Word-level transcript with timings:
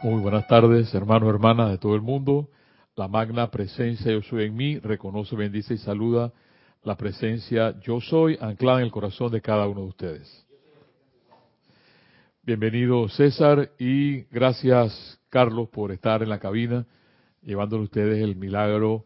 Muy 0.00 0.20
buenas 0.20 0.46
tardes, 0.46 0.94
hermanos, 0.94 1.28
hermanas 1.28 1.72
de 1.72 1.78
todo 1.78 1.96
el 1.96 2.02
mundo. 2.02 2.48
La 2.94 3.08
magna 3.08 3.50
presencia 3.50 4.12
yo 4.12 4.22
soy 4.22 4.44
en 4.44 4.54
mí, 4.54 4.78
reconoce, 4.78 5.34
bendice 5.34 5.74
y 5.74 5.78
saluda 5.78 6.32
la 6.84 6.96
presencia 6.96 7.74
yo 7.80 8.00
soy 8.00 8.38
anclada 8.40 8.78
en 8.78 8.84
el 8.84 8.92
corazón 8.92 9.32
de 9.32 9.40
cada 9.40 9.66
uno 9.66 9.80
de 9.80 9.86
ustedes. 9.88 10.46
Bienvenido 12.44 13.08
César 13.08 13.72
y 13.76 14.22
gracias 14.30 15.20
Carlos 15.30 15.68
por 15.68 15.90
estar 15.90 16.22
en 16.22 16.28
la 16.28 16.38
cabina 16.38 16.86
llevándole 17.42 17.82
ustedes 17.82 18.22
el 18.22 18.36
milagro 18.36 19.04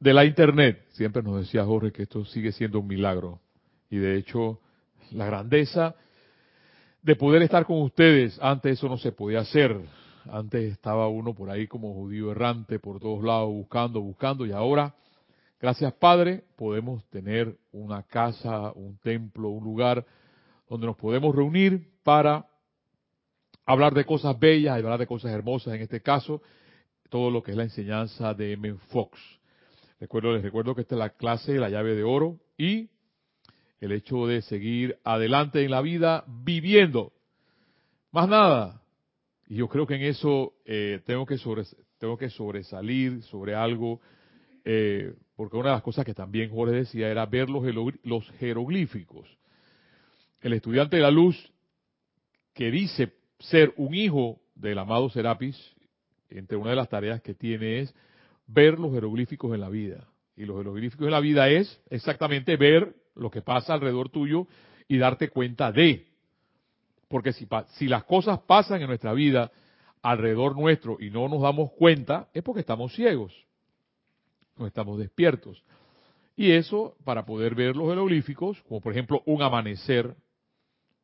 de 0.00 0.14
la 0.14 0.24
internet. 0.24 0.84
Siempre 0.94 1.22
nos 1.22 1.38
decía 1.38 1.64
Jorge 1.64 1.92
que 1.92 2.02
esto 2.02 2.24
sigue 2.24 2.50
siendo 2.50 2.80
un 2.80 2.88
milagro 2.88 3.38
y 3.88 3.98
de 3.98 4.16
hecho 4.16 4.58
la 5.12 5.26
grandeza 5.26 5.94
de 7.02 7.16
poder 7.16 7.42
estar 7.42 7.66
con 7.66 7.82
ustedes. 7.82 8.38
Antes 8.40 8.78
eso 8.78 8.88
no 8.88 8.96
se 8.96 9.12
podía 9.12 9.40
hacer. 9.40 9.76
Antes 10.30 10.72
estaba 10.72 11.08
uno 11.08 11.34
por 11.34 11.50
ahí 11.50 11.66
como 11.66 11.92
judío 11.94 12.30
errante 12.30 12.78
por 12.78 13.00
todos 13.00 13.24
lados 13.24 13.48
buscando, 13.48 14.00
buscando 14.00 14.46
y 14.46 14.52
ahora, 14.52 14.94
gracias 15.60 15.92
Padre, 15.94 16.44
podemos 16.56 17.04
tener 17.10 17.56
una 17.72 18.04
casa, 18.04 18.70
un 18.72 18.98
templo, 18.98 19.48
un 19.48 19.64
lugar 19.64 20.06
donde 20.68 20.86
nos 20.86 20.96
podemos 20.96 21.34
reunir 21.34 21.90
para 22.04 22.46
hablar 23.66 23.94
de 23.94 24.04
cosas 24.04 24.38
bellas, 24.38 24.76
hablar 24.76 25.00
de 25.00 25.08
cosas 25.08 25.32
hermosas, 25.32 25.74
en 25.74 25.82
este 25.82 26.00
caso, 26.00 26.40
todo 27.10 27.30
lo 27.30 27.42
que 27.42 27.50
es 27.50 27.56
la 27.56 27.64
enseñanza 27.64 28.32
de 28.32 28.52
M. 28.52 28.74
Fox. 28.90 29.18
Recuerdo, 29.98 30.32
les 30.32 30.42
recuerdo 30.42 30.74
que 30.74 30.82
esta 30.82 30.94
es 30.94 31.00
la 31.00 31.10
clase 31.10 31.52
de 31.52 31.60
la 31.60 31.68
llave 31.68 31.96
de 31.96 32.04
oro 32.04 32.38
y 32.56 32.90
el 33.82 33.90
hecho 33.90 34.28
de 34.28 34.42
seguir 34.42 34.96
adelante 35.02 35.64
en 35.64 35.72
la 35.72 35.82
vida 35.82 36.24
viviendo. 36.28 37.12
Más 38.12 38.28
nada. 38.28 38.80
Y 39.48 39.56
yo 39.56 39.68
creo 39.68 39.88
que 39.88 39.96
en 39.96 40.02
eso 40.02 40.52
eh, 40.64 41.00
tengo, 41.04 41.26
que 41.26 42.30
sobresalir 42.30 43.24
sobre 43.24 43.56
algo, 43.56 44.00
eh, 44.64 45.14
porque 45.34 45.56
una 45.56 45.70
de 45.70 45.74
las 45.74 45.82
cosas 45.82 46.04
que 46.04 46.14
también 46.14 46.50
Jorge 46.50 46.76
decía 46.76 47.08
era 47.08 47.26
ver 47.26 47.50
los, 47.50 47.64
los 48.04 48.30
jeroglíficos. 48.38 49.26
El 50.40 50.52
estudiante 50.52 50.96
de 50.96 51.02
la 51.02 51.10
luz 51.10 51.52
que 52.54 52.70
dice 52.70 53.14
ser 53.40 53.74
un 53.76 53.96
hijo 53.96 54.38
del 54.54 54.78
amado 54.78 55.10
Serapis, 55.10 55.58
entre 56.30 56.56
una 56.56 56.70
de 56.70 56.76
las 56.76 56.88
tareas 56.88 57.20
que 57.20 57.34
tiene 57.34 57.80
es 57.80 57.92
ver 58.46 58.78
los 58.78 58.92
jeroglíficos 58.92 59.52
en 59.52 59.60
la 59.60 59.70
vida. 59.70 60.06
Y 60.36 60.44
los 60.44 60.56
jeroglíficos 60.58 61.04
en 61.04 61.12
la 61.12 61.20
vida 61.20 61.48
es 61.48 61.82
exactamente 61.90 62.56
ver 62.56 63.01
lo 63.14 63.30
que 63.30 63.42
pasa 63.42 63.74
alrededor 63.74 64.08
tuyo 64.08 64.46
y 64.88 64.98
darte 64.98 65.28
cuenta 65.28 65.72
de. 65.72 66.06
Porque 67.08 67.32
si, 67.32 67.46
si 67.74 67.88
las 67.88 68.04
cosas 68.04 68.40
pasan 68.40 68.80
en 68.80 68.88
nuestra 68.88 69.12
vida 69.12 69.50
alrededor 70.02 70.56
nuestro 70.56 70.96
y 71.00 71.10
no 71.10 71.28
nos 71.28 71.42
damos 71.42 71.72
cuenta, 71.72 72.28
es 72.32 72.42
porque 72.42 72.60
estamos 72.60 72.94
ciegos, 72.94 73.32
no 74.56 74.66
estamos 74.66 74.98
despiertos. 74.98 75.62
Y 76.34 76.52
eso, 76.52 76.96
para 77.04 77.24
poder 77.24 77.54
ver 77.54 77.76
los 77.76 77.88
jeroglíficos, 77.88 78.60
como 78.62 78.80
por 78.80 78.92
ejemplo 78.92 79.22
un 79.26 79.42
amanecer, 79.42 80.16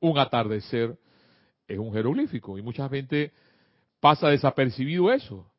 un 0.00 0.18
atardecer, 0.18 0.98
es 1.66 1.78
un 1.78 1.92
jeroglífico. 1.92 2.58
Y 2.58 2.62
mucha 2.62 2.88
gente 2.88 3.32
pasa 4.00 4.28
desapercibido 4.28 5.12
eso. 5.12 5.50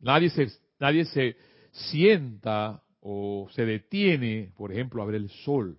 Nadie 0.00 0.30
se, 0.30 0.48
nadie 0.78 1.04
se 1.04 1.36
sienta 1.70 2.82
o 3.10 3.48
se 3.52 3.64
detiene, 3.64 4.52
por 4.54 4.70
ejemplo, 4.70 5.02
a 5.02 5.06
ver 5.06 5.14
el 5.14 5.30
sol 5.30 5.78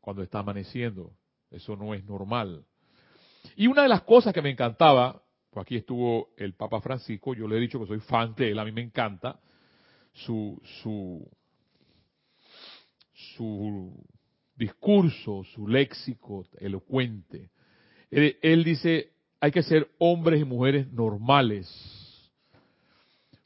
cuando 0.00 0.20
está 0.24 0.40
amaneciendo. 0.40 1.12
Eso 1.48 1.76
no 1.76 1.94
es 1.94 2.04
normal. 2.04 2.64
Y 3.54 3.68
una 3.68 3.82
de 3.82 3.88
las 3.88 4.02
cosas 4.02 4.34
que 4.34 4.42
me 4.42 4.50
encantaba, 4.50 5.22
pues 5.50 5.62
aquí 5.62 5.76
estuvo 5.76 6.30
el 6.36 6.54
Papa 6.54 6.80
Francisco, 6.80 7.34
yo 7.34 7.46
le 7.46 7.56
he 7.56 7.60
dicho 7.60 7.78
que 7.78 7.86
soy 7.86 8.00
fan 8.00 8.34
de 8.34 8.50
él, 8.50 8.58
a 8.58 8.64
mí 8.64 8.72
me 8.72 8.82
encanta 8.82 9.38
su, 10.12 10.60
su, 10.82 11.24
su 13.36 14.04
discurso, 14.56 15.44
su 15.54 15.68
léxico 15.68 16.44
elocuente. 16.58 17.50
Él, 18.10 18.36
él 18.42 18.64
dice, 18.64 19.12
hay 19.38 19.52
que 19.52 19.62
ser 19.62 19.88
hombres 19.98 20.40
y 20.40 20.44
mujeres 20.44 20.92
normales. 20.92 21.68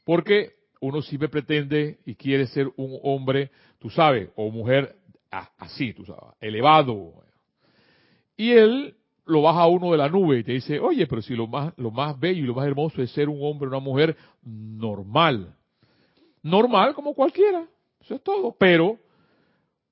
Porque 0.03 0.54
uno 0.85 1.01
siempre 1.01 1.29
pretende 1.29 1.99
y 2.05 2.15
quiere 2.15 2.47
ser 2.47 2.71
un 2.77 2.99
hombre, 3.03 3.51
tú 3.79 3.89
sabes, 3.89 4.29
o 4.35 4.49
mujer 4.49 4.95
así, 5.57 5.93
tú 5.93 6.05
sabes, 6.05 6.35
elevado. 6.39 7.13
Y 8.37 8.51
él 8.51 8.95
lo 9.25 9.41
baja 9.41 9.61
a 9.61 9.67
uno 9.67 9.91
de 9.91 9.97
la 9.97 10.09
nube 10.09 10.39
y 10.39 10.43
te 10.43 10.51
dice, 10.53 10.79
oye, 10.79 11.07
pero 11.07 11.21
si 11.21 11.35
lo 11.35 11.47
más, 11.47 11.73
lo 11.77 11.91
más 11.91 12.19
bello 12.19 12.43
y 12.43 12.47
lo 12.47 12.53
más 12.53 12.67
hermoso 12.67 13.01
es 13.01 13.11
ser 13.11 13.29
un 13.29 13.39
hombre 13.41 13.67
o 13.67 13.69
una 13.69 13.79
mujer 13.79 14.15
normal. 14.43 15.55
Normal 16.43 16.93
como 16.93 17.13
cualquiera, 17.13 17.67
eso 18.01 18.15
es 18.15 18.21
todo, 18.21 18.55
pero 18.57 18.99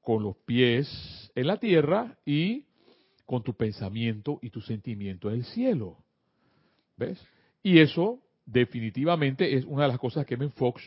con 0.01 0.21
los 0.21 0.35
pies 0.37 1.31
en 1.33 1.47
la 1.47 1.57
tierra 1.57 2.15
y 2.25 2.65
con 3.25 3.41
tu 3.41 3.53
pensamiento 3.55 4.37
y 4.41 4.51
tu 4.51 4.61
sentimiento 4.61 5.29
en 5.29 5.37
el 5.37 5.45
cielo. 5.45 5.97
¿Ves? 6.95 7.19
Y 7.63 7.79
eso 7.79 8.22
definitivamente 8.45 9.55
es 9.55 9.65
una 9.65 9.83
de 9.83 9.89
las 9.89 9.99
cosas 9.99 10.25
que 10.25 10.37
Men 10.37 10.51
Fox 10.51 10.83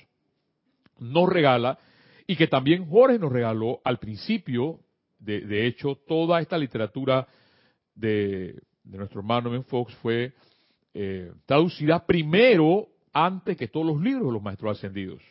nos 0.98 1.28
regala 1.28 1.78
y 2.26 2.36
que 2.36 2.46
también 2.46 2.88
Jorge 2.88 3.18
nos 3.18 3.32
regaló 3.32 3.80
al 3.84 3.98
principio, 3.98 4.80
de, 5.18 5.66
hecho, 5.66 5.96
toda 6.06 6.40
esta 6.40 6.58
literatura 6.58 7.26
de, 7.94 8.60
nuestro 8.84 9.20
hermano 9.20 9.50
Men 9.50 9.64
Fox 9.64 9.94
fue 9.96 10.32
eh, 10.94 11.32
traducida 11.46 12.04
primero 12.04 12.88
antes 13.12 13.56
que 13.56 13.68
todos 13.68 13.86
los 13.86 14.00
libros 14.00 14.26
de 14.26 14.32
los 14.32 14.42
maestros 14.42 14.78
ascendidos. 14.78 15.22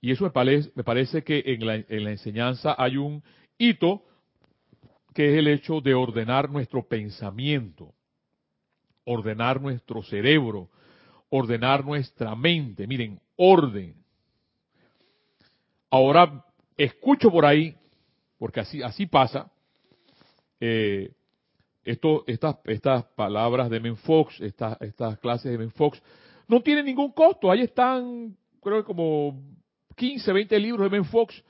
Y 0.00 0.12
eso 0.12 0.24
me 0.24 0.30
parece, 0.30 0.70
me 0.74 0.84
parece 0.84 1.24
que 1.24 1.42
en 1.44 1.66
la, 1.66 1.74
en 1.76 2.04
la 2.04 2.10
enseñanza 2.10 2.74
hay 2.78 2.96
un 2.96 3.22
hito 3.58 4.02
que 5.14 5.32
es 5.32 5.38
el 5.38 5.48
hecho 5.48 5.80
de 5.80 5.94
ordenar 5.94 6.50
nuestro 6.50 6.86
pensamiento, 6.86 7.94
ordenar 9.04 9.60
nuestro 9.60 10.02
cerebro, 10.02 10.68
ordenar 11.30 11.84
nuestra 11.84 12.34
mente. 12.34 12.86
Miren, 12.86 13.20
orden. 13.36 13.94
Ahora 15.90 16.44
escucho 16.76 17.30
por 17.30 17.44
ahí, 17.44 17.74
porque 18.38 18.60
así, 18.60 18.82
así 18.82 19.06
pasa, 19.06 19.50
eh, 20.60 21.12
esto, 21.84 22.24
estas, 22.26 22.56
estas 22.64 23.04
palabras 23.14 23.70
de 23.70 23.80
Menfox, 23.80 24.40
estas, 24.40 24.80
estas 24.80 25.18
clases 25.18 25.52
de 25.52 25.58
Menfox, 25.58 26.02
no 26.48 26.60
tienen 26.60 26.86
ningún 26.86 27.12
costo. 27.12 27.50
Ahí 27.50 27.60
están, 27.60 28.36
creo 28.60 28.78
que 28.78 28.84
como 28.84 29.40
15, 29.94 30.32
20 30.32 30.58
libros 30.58 30.90
de 30.90 30.96
Menfox 30.96 31.42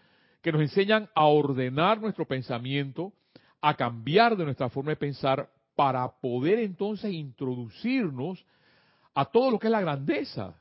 que 0.42 0.52
nos 0.52 0.60
enseñan 0.60 1.08
a 1.14 1.26
ordenar 1.26 2.00
nuestro 2.00 2.26
pensamiento, 2.26 3.12
a 3.60 3.74
cambiar 3.74 4.36
de 4.36 4.44
nuestra 4.44 4.68
forma 4.68 4.90
de 4.90 4.96
pensar 4.96 5.50
para 5.74 6.08
poder 6.20 6.60
entonces 6.60 7.12
introducirnos 7.12 8.44
a 9.16 9.24
todo 9.24 9.50
lo 9.50 9.58
que 9.58 9.66
es 9.66 9.70
la 9.72 9.80
grandeza. 9.80 10.54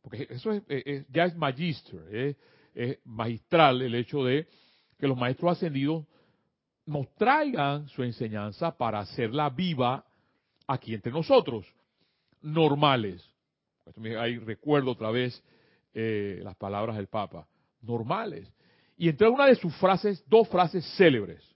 Porque 0.00 0.28
eso 0.30 0.52
es, 0.52 1.06
ya 1.10 1.24
es 1.24 1.36
magister, 1.36 2.36
es 2.72 2.98
magistral 3.04 3.82
el 3.82 3.94
hecho 3.96 4.24
de 4.24 4.46
que 4.96 5.08
los 5.08 5.18
maestros 5.18 5.52
ascendidos 5.52 6.06
nos 6.86 7.12
traigan 7.16 7.88
su 7.88 8.04
enseñanza 8.04 8.76
para 8.76 9.00
hacerla 9.00 9.50
viva 9.50 10.04
aquí 10.68 10.94
entre 10.94 11.10
nosotros, 11.10 11.66
normales. 12.42 13.28
Ahí 14.18 14.38
recuerdo 14.38 14.92
otra 14.92 15.10
vez 15.10 15.42
eh, 15.92 16.40
las 16.44 16.54
palabras 16.56 16.96
del 16.96 17.08
Papa, 17.08 17.48
normales. 17.82 18.48
Y 18.96 19.08
entre 19.08 19.28
una 19.28 19.46
de 19.46 19.56
sus 19.56 19.74
frases, 19.76 20.24
dos 20.28 20.48
frases 20.48 20.84
célebres. 20.96 21.55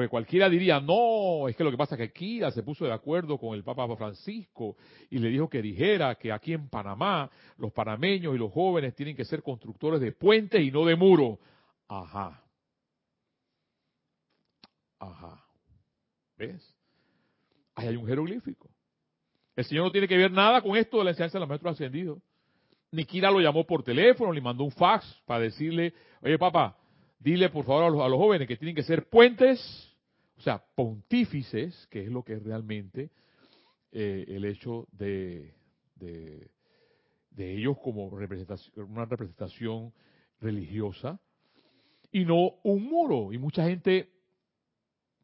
Porque 0.00 0.08
cualquiera 0.08 0.48
diría, 0.48 0.80
no, 0.80 1.46
es 1.46 1.54
que 1.54 1.62
lo 1.62 1.70
que 1.70 1.76
pasa 1.76 1.94
es 1.94 1.98
que 1.98 2.10
Kira 2.10 2.50
se 2.50 2.62
puso 2.62 2.86
de 2.86 2.92
acuerdo 2.94 3.36
con 3.36 3.54
el 3.54 3.62
Papa 3.62 3.86
Francisco 3.98 4.78
y 5.10 5.18
le 5.18 5.28
dijo 5.28 5.46
que 5.46 5.60
dijera 5.60 6.14
que 6.14 6.32
aquí 6.32 6.54
en 6.54 6.70
Panamá 6.70 7.30
los 7.58 7.70
panameños 7.70 8.34
y 8.34 8.38
los 8.38 8.50
jóvenes 8.50 8.94
tienen 8.94 9.14
que 9.14 9.26
ser 9.26 9.42
constructores 9.42 10.00
de 10.00 10.12
puentes 10.12 10.58
y 10.58 10.70
no 10.70 10.86
de 10.86 10.96
muros. 10.96 11.38
Ajá. 11.86 12.42
Ajá. 14.98 15.44
¿Ves? 16.38 16.74
Ahí 17.74 17.88
hay 17.88 17.96
un 17.96 18.06
jeroglífico. 18.06 18.70
El 19.54 19.66
Señor 19.66 19.84
no 19.84 19.92
tiene 19.92 20.08
que 20.08 20.16
ver 20.16 20.32
nada 20.32 20.62
con 20.62 20.78
esto 20.78 20.96
de 20.96 21.04
la 21.04 21.10
enseñanza 21.10 21.36
de 21.36 21.40
los 21.40 21.48
maestros 21.50 21.74
ascendidos. 21.74 22.22
Ni 22.90 23.04
Kira 23.04 23.30
lo 23.30 23.38
llamó 23.38 23.66
por 23.66 23.82
teléfono, 23.82 24.32
le 24.32 24.40
mandó 24.40 24.64
un 24.64 24.72
fax 24.72 25.20
para 25.26 25.40
decirle, 25.40 25.92
oye 26.22 26.38
papá, 26.38 26.74
dile 27.18 27.50
por 27.50 27.66
favor 27.66 28.02
a 28.02 28.08
los, 28.08 28.18
jóvenes 28.18 28.48
que 28.48 28.56
tienen 28.56 28.74
que 28.74 28.82
ser 28.82 29.10
puentes, 29.10 29.89
o 30.40 30.42
sea, 30.42 30.64
pontífices, 30.74 31.86
que 31.90 32.02
es 32.02 32.08
lo 32.08 32.22
que 32.22 32.32
es 32.32 32.42
realmente 32.42 33.10
eh, 33.92 34.24
el 34.26 34.46
hecho 34.46 34.88
de, 34.90 35.52
de, 35.96 36.48
ellos 37.36 37.76
como 37.84 38.08
representación, 38.18 38.90
una 38.90 39.04
representación 39.04 39.92
religiosa, 40.40 41.20
y 42.10 42.24
no 42.24 42.54
un 42.62 42.84
muro. 42.84 43.34
Y 43.34 43.38
mucha 43.38 43.68
gente 43.68 44.08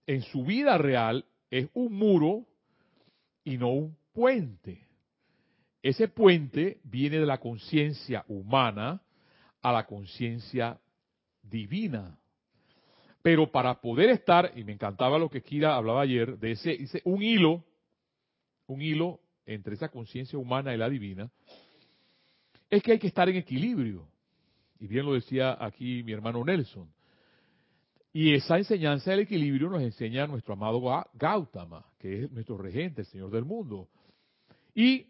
en 0.06 0.20
su 0.20 0.44
vida 0.44 0.76
real 0.76 1.24
es 1.50 1.66
un 1.72 1.94
muro 1.94 2.44
y 3.42 3.56
no 3.56 3.70
un 3.70 3.96
puente. 4.12 4.86
ese 5.82 6.08
puente 6.08 6.78
viene 6.84 7.20
de 7.20 7.26
la 7.26 7.38
conciencia 7.38 8.22
humana 8.28 9.00
a 9.62 9.72
la 9.72 9.86
conciencia 9.86 10.78
divina. 11.42 12.18
Pero 13.26 13.50
para 13.50 13.80
poder 13.80 14.10
estar, 14.10 14.52
y 14.54 14.62
me 14.62 14.70
encantaba 14.70 15.18
lo 15.18 15.28
que 15.28 15.42
Kira 15.42 15.74
hablaba 15.74 16.02
ayer, 16.02 16.38
de 16.38 16.52
ese, 16.52 17.02
un 17.02 17.20
hilo, 17.24 17.64
un 18.68 18.80
hilo 18.80 19.18
entre 19.44 19.74
esa 19.74 19.88
conciencia 19.88 20.38
humana 20.38 20.72
y 20.72 20.76
la 20.76 20.88
divina, 20.88 21.28
es 22.70 22.80
que 22.84 22.92
hay 22.92 23.00
que 23.00 23.08
estar 23.08 23.28
en 23.28 23.34
equilibrio. 23.34 24.06
Y 24.78 24.86
bien 24.86 25.04
lo 25.04 25.14
decía 25.14 25.58
aquí 25.58 26.04
mi 26.04 26.12
hermano 26.12 26.44
Nelson. 26.44 26.88
Y 28.12 28.32
esa 28.32 28.58
enseñanza 28.58 29.10
del 29.10 29.18
equilibrio 29.18 29.70
nos 29.70 29.82
enseña 29.82 30.28
nuestro 30.28 30.54
amado 30.54 30.80
Gautama, 31.14 31.84
que 31.98 32.22
es 32.22 32.30
nuestro 32.30 32.56
regente, 32.56 33.00
el 33.00 33.08
Señor 33.08 33.32
del 33.32 33.44
mundo. 33.44 33.88
Y 34.72 35.04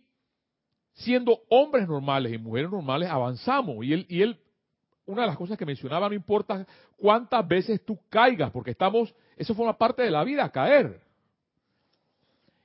siendo 0.94 1.38
hombres 1.50 1.86
normales 1.86 2.32
y 2.32 2.38
mujeres 2.38 2.70
normales, 2.70 3.10
avanzamos. 3.10 3.84
Y 3.84 3.92
él, 3.92 4.06
y 4.08 4.22
él, 4.22 4.40
una 5.06 5.22
de 5.22 5.28
las 5.28 5.36
cosas 5.36 5.56
que 5.56 5.64
mencionaba, 5.66 6.08
no 6.08 6.14
importa 6.14 6.66
cuántas 6.96 7.46
veces 7.46 7.84
tú 7.84 7.98
caigas, 8.08 8.50
porque 8.50 8.72
estamos, 8.72 9.14
eso 9.36 9.54
forma 9.54 9.76
parte 9.78 10.02
de 10.02 10.10
la 10.10 10.24
vida, 10.24 10.50
caer. 10.50 11.00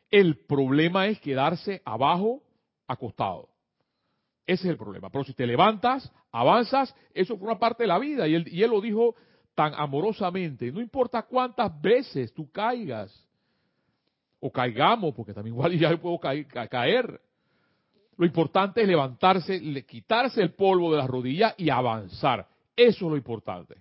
El 0.09 0.37
problema 0.37 1.07
es 1.07 1.19
quedarse 1.19 1.81
abajo, 1.85 2.41
acostado. 2.87 3.47
Ese 4.45 4.63
es 4.63 4.71
el 4.71 4.77
problema. 4.77 5.09
Pero 5.09 5.23
si 5.23 5.33
te 5.33 5.47
levantas, 5.47 6.11
avanzas, 6.31 6.93
eso 7.13 7.37
forma 7.37 7.57
parte 7.59 7.83
de 7.83 7.87
la 7.87 7.99
vida. 7.99 8.27
Y 8.27 8.35
él, 8.35 8.45
y 8.47 8.63
él 8.63 8.71
lo 8.71 8.81
dijo 8.81 9.15
tan 9.55 9.73
amorosamente. 9.75 10.71
No 10.71 10.81
importa 10.81 11.21
cuántas 11.21 11.79
veces 11.81 12.33
tú 12.33 12.51
caigas, 12.51 13.25
o 14.41 14.51
caigamos, 14.51 15.13
porque 15.13 15.33
también 15.33 15.55
igual 15.55 15.71
ya 15.79 15.95
puedo 15.95 16.19
caer. 16.19 17.21
Lo 18.21 18.27
importante 18.27 18.83
es 18.83 18.87
levantarse, 18.87 19.83
quitarse 19.87 20.43
el 20.43 20.53
polvo 20.53 20.91
de 20.91 20.99
las 20.99 21.09
rodillas 21.09 21.55
y 21.57 21.71
avanzar. 21.71 22.47
Eso 22.75 23.05
es 23.05 23.11
lo 23.11 23.17
importante. 23.17 23.77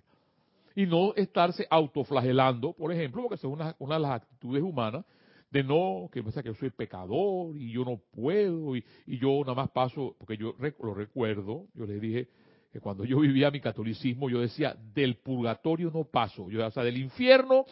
Y 0.73 0.87
no 0.87 1.13
estarse 1.13 1.67
autoflagelando, 1.69 2.73
por 2.73 2.91
ejemplo, 2.91 3.21
porque 3.21 3.35
es 3.35 3.43
una, 3.43 3.75
una 3.77 3.95
de 3.97 4.01
las 4.01 4.11
actitudes 4.13 4.63
humanas 4.63 5.05
de 5.51 5.63
no, 5.63 6.09
que 6.11 6.23
piensa 6.23 6.41
que 6.41 6.49
yo 6.49 6.55
soy 6.55 6.71
pecador 6.71 7.55
y 7.55 7.71
yo 7.71 7.85
no 7.85 8.01
puedo 8.15 8.75
y, 8.75 8.83
yo 9.05 9.41
nada 9.41 9.53
más 9.53 9.69
paso, 9.69 10.15
porque 10.17 10.37
yo 10.37 10.55
lo 10.79 10.95
recuerdo, 10.95 11.67
yo 11.75 11.85
le 11.85 11.99
dije 11.99 12.27
que 12.73 12.79
cuando 12.79 13.05
yo 13.05 13.19
vivía 13.19 13.51
mi 13.51 13.61
catolicismo 13.61 14.27
yo 14.27 14.41
decía, 14.41 14.75
del 14.95 15.17
purgatorio 15.17 15.91
no 15.93 16.05
paso, 16.05 16.49
yo, 16.49 16.65
o 16.65 16.71
sea, 16.71 16.81
del 16.81 16.97
infierno, 16.97 17.65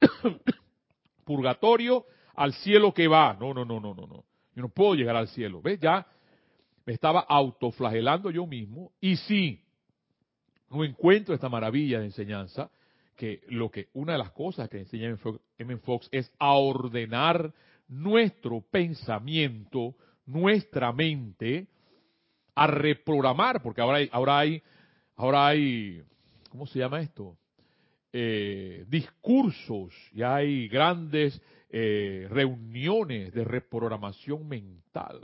purgatorio 1.24 2.04
al 2.34 2.52
cielo 2.52 2.92
que 2.92 3.06
va, 3.06 3.36
no, 3.38 3.54
no, 3.54 3.64
no, 3.64 3.78
no, 3.78 3.94
no, 3.94 4.08
no, 4.08 4.24
yo 4.56 4.62
no 4.62 4.68
puedo 4.70 4.96
llegar 4.96 5.14
al 5.14 5.28
cielo, 5.28 5.62
¿ves? 5.62 5.78
Ya 5.78 6.04
me 6.86 6.94
estaba 6.94 7.20
autoflagelando 7.20 8.30
yo 8.30 8.46
mismo 8.46 8.92
y 9.00 9.16
si 9.16 9.60
no 10.70 10.84
encuentro 10.84 11.34
esta 11.34 11.48
maravilla 11.48 11.98
de 11.98 12.06
enseñanza, 12.06 12.70
que 13.16 13.42
lo 13.48 13.70
que 13.70 13.88
una 13.94 14.12
de 14.12 14.18
las 14.18 14.30
cosas 14.30 14.68
que 14.68 14.78
enseña 14.78 15.16
M. 15.58 15.76
Fox 15.78 16.08
es 16.12 16.30
a 16.38 16.52
ordenar 16.54 17.52
nuestro 17.88 18.60
pensamiento, 18.60 19.94
nuestra 20.26 20.92
mente, 20.92 21.66
a 22.54 22.66
reprogramar, 22.66 23.62
porque 23.62 23.80
ahora 23.80 23.98
hay, 23.98 24.08
ahora 24.12 24.38
hay, 24.38 24.62
ahora 25.16 25.46
hay, 25.46 26.02
¿cómo 26.50 26.66
se 26.66 26.78
llama 26.78 27.00
esto? 27.00 27.36
Eh, 28.12 28.84
discursos, 28.88 29.92
ya 30.12 30.36
hay 30.36 30.68
grandes 30.68 31.40
eh, 31.70 32.26
reuniones 32.30 33.32
de 33.32 33.44
reprogramación 33.44 34.48
mental. 34.48 35.20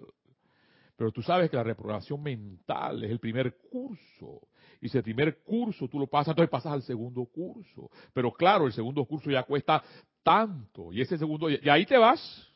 Pero 1.02 1.10
tú 1.10 1.20
sabes 1.20 1.50
que 1.50 1.56
la 1.56 1.64
reprogramación 1.64 2.22
mental 2.22 3.02
es 3.02 3.10
el 3.10 3.18
primer 3.18 3.56
curso. 3.56 4.40
Y 4.80 4.88
si 4.88 4.98
el 4.98 5.02
primer 5.02 5.42
curso 5.42 5.88
tú 5.88 5.98
lo 5.98 6.06
pasas, 6.06 6.28
entonces 6.28 6.48
pasas 6.48 6.74
al 6.74 6.82
segundo 6.84 7.24
curso. 7.24 7.90
Pero 8.14 8.30
claro, 8.30 8.68
el 8.68 8.72
segundo 8.72 9.04
curso 9.04 9.28
ya 9.28 9.42
cuesta 9.42 9.82
tanto. 10.22 10.92
Y 10.92 11.00
ese 11.00 11.18
segundo, 11.18 11.50
y 11.50 11.68
ahí 11.68 11.84
te 11.86 11.98
vas. 11.98 12.48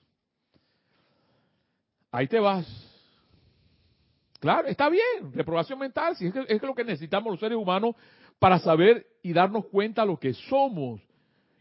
Ahí 2.13 2.29
te 2.29 2.39
vas. 2.39 2.65
Claro, 4.39 4.69
está 4.69 4.89
bien, 4.91 5.33
reprobación 5.33 5.81
mental, 5.81 6.15
si 6.15 6.29
es, 6.29 6.33
que, 6.33 6.45
es 6.47 6.63
lo 6.63 6.73
que 6.73 6.85
necesitamos 6.85 7.33
los 7.33 7.41
seres 7.41 7.59
humanos 7.59 7.97
para 8.39 8.61
saber 8.61 9.09
y 9.25 9.33
darnos 9.33 9.67
cuenta 9.67 10.05
lo 10.05 10.21
que 10.21 10.35
somos. 10.35 11.01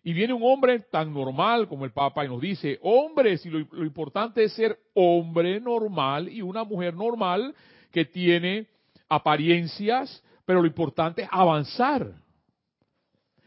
Y 0.05 0.13
viene 0.13 0.33
un 0.33 0.43
hombre 0.43 0.79
tan 0.79 1.13
normal 1.13 1.67
como 1.67 1.83
el 1.83 1.91
Papa 1.91 2.23
y 2.23 2.29
nos 2.29 2.39
dice, 2.39 2.79
hombre, 2.81 3.37
si 3.37 3.49
lo, 3.49 3.59
importante 3.83 4.45
es 4.45 4.53
ser 4.53 4.79
hombre 4.93 5.59
normal 5.59 6.29
y 6.29 6.41
una 6.41 6.63
mujer 6.63 6.93
normal 6.93 7.53
que 7.91 8.05
tiene 8.05 8.67
apariencias 9.09 10.23
pero 10.45 10.61
lo 10.61 10.67
importante 10.67 11.23
es 11.23 11.29
avanzar. 11.31 12.13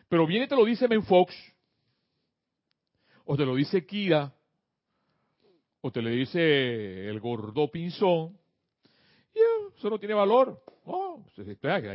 Pero 0.08 0.26
viene 0.26 0.46
y 0.46 0.49
te 0.49 0.56
lo 0.56 0.64
dice 0.64 0.87
Ben 0.87 1.02
Fox, 1.05 1.34
o 3.25 3.37
te 3.37 3.44
lo 3.44 3.55
dice 3.55 3.87
Kira, 3.87 4.32
o 5.81 5.93
te 5.93 6.02
lo 6.02 6.10
dice 6.10 7.08
el 7.08 7.20
gordo 7.20 7.70
Pinzón, 7.70 8.37
y 9.34 9.38
eso 9.76 9.88
no 9.88 9.99
tiene 9.99 10.14
valor. 10.14 10.60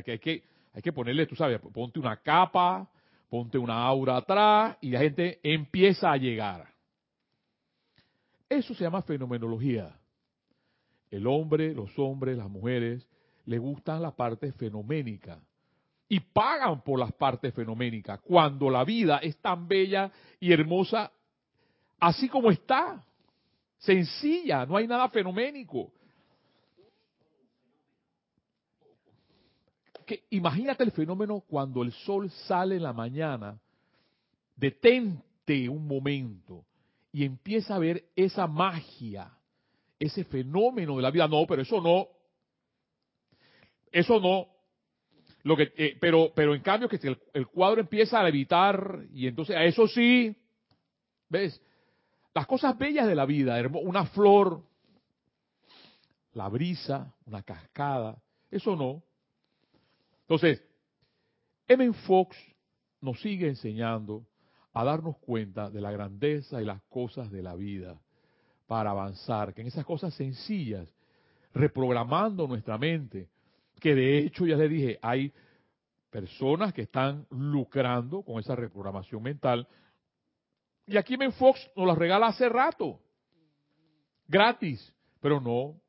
que, 0.03 0.43
hay 0.73 0.81
que 0.81 0.93
ponerle, 0.93 1.25
tú 1.25 1.35
sabes, 1.35 1.59
ponte 1.59 1.99
una 1.99 2.17
capa, 2.17 2.89
ponte 3.33 3.57
una 3.57 3.83
aura 3.83 4.17
atrás, 4.17 4.77
y 4.79 4.91
la 4.91 4.99
gente 4.99 5.39
empieza 5.41 6.11
a 6.11 6.17
llegar. 6.17 6.67
Eso 8.47 8.75
se 8.75 8.83
llama 8.83 9.01
fenomenología. 9.01 9.91
El 11.09 11.25
hombre, 11.25 11.73
los 11.73 11.97
hombres, 11.97 12.37
las 12.37 12.47
mujeres, 12.47 13.07
le 13.45 13.57
gustan 13.57 14.03
las 14.03 14.13
partes 14.13 14.53
fenoménicas 14.53 15.39
y 16.07 16.19
pagan 16.19 16.83
por 16.83 16.99
las 16.99 17.11
partes 17.13 17.55
fenoménicas 17.55 18.19
cuando 18.19 18.69
la 18.69 18.83
vida 18.83 19.17
es 19.17 19.35
tan 19.37 19.67
bella 19.67 20.11
y 20.39 20.53
hermosa 20.53 21.11
así 21.99 22.29
como 22.29 22.51
está, 22.51 23.03
sencilla, 23.79 24.63
no 24.67 24.77
hay 24.77 24.85
nada 24.85 25.09
fenoménico. 25.09 25.91
Que, 30.05 30.25
imagínate 30.29 30.83
el 30.83 30.91
fenómeno 30.91 31.41
cuando 31.47 31.83
el 31.83 31.91
sol 31.91 32.29
sale 32.47 32.75
en 32.75 32.83
la 32.83 32.93
mañana, 32.93 33.59
detente 34.55 35.69
un 35.69 35.87
momento 35.87 36.65
y 37.11 37.25
empieza 37.25 37.75
a 37.75 37.79
ver 37.79 38.05
esa 38.15 38.47
magia, 38.47 39.31
ese 39.99 40.23
fenómeno 40.23 40.95
de 40.97 41.01
la 41.01 41.11
vida. 41.11 41.27
No, 41.27 41.45
pero 41.47 41.61
eso 41.61 41.81
no, 41.81 42.07
eso 43.91 44.19
no. 44.19 44.47
Lo 45.43 45.57
que, 45.57 45.73
eh, 45.75 45.97
pero, 45.99 46.31
pero 46.33 46.55
en 46.55 46.61
cambio 46.61 46.87
que 46.87 46.95
el, 47.03 47.19
el 47.33 47.47
cuadro 47.47 47.81
empieza 47.81 48.19
a 48.19 48.23
levitar 48.23 49.05
y 49.13 49.27
entonces 49.27 49.55
a 49.55 49.63
eso 49.65 49.87
sí, 49.87 50.35
¿ves? 51.29 51.61
Las 52.33 52.47
cosas 52.47 52.77
bellas 52.77 53.07
de 53.07 53.15
la 53.15 53.25
vida, 53.25 53.61
una 53.83 54.05
flor, 54.05 54.63
la 56.33 56.49
brisa, 56.49 57.13
una 57.25 57.43
cascada, 57.43 58.17
eso 58.49 58.75
no. 58.75 59.03
Entonces, 60.23 60.63
M. 61.67 61.93
Fox 62.07 62.35
nos 63.01 63.19
sigue 63.21 63.47
enseñando 63.47 64.25
a 64.73 64.83
darnos 64.83 65.17
cuenta 65.17 65.69
de 65.69 65.81
la 65.81 65.91
grandeza 65.91 66.61
y 66.61 66.65
las 66.65 66.81
cosas 66.83 67.29
de 67.31 67.43
la 67.43 67.55
vida 67.55 67.99
para 68.65 68.91
avanzar, 68.91 69.53
que 69.53 69.61
en 69.61 69.67
esas 69.67 69.85
cosas 69.85 70.13
sencillas, 70.15 70.91
reprogramando 71.53 72.47
nuestra 72.47 72.77
mente, 72.77 73.29
que 73.79 73.93
de 73.93 74.19
hecho 74.19 74.45
ya 74.45 74.55
le 74.55 74.69
dije, 74.69 74.97
hay 75.01 75.31
personas 76.09 76.73
que 76.73 76.83
están 76.83 77.27
lucrando 77.29 78.23
con 78.23 78.39
esa 78.39 78.55
reprogramación 78.55 79.21
mental. 79.21 79.67
Y 80.87 80.97
aquí 80.97 81.17
Ben 81.17 81.33
Fox 81.33 81.69
nos 81.75 81.87
la 81.87 81.95
regala 81.95 82.27
hace 82.27 82.47
rato, 82.49 82.99
gratis, 84.27 84.93
pero 85.19 85.39
no, 85.41 85.79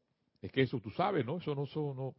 es 0.42 0.50
que 0.50 0.62
eso 0.62 0.80
tú 0.80 0.90
sabes, 0.90 1.24
¿no? 1.24 1.38
Eso 1.38 1.54
no, 1.54 1.64
eso 1.64 1.94
no. 1.94 2.14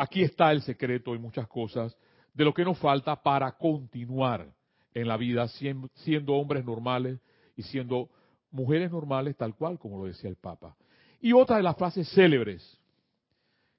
Aquí 0.00 0.22
está 0.22 0.52
el 0.52 0.62
secreto 0.62 1.12
y 1.16 1.18
muchas 1.18 1.48
cosas 1.48 1.98
de 2.32 2.44
lo 2.44 2.54
que 2.54 2.64
nos 2.64 2.78
falta 2.78 3.20
para 3.20 3.50
continuar 3.50 4.48
en 4.94 5.08
la 5.08 5.16
vida 5.16 5.48
siendo, 5.48 6.34
hombres 6.34 6.64
normales 6.64 7.18
y 7.56 7.64
siendo 7.64 8.08
mujeres 8.52 8.92
normales 8.92 9.36
tal 9.36 9.56
cual 9.56 9.76
como 9.76 9.98
lo 9.98 10.04
decía 10.04 10.30
el 10.30 10.36
Papa. 10.36 10.76
Y 11.20 11.32
otra 11.32 11.56
de 11.56 11.64
las 11.64 11.76
frases 11.76 12.08
célebres 12.14 12.78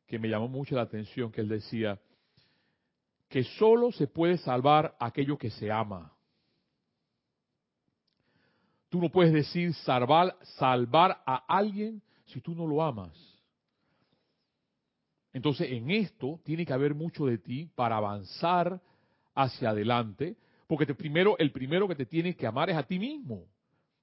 que 0.08 0.20
me 0.20 0.28
llamó 0.28 0.50
mucho 0.50 0.76
la 0.76 0.82
atención, 0.82 1.32
que 1.32 1.40
él 1.40 1.48
decía 1.48 1.98
que 3.30 3.46
solo 3.46 3.90
se 3.94 4.08
puede 4.08 4.38
salvar 4.40 4.98
aquello 5.00 5.38
que 5.38 5.50
se 5.50 5.72
ama. 5.72 6.12
Tú 8.90 9.00
no 9.00 9.08
puedes 9.08 9.32
decir 9.32 9.74
salvar, 9.74 10.36
salvar 10.58 11.24
a 11.26 11.46
alguien 11.48 12.02
si 12.26 12.42
tú 12.42 12.54
no 12.54 12.68
lo 12.68 12.84
amas. 12.84 13.39
Entonces 15.34 15.72
en 15.72 15.92
esto 15.92 16.40
tiene 16.44 16.66
que 16.66 16.74
haber 16.74 16.96
mucho 16.96 17.26
de 17.26 17.38
ti 17.38 17.70
para 17.76 17.98
avanzar 17.98 18.82
hacia 19.36 19.70
adelante, 19.70 20.36
porque 20.68 20.94
primero, 20.94 21.38
el 21.38 21.52
primero 21.52 21.88
que 21.88 21.96
te 21.96 22.06
tiene 22.06 22.36
que 22.36 22.48
amar 22.48 22.70
es 22.70 22.78
a 22.78 22.84
ti 22.84 23.00
mismo. 23.00 23.46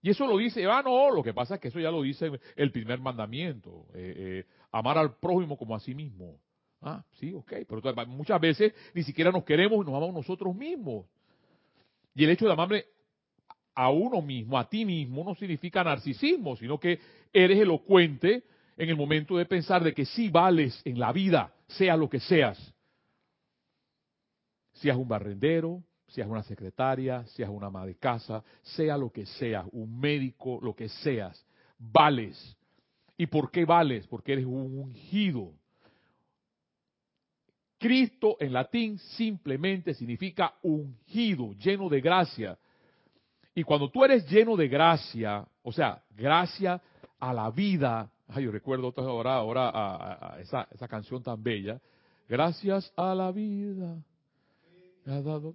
Y 0.02 0.10
eso 0.10 0.26
lo 0.26 0.36
dice, 0.36 0.64
ah, 0.66 0.82
no, 0.84 1.10
lo 1.10 1.22
que 1.22 1.34
pasa 1.34 1.56
es 1.56 1.60
que 1.60 1.68
eso 1.68 1.80
ya 1.80 1.90
lo 1.90 2.02
dice 2.02 2.30
el 2.54 2.70
primer 2.70 3.00
mandamiento. 3.00 3.86
eh, 3.94 4.14
eh, 4.16 4.44
amar 4.70 4.98
al 4.98 5.16
prójimo 5.16 5.56
como 5.56 5.74
a 5.74 5.80
sí 5.80 5.94
mismo. 5.94 6.38
Ah, 6.82 7.02
sí, 7.18 7.32
ok, 7.32 7.52
pero 7.68 8.06
muchas 8.06 8.40
veces 8.40 8.72
ni 8.94 9.02
siquiera 9.02 9.32
nos 9.32 9.44
queremos 9.44 9.78
y 9.78 9.90
nos 9.90 9.96
amamos 9.96 10.14
nosotros 10.14 10.54
mismos. 10.54 11.06
Y 12.14 12.24
el 12.24 12.30
hecho 12.30 12.46
de 12.46 12.52
amarme 12.52 12.84
a 13.74 13.90
uno 13.90 14.22
mismo, 14.22 14.58
a 14.58 14.68
ti 14.68 14.84
mismo, 14.84 15.24
no 15.24 15.34
significa 15.34 15.82
narcisismo, 15.82 16.56
sino 16.56 16.78
que 16.78 16.98
eres 17.32 17.58
elocuente 17.58 18.44
en 18.76 18.88
el 18.88 18.96
momento 18.96 19.36
de 19.36 19.46
pensar 19.46 19.82
de 19.82 19.94
que 19.94 20.04
sí 20.04 20.28
vales 20.28 20.80
en 20.84 20.98
la 20.98 21.12
vida, 21.12 21.52
sea 21.68 21.96
lo 21.96 22.08
que 22.08 22.20
seas. 22.20 22.58
Seas 24.74 24.96
un 24.96 25.08
barrendero, 25.08 25.82
seas 26.08 26.28
una 26.28 26.42
secretaria, 26.42 27.24
seas 27.28 27.48
una 27.48 27.68
ama 27.68 27.86
de 27.86 27.96
casa, 27.96 28.44
sea 28.62 28.98
lo 28.98 29.10
que 29.10 29.24
seas, 29.24 29.66
un 29.72 29.98
médico, 29.98 30.58
lo 30.62 30.74
que 30.74 30.88
seas, 30.88 31.44
vales. 31.78 32.56
¿Y 33.16 33.26
por 33.26 33.50
qué 33.50 33.64
vales? 33.64 34.06
Porque 34.06 34.34
eres 34.34 34.44
un 34.44 34.78
ungido. 34.78 35.54
Cristo 37.78 38.36
en 38.40 38.52
latín 38.52 38.98
simplemente 38.98 39.94
significa 39.94 40.54
ungido, 40.62 41.52
lleno 41.54 41.88
de 41.88 42.00
gracia. 42.00 42.58
Y 43.54 43.62
cuando 43.62 43.90
tú 43.90 44.04
eres 44.04 44.28
lleno 44.28 44.54
de 44.54 44.68
gracia, 44.68 45.46
o 45.62 45.72
sea, 45.72 46.02
gracia 46.10 46.80
a 47.18 47.32
la 47.32 47.50
vida, 47.50 48.10
ay, 48.28 48.44
yo 48.44 48.50
recuerdo 48.50 48.92
ahora, 48.96 49.36
ahora 49.36 49.70
a, 49.72 50.40
esa, 50.40 50.68
esa 50.72 50.88
canción 50.88 51.22
tan 51.22 51.42
bella, 51.42 51.80
gracias 52.28 52.92
a 52.96 53.14
la 53.14 53.30
vida 53.32 53.96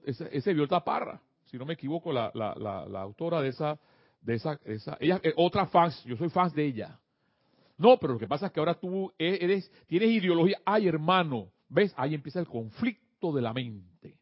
ese, 0.06 0.30
ese 0.32 0.54
Violeta 0.54 0.84
Parra, 0.84 1.22
si 1.46 1.58
no 1.58 1.66
me 1.66 1.74
equivoco, 1.74 2.13
la, 2.13 2.32
la, 2.34 2.56
la, 2.56 3.01
autora 3.01 3.42
de 3.42 3.50
esa, 3.50 3.78
de 4.22 4.36
esa, 4.36 4.60
esa, 4.63 4.98
ella 5.00 5.20
es 5.22 5.34
otra 5.36 5.68
fans, 5.68 6.01
yo 6.06 6.16
soy 6.16 6.30
fan 6.30 6.51
de 6.54 6.66
ella. 6.66 7.00
No, 7.78 7.98
pero 7.98 8.13
lo 8.13 8.20
que 8.20 8.28
pasa 8.28 8.46
es 8.46 8.51
que 8.51 8.60
ahora 8.60 8.75
tú 8.75 9.12
e, 9.18 9.40
eres, 9.42 9.70
tienes 9.88 10.10
ideología, 10.10 10.60
ay 10.63 10.88
hermano, 10.88 11.51
¿ves? 11.68 11.94
Ahí 11.98 12.13
empieza 12.13 12.40
el 12.40 12.48
conflicto 12.48 13.34
de 13.34 13.42
la 13.42 13.54
mente. 13.54 14.18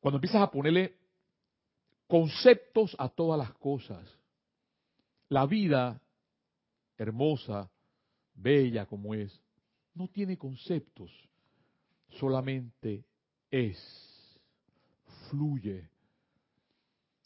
Cuando 0.00 0.16
empiezas 0.16 0.42
a 0.42 0.50
ponerle 0.50 0.96
conceptos 2.06 2.94
a 2.98 3.08
todas 3.08 3.38
las 3.38 3.52
cosas, 3.54 4.18
la 5.28 5.46
vida 5.46 6.00
hermosa, 6.98 7.70
bella 8.34 8.86
como 8.86 9.14
es, 9.14 9.40
no 9.94 10.08
tiene 10.08 10.36
conceptos 10.36 11.10
solamente 12.18 13.04
es, 13.50 14.40
fluye. 15.28 15.88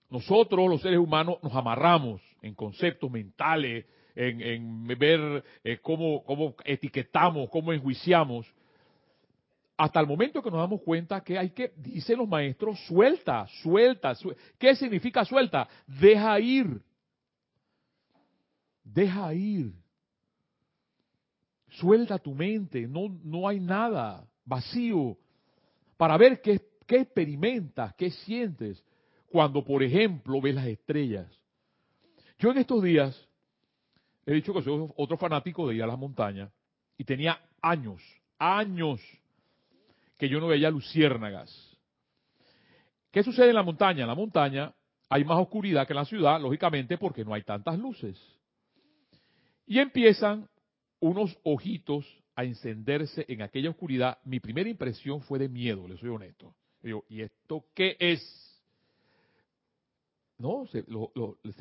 Nosotros, 0.09 0.69
los 0.69 0.83
seres 0.83 0.99
humanos, 0.99 1.39
nos 1.43 1.55
amarramos 1.55 2.21
en 2.43 2.55
conceptos 2.55 3.11
mentales, 3.11 3.87
en, 4.15 4.87
ver 4.87 5.45
eh, 5.63 5.79
cómo, 5.81 6.25
cómo 6.25 6.55
etiquetamos, 6.65 7.49
cómo 7.51 7.73
enjuiciamos, 7.73 8.47
hasta 9.77 10.01
el 10.01 10.07
momento 10.07 10.43
que 10.43 10.51
nos 10.51 10.61
damos 10.61 10.83
cuenta 10.83 11.23
que 11.23 11.39
hay 11.39 11.51
que, 11.51 11.73
dicen 11.77 12.19
los 12.19 12.29
maestros, 12.29 12.79
suelta, 12.87 13.47
suelta. 13.63 14.15
suelta. 14.15 14.43
¿Qué 14.59 14.75
significa 14.75 15.25
suelta? 15.25 15.69
Deja 15.87 16.39
ir. 16.39 16.83
Deja 18.93 19.33
ir. 19.35 19.73
Suelta 21.69 22.19
tu 22.19 22.35
mente, 22.35 22.87
no, 22.89 23.09
no 23.23 23.47
hay 23.47 23.61
nada 23.61 24.27
vacío, 24.45 25.17
para 25.97 26.17
ver 26.17 26.41
qué, 26.41 26.61
qué 26.87 27.03
experimentas, 27.03 27.95
qué 27.95 28.11
sientes 28.11 28.85
cuando, 29.31 29.65
por 29.65 29.83
ejemplo, 29.83 30.41
ves 30.41 30.57
las 30.57 30.67
estrellas. 30.67 31.29
Yo 32.39 32.51
en 32.51 32.59
estos 32.59 32.83
días 32.83 33.29
he 34.27 34.35
dicho 34.35 34.53
que 34.53 34.63
soy 34.63 34.89
otro 34.97 35.17
fanático 35.17 35.69
de 35.69 35.77
ir 35.77 35.83
a 35.85 35.87
las 35.87 35.99
montañas 35.99 36.51
y 36.99 37.05
tenía 37.05 37.41
años, 37.63 38.03
años 38.39 39.01
que 40.17 40.29
yo 40.29 40.41
no 40.41 40.49
veía 40.49 40.71
luciérnagas. 40.71 41.79
¿Qué 43.13 43.23
sucede 43.23 43.51
en 43.51 43.55
la 43.55 43.63
montaña? 43.63 44.03
En 44.03 44.09
la 44.09 44.15
montaña 44.15 44.75
hay 45.09 45.25
más 45.25 45.39
oscuridad 45.39 45.87
que 45.87 45.93
en 45.93 45.99
la 45.99 46.05
ciudad, 46.05 46.41
lógicamente 46.41 46.99
porque 46.99 47.25
no 47.25 47.35
hay 47.35 47.43
tantas 47.43 47.79
luces. 47.79 48.19
Y 49.71 49.79
empiezan 49.79 50.49
unos 50.99 51.39
ojitos 51.45 52.05
a 52.35 52.43
encenderse 52.43 53.25
en 53.29 53.41
aquella 53.41 53.71
oscuridad, 53.71 54.19
mi 54.25 54.41
primera 54.41 54.69
impresión 54.69 55.21
fue 55.21 55.39
de 55.39 55.49
miedo, 55.49 55.87
le 55.87 55.97
soy 55.97 56.09
honesto. 56.09 56.57
Digo, 56.83 57.05
¿y 57.09 57.21
esto 57.21 57.67
qué 57.73 57.97
es? 58.01 58.21
No, 60.39 60.67
se, 60.67 60.85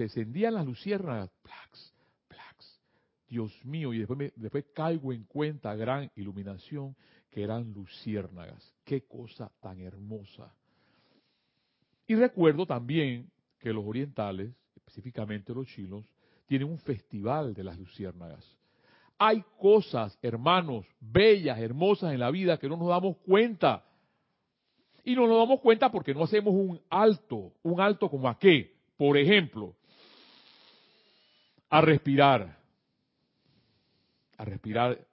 encendían 0.03 0.55
las 0.55 0.65
luciernas, 0.65 1.29
plax, 1.43 1.93
plax. 2.27 2.79
Dios 3.27 3.63
mío, 3.63 3.93
y 3.93 3.99
después, 3.99 4.33
después 4.35 4.65
caigo 4.73 5.13
en 5.13 5.25
cuenta, 5.25 5.75
gran 5.75 6.09
iluminación, 6.15 6.95
que 7.29 7.43
eran 7.43 7.71
luciérnagas. 7.73 8.73
Qué 8.85 9.03
cosa 9.03 9.51
tan 9.61 9.81
hermosa. 9.81 10.51
Y 12.07 12.15
recuerdo 12.15 12.65
también 12.65 13.29
que 13.59 13.71
los 13.71 13.85
orientales, 13.85 14.51
específicamente 14.75 15.53
los 15.53 15.67
chinos, 15.67 16.05
tienen 16.49 16.67
un 16.67 16.79
festival 16.79 17.53
de 17.53 17.63
las 17.63 17.77
luciérnagas. 17.77 18.43
Hay 19.19 19.43
cosas, 19.59 20.17
hermanos, 20.19 20.83
bellas, 20.99 21.59
hermosas 21.59 22.11
en 22.11 22.19
la 22.19 22.31
vida 22.31 22.57
que 22.57 22.67
no 22.67 22.75
nos 22.75 22.87
damos 22.87 23.17
cuenta. 23.17 23.85
Y 25.03 25.13
no 25.13 25.27
nos 25.27 25.37
damos 25.37 25.59
cuenta 25.61 25.91
porque 25.91 26.11
no 26.11 26.23
hacemos 26.23 26.55
un 26.55 26.81
alto, 26.89 27.53
un 27.61 27.79
alto 27.79 28.09
como 28.09 28.27
a 28.27 28.39
qué. 28.39 28.75
Por 28.97 29.15
ejemplo, 29.15 29.75
a 31.69 31.81
respirar. 31.81 32.57
A 34.35 34.43
respirar 34.43 35.05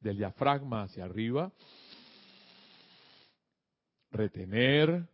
del 0.00 0.16
diafragma 0.16 0.82
hacia 0.82 1.04
arriba. 1.04 1.52
Retener. 4.10 5.06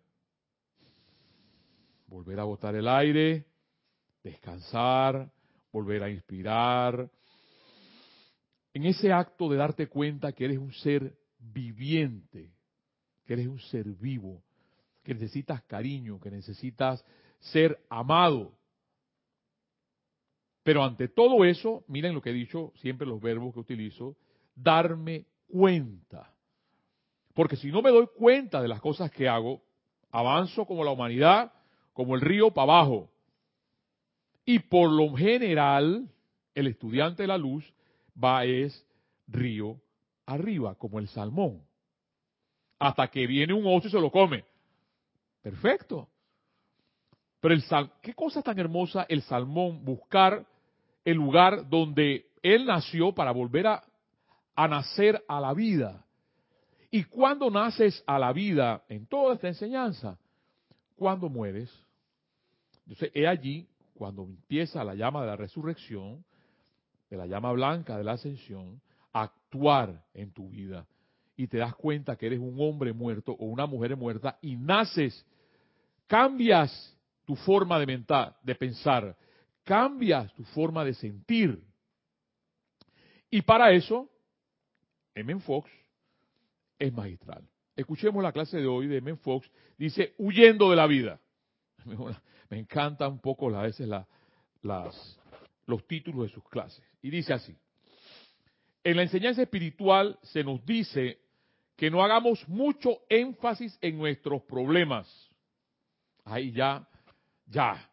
Volver 2.07 2.41
a 2.41 2.45
botar 2.45 2.75
el 2.75 2.89
aire. 2.89 3.45
Descansar. 4.31 5.31
Volver 5.73 6.03
a 6.03 6.11
inspirar 6.11 7.11
en 8.77 8.85
ese 8.85 9.11
acto 9.11 9.49
de 9.49 9.57
darte 9.57 9.87
cuenta 9.89 10.33
que 10.33 10.45
eres 10.45 10.59
un 10.59 10.71
ser 10.71 11.17
viviente, 11.39 12.53
que 13.25 13.33
eres 13.33 13.47
un 13.47 13.59
ser 13.59 13.87
vivo, 13.87 14.43
que 15.03 15.15
necesitas 15.15 15.63
cariño, 15.63 16.21
que 16.21 16.31
necesitas 16.31 17.03
ser 17.39 17.79
amado. 17.89 18.53
Pero 20.63 20.85
ante 20.85 21.09
todo 21.09 21.43
eso, 21.47 21.85
miren 21.89 22.13
lo 22.13 22.21
que 22.21 22.29
he 22.29 22.35
dicho, 22.35 22.75
siempre 22.77 23.07
los 23.07 23.19
verbos 23.19 23.55
que 23.55 23.61
utilizo, 23.61 24.15
darme 24.55 25.25
cuenta. 25.49 26.35
Porque 27.33 27.57
si 27.57 27.73
no 27.73 27.81
me 27.81 27.89
doy 27.89 28.09
cuenta 28.15 28.61
de 28.61 28.69
las 28.69 28.83
cosas 28.83 29.11
que 29.11 29.27
hago, 29.27 29.63
avanzo 30.11 30.67
como 30.67 30.85
la 30.85 30.91
humanidad, 30.91 31.51
como 31.95 32.15
el 32.15 32.21
río 32.21 32.51
para 32.51 32.75
abajo. 32.75 33.11
Y 34.47 34.61
por 34.61 34.91
lo 34.91 35.15
general, 35.17 36.09
el 36.55 36.69
estudiante 36.69 37.25
de 37.25 37.27
la 37.27 37.37
luz 37.37 37.65
va 38.23 38.45
es 38.45 38.87
río 39.27 39.81
arriba, 40.25 40.77
como 40.77 41.01
el 41.01 41.09
salmón. 41.09 41.63
Hasta 42.79 43.09
que 43.09 43.27
viene 43.27 43.53
un 43.53 43.67
oso 43.67 43.89
y 43.89 43.91
se 43.91 44.01
lo 44.01 44.11
come. 44.11 44.45
Perfecto. 45.43 46.09
Pero 47.41 47.55
el 47.55 47.63
sal, 47.63 47.93
qué 48.01 48.15
cosa 48.15 48.41
tan 48.41 48.59
hermosa 48.59 49.05
el 49.09 49.23
salmón 49.23 49.85
buscar 49.85 50.47
el 51.05 51.17
lugar 51.17 51.69
donde 51.69 52.27
él 52.43 52.67
nació 52.67 53.13
para 53.13 53.33
volver 53.33 53.67
a, 53.67 53.83
a 54.55 54.69
nacer 54.69 55.25
a 55.27 55.41
la 55.41 55.55
vida. 55.55 56.05
Y 56.91 57.03
cuando 57.05 57.51
naces 57.51 58.03
a 58.07 58.19
la 58.19 58.33
vida 58.33 58.85
en 58.89 59.07
toda 59.07 59.35
esta 59.35 59.49
enseñanza, 59.49 60.19
cuando 60.95 61.29
mueres, 61.29 61.71
entonces 62.87 63.11
he 63.13 63.27
allí 63.27 63.69
cuando 63.97 64.23
empieza 64.23 64.85
la 64.85 64.95
llama 64.95 65.23
de 65.23 65.27
la 65.27 65.37
resurrección, 65.37 66.25
de 67.11 67.17
la 67.17 67.27
llama 67.27 67.53
blanca 67.53 67.97
de 67.97 68.05
la 68.05 68.13
ascensión, 68.13 68.81
actuar 69.13 70.05
en 70.15 70.33
tu 70.33 70.51
vida. 70.51 70.87
Y 71.37 71.49
te 71.49 71.59
das 71.59 71.75
cuenta 71.75 72.17
que 72.17 72.27
eres 72.27 72.39
un 72.39 72.57
hombre 72.61 72.93
muerto 72.93 73.33
o 73.33 73.47
una 73.47 73.67
mujer 73.67 73.97
muerta 73.97 74.39
y 74.41 74.57
naces, 74.57 75.25
cambias 76.07 76.97
tu 77.25 77.37
forma 77.37 77.79
de, 77.79 78.05
de 78.43 78.55
pensar, 78.55 79.17
cambias 79.65 80.33
tu 80.35 80.45
forma 80.45 80.85
de 80.85 80.95
sentir. 80.95 81.63
Y 83.31 83.43
para 83.43 83.73
eso, 83.73 84.09
M. 85.15 85.41
Fox 85.41 85.71
es 86.79 86.93
magistral. 86.93 87.43
Escuchemos 87.75 88.23
la 88.23 88.33
clase 88.33 88.59
de 88.59 88.67
hoy 88.67 88.87
de 88.87 88.99
M. 88.99 89.17
Fox. 89.17 89.51
Dice, 89.77 90.15
huyendo 90.19 90.71
de 90.71 90.77
la 90.77 90.87
vida. 90.87 91.21
Me 92.51 92.59
encanta 92.59 93.09
un 93.09 93.21
poco 93.21 93.55
a 93.55 93.63
veces 93.63 93.89
las, 93.89 95.19
los 95.67 95.87
títulos 95.87 96.29
de 96.29 96.35
sus 96.35 96.45
clases. 96.49 96.83
Y 97.03 97.11
dice 97.11 97.33
así, 97.33 97.57
en 98.85 98.97
la 98.97 99.03
enseñanza 99.03 99.43
espiritual 99.43 100.19
se 100.23 100.45
nos 100.45 100.65
dice 100.65 101.19
que 101.77 101.91
no 101.91 102.03
hagamos 102.03 102.49
mucho 102.49 103.01
énfasis 103.09 103.77
en 103.81 103.99
nuestros 103.99 104.43
problemas. 104.43 105.07
Ahí 106.25 106.53
ya, 106.53 106.89
ya. 107.47 107.91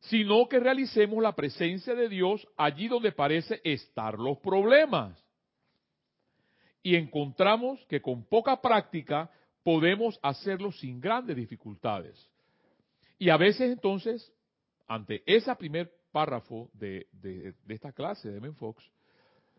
sino 0.00 0.48
que 0.48 0.60
realicemos 0.60 1.22
la 1.22 1.34
presencia 1.34 1.94
de 1.94 2.08
Dios 2.08 2.46
allí 2.56 2.88
donde 2.88 3.12
parece 3.12 3.60
estar 3.64 4.18
los 4.18 4.38
problemas. 4.38 5.22
Y 6.82 6.96
encontramos 6.96 7.84
que 7.86 8.00
con 8.00 8.24
poca 8.24 8.60
práctica 8.60 9.30
podemos 9.62 10.18
hacerlo 10.22 10.70
sin 10.72 11.00
grandes 11.00 11.36
dificultades. 11.36 12.30
Y 13.18 13.30
a 13.30 13.36
veces 13.36 13.72
entonces, 13.72 14.32
ante 14.86 15.22
ese 15.26 15.54
primer 15.56 15.90
párrafo 16.12 16.70
de, 16.72 17.06
esta 17.68 17.92
clase 17.92 18.30
de 18.30 18.40
Menfox, 18.40 18.84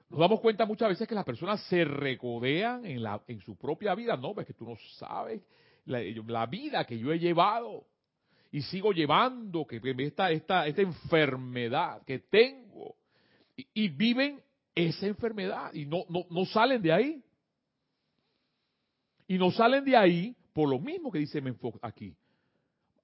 nos 0.10 0.20
damos 0.20 0.40
cuenta 0.40 0.66
muchas 0.66 0.90
veces 0.90 1.08
que 1.08 1.16
las 1.16 1.26
personas 1.26 1.62
se 1.64 1.84
recodean 1.84 2.86
en, 2.86 3.04
la, 3.04 3.22
en 3.28 3.42
su 3.42 3.58
propia 3.58 3.94
vida. 3.94 4.16
No, 4.16 4.34
es 4.40 4.48
que 4.48 4.54
tú 4.54 4.66
no 4.66 4.78
sabes 4.98 5.42
la, 5.86 6.46
vida 6.46 6.86
que 6.86 6.98
yo 6.98 7.12
he 7.12 7.20
llevado 7.20 7.86
y 8.52 8.62
sigo 8.62 8.94
llevando, 8.94 9.66
que 9.66 9.82
esta, 10.00 10.32
esta, 10.32 10.68
esta 10.68 10.82
enfermedad 10.82 12.04
que 12.06 12.20
tengo, 12.20 12.96
y, 13.56 13.90
viven 13.90 14.42
esa 14.76 15.08
enfermedad 15.08 15.74
y 15.74 15.86
no, 15.86 16.06
no, 16.10 16.26
no 16.30 16.46
salen 16.46 16.82
de 16.82 16.94
ahí. 16.94 17.24
Y 19.28 19.38
no 19.38 19.52
salen 19.52 19.84
de 19.84 19.98
ahí 19.98 20.36
por 20.54 20.70
lo 20.70 20.80
mismo 20.80 21.12
que 21.12 21.20
dice 21.20 21.42
Menfox 21.42 21.80
aquí. 21.82 22.16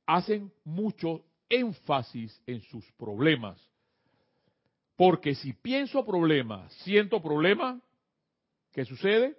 Hacen 0.05 0.51
mucho 0.63 1.23
énfasis 1.49 2.41
en 2.45 2.61
sus 2.61 2.89
problemas. 2.93 3.59
Porque 4.95 5.35
si 5.35 5.53
pienso 5.53 6.05
problemas, 6.05 6.71
siento 6.83 7.21
problemas, 7.21 7.81
¿qué 8.71 8.85
sucede? 8.85 9.35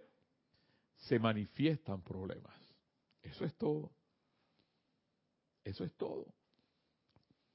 Se 0.97 1.19
manifiestan 1.19 2.03
problemas. 2.03 2.55
Eso 3.23 3.45
es 3.45 3.55
todo. 3.57 3.91
Eso 5.65 5.85
es 5.85 5.93
todo. 5.97 6.27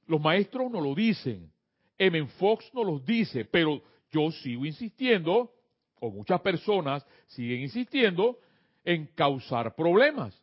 Los 0.08 0.22
maestros 0.22 0.72
no 0.72 0.82
lo 0.82 0.96
dicen. 0.96 1.52
M. 1.98 2.26
Fox 2.40 2.72
no 2.74 2.84
los 2.84 3.06
dice, 3.06 3.46
pero 3.46 3.82
yo 4.12 4.32
sigo 4.32 4.66
insistiendo, 4.66 5.54
o 6.00 6.10
muchas 6.10 6.42
personas 6.42 7.06
siguen 7.28 7.62
insistiendo, 7.62 8.40
en 8.84 9.08
causar 9.08 9.76
problemas. 9.76 10.42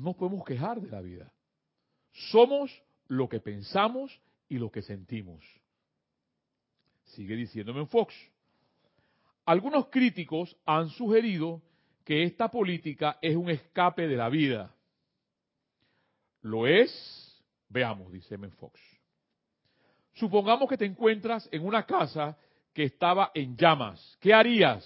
No 0.00 0.14
podemos 0.14 0.44
quejar 0.46 0.80
de 0.80 0.90
la 0.90 1.02
vida. 1.02 1.30
Somos 2.30 2.70
lo 3.08 3.28
que 3.28 3.38
pensamos 3.38 4.18
y 4.48 4.56
lo 4.56 4.70
que 4.70 4.80
sentimos. 4.80 5.44
Sigue 7.04 7.36
diciéndome 7.36 7.80
en 7.80 7.88
Fox. 7.88 8.14
Algunos 9.44 9.88
críticos 9.88 10.56
han 10.64 10.88
sugerido 10.88 11.60
que 12.02 12.22
esta 12.22 12.48
política 12.48 13.18
es 13.20 13.36
un 13.36 13.50
escape 13.50 14.08
de 14.08 14.16
la 14.16 14.30
vida. 14.30 14.74
¿Lo 16.40 16.66
es? 16.66 16.90
Veamos, 17.68 18.10
dice 18.10 18.38
Fox. 18.38 18.80
Supongamos 20.14 20.66
que 20.68 20.78
te 20.78 20.86
encuentras 20.86 21.46
en 21.52 21.62
una 21.62 21.84
casa 21.84 22.38
que 22.72 22.84
estaba 22.84 23.32
en 23.34 23.54
llamas. 23.54 24.16
¿Qué 24.18 24.32
harías? 24.32 24.82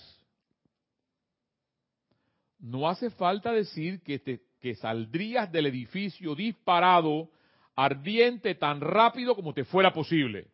No 2.59 2.89
hace 2.89 3.11
falta 3.11 3.53
decir 3.53 4.03
que, 4.03 4.19
te, 4.19 4.41
que 4.65 4.75
saldrías 4.77 5.53
del 5.53 5.67
edificio 5.67 6.35
disparado, 6.35 7.29
ardiente, 7.77 8.55
tan 8.55 8.81
rápido 8.81 9.35
como 9.35 9.53
te 9.53 9.63
fuera 9.63 9.93
posible. 9.93 10.49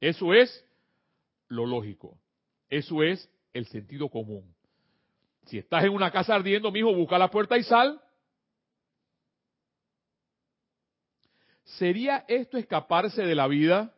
Eso 0.00 0.32
es 0.32 0.64
lo 1.48 1.66
lógico. 1.66 2.16
Eso 2.70 3.02
es 3.02 3.28
el 3.52 3.66
sentido 3.66 4.08
común. 4.08 4.54
Si 5.46 5.58
estás 5.58 5.82
en 5.82 5.90
una 5.90 6.12
casa 6.12 6.36
ardiendo, 6.36 6.70
mijo, 6.70 6.94
busca 6.94 7.18
la 7.18 7.32
puerta 7.32 7.58
y 7.58 7.64
sal. 7.64 8.00
¿Sería 11.64 12.24
esto 12.28 12.58
escaparse 12.58 13.22
de 13.26 13.34
la 13.34 13.48
vida? 13.48 13.92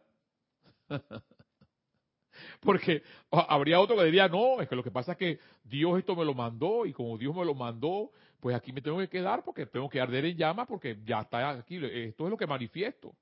Porque 2.60 3.02
habría 3.30 3.78
otro 3.78 3.94
que 3.94 4.04
diría, 4.04 4.26
no, 4.26 4.62
es 4.62 4.70
que 4.70 4.74
lo 4.74 4.82
que 4.82 4.90
pasa 4.90 5.12
es 5.12 5.18
que 5.18 5.38
Dios 5.64 5.98
esto 5.98 6.16
me 6.16 6.24
lo 6.24 6.32
mandó 6.32 6.86
y 6.86 6.94
como 6.94 7.18
Dios 7.18 7.36
me 7.36 7.44
lo 7.44 7.54
mandó, 7.54 8.10
pues 8.44 8.54
aquí 8.54 8.74
me 8.74 8.82
tengo 8.82 8.98
que 8.98 9.08
quedar 9.08 9.42
porque 9.42 9.64
tengo 9.64 9.88
que 9.88 9.98
arder 9.98 10.26
en 10.26 10.36
llamas 10.36 10.68
porque 10.68 10.98
ya 11.02 11.20
está 11.22 11.48
aquí, 11.48 11.76
esto 11.76 12.24
es 12.24 12.30
lo 12.30 12.36
que 12.36 12.46
manifiesto. 12.46 13.16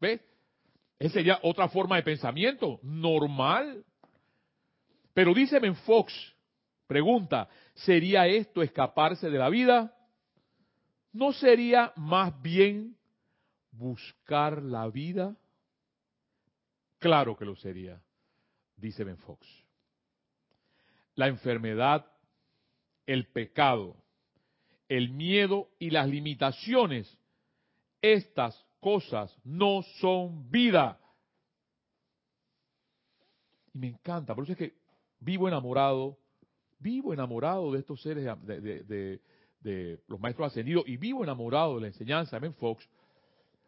¿Ves? 0.00 0.22
Esa 0.98 1.12
sería 1.12 1.38
otra 1.42 1.68
forma 1.68 1.96
de 1.96 2.04
pensamiento, 2.04 2.80
normal. 2.82 3.84
Pero 5.12 5.34
díceme 5.34 5.66
en 5.66 5.76
Fox, 5.76 6.34
pregunta, 6.86 7.50
¿sería 7.74 8.26
esto 8.26 8.62
escaparse 8.62 9.28
de 9.28 9.38
la 9.38 9.50
vida? 9.50 9.94
¿No 11.12 11.34
sería 11.34 11.92
más 11.94 12.40
bien 12.40 12.96
buscar 13.72 14.62
la 14.62 14.88
vida? 14.88 15.36
Claro 16.98 17.36
que 17.36 17.44
lo 17.44 17.56
sería 17.56 18.00
dice 18.74 19.04
Ben 19.04 19.18
Fox. 19.18 19.46
La 21.14 21.26
enfermedad, 21.26 22.06
el 23.08 23.26
pecado, 23.26 23.96
el 24.86 25.08
miedo 25.08 25.70
y 25.78 25.88
las 25.88 26.06
limitaciones, 26.06 27.18
estas 28.02 28.66
cosas 28.80 29.34
no 29.44 29.82
son 29.98 30.50
vida. 30.50 31.00
Y 33.72 33.78
me 33.78 33.88
encanta, 33.88 34.34
por 34.34 34.44
eso 34.44 34.52
es 34.52 34.58
que 34.58 34.74
vivo 35.20 35.48
enamorado, 35.48 36.18
vivo 36.78 37.14
enamorado 37.14 37.72
de 37.72 37.78
estos 37.78 38.02
seres 38.02 38.26
de, 38.44 40.00
los 40.06 40.20
maestros 40.20 40.48
ascendidos 40.48 40.84
y 40.86 40.98
vivo 40.98 41.24
enamorado 41.24 41.76
de 41.76 41.80
la 41.80 41.86
enseñanza 41.86 42.36
de 42.36 42.40
Ben 42.40 42.54
Fox, 42.54 42.86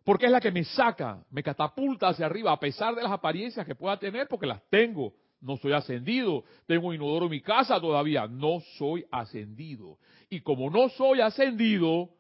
porque 0.05 0.27
es 0.27 0.33
la 0.33 0.41
que 0.41 0.53
me 0.53 0.65
saca, 0.65 1.25
me 1.31 1.43
catapulta 1.43 2.09
hacia 2.09 2.27
arriba, 2.27 2.53
a 2.53 2.61
pesar 2.61 2.95
de 2.95 3.03
las 3.03 3.13
apariencias 3.13 3.67
que 3.67 3.75
pueda 3.75 3.99
tener, 3.99 4.29
porque 4.29 4.47
las 4.47 4.63
tengo. 4.69 5.15
No 5.41 5.57
soy 5.57 5.73
ascendido, 5.73 6.45
tengo 6.67 6.93
inodoro 6.93 7.27
en 7.27 7.31
mi 7.33 7.41
casa 7.41 7.81
todavía, 7.81 8.27
no 8.27 8.61
soy 8.77 9.05
ascendido. 9.11 9.99
Y 10.29 10.41
como 10.41 10.71
no 10.71 10.89
soy 10.91 11.21
ascendido, 11.21 12.11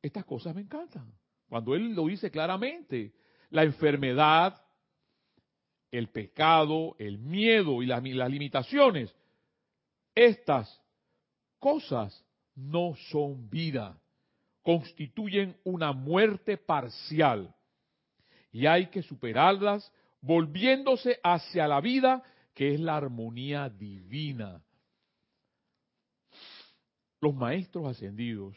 estas 0.00 0.24
cosas 0.24 0.54
me 0.54 0.62
encantan. 0.62 1.12
Cuando 1.48 1.74
él 1.74 1.94
lo 1.94 2.06
dice 2.06 2.30
claramente, 2.30 3.12
la 3.50 3.64
enfermedad, 3.64 4.60
el 5.90 6.08
pecado, 6.08 6.96
el 6.98 7.18
miedo 7.18 7.82
y 7.82 7.86
las, 7.86 8.02
las 8.02 8.30
limitaciones, 8.30 9.14
estas 10.14 10.80
cosas 11.58 12.24
no 12.54 12.94
son 13.10 13.50
vida 13.50 14.00
constituyen 14.62 15.56
una 15.64 15.92
muerte 15.92 16.56
parcial 16.56 17.54
y 18.52 18.66
hay 18.66 18.86
que 18.86 19.02
superarlas 19.02 19.92
volviéndose 20.20 21.18
hacia 21.22 21.66
la 21.66 21.80
vida 21.80 22.22
que 22.54 22.74
es 22.74 22.80
la 22.80 22.96
armonía 22.96 23.68
divina. 23.68 24.62
Los 27.20 27.34
maestros 27.34 27.86
ascendidos 27.86 28.56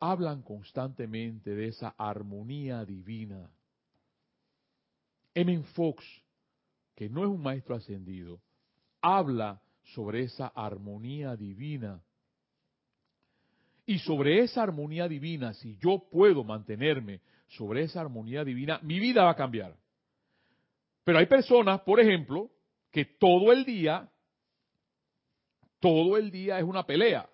hablan 0.00 0.42
constantemente 0.42 1.54
de 1.54 1.68
esa 1.68 1.94
armonía 1.98 2.84
divina. 2.84 3.50
M. 5.34 5.62
Fox, 5.74 6.04
que 6.94 7.08
no 7.08 7.22
es 7.22 7.28
un 7.28 7.42
maestro 7.42 7.74
ascendido, 7.74 8.40
habla 9.00 9.60
sobre 9.94 10.24
esa 10.24 10.48
armonía 10.48 11.36
divina 11.36 12.02
y 13.86 13.98
sobre 14.00 14.40
esa 14.40 14.62
armonía 14.62 15.08
divina, 15.08 15.54
si 15.54 15.78
yo 15.78 16.06
puedo 16.10 16.44
mantenerme 16.44 17.22
sobre 17.48 17.84
esa 17.84 18.02
armonía 18.02 18.44
divina, 18.44 18.78
mi 18.82 19.00
vida 19.00 19.24
va 19.24 19.30
a 19.30 19.36
cambiar. 19.36 19.74
Pero 21.08 21.20
hay 21.20 21.24
personas, 21.24 21.80
por 21.80 22.00
ejemplo, 22.00 22.50
que 22.90 23.06
todo 23.06 23.50
el 23.50 23.64
día, 23.64 24.10
todo 25.80 26.18
el 26.18 26.30
día 26.30 26.58
es 26.58 26.64
una 26.64 26.84
pelea. 26.84 27.26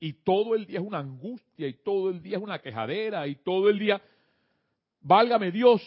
Y 0.00 0.14
todo 0.24 0.56
el 0.56 0.66
día 0.66 0.80
es 0.80 0.84
una 0.84 0.98
angustia, 0.98 1.68
y 1.68 1.74
todo 1.84 2.10
el 2.10 2.20
día 2.20 2.38
es 2.38 2.42
una 2.42 2.58
quejadera, 2.58 3.28
y 3.28 3.36
todo 3.36 3.70
el 3.70 3.78
día, 3.78 4.02
válgame 5.02 5.52
Dios, 5.52 5.80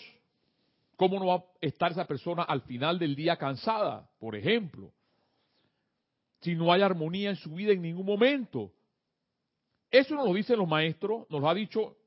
¿cómo 0.95 1.19
no 1.19 1.25
va 1.25 1.35
a 1.35 1.43
estar 1.59 1.91
esa 1.91 2.07
persona 2.07 2.43
al 2.43 2.61
final 2.61 2.97
del 2.97 3.17
día 3.17 3.35
cansada, 3.35 4.09
por 4.17 4.37
ejemplo? 4.37 4.93
Si 6.39 6.55
no 6.55 6.71
hay 6.71 6.83
armonía 6.83 7.31
en 7.31 7.35
su 7.35 7.53
vida 7.53 7.73
en 7.73 7.81
ningún 7.81 8.05
momento. 8.05 8.71
Eso 9.91 10.15
nos 10.15 10.25
lo 10.25 10.33
dicen 10.33 10.57
los 10.57 10.69
maestros, 10.69 11.29
nos 11.29 11.41
lo 11.41 11.49
ha 11.49 11.53
dicho 11.53 11.97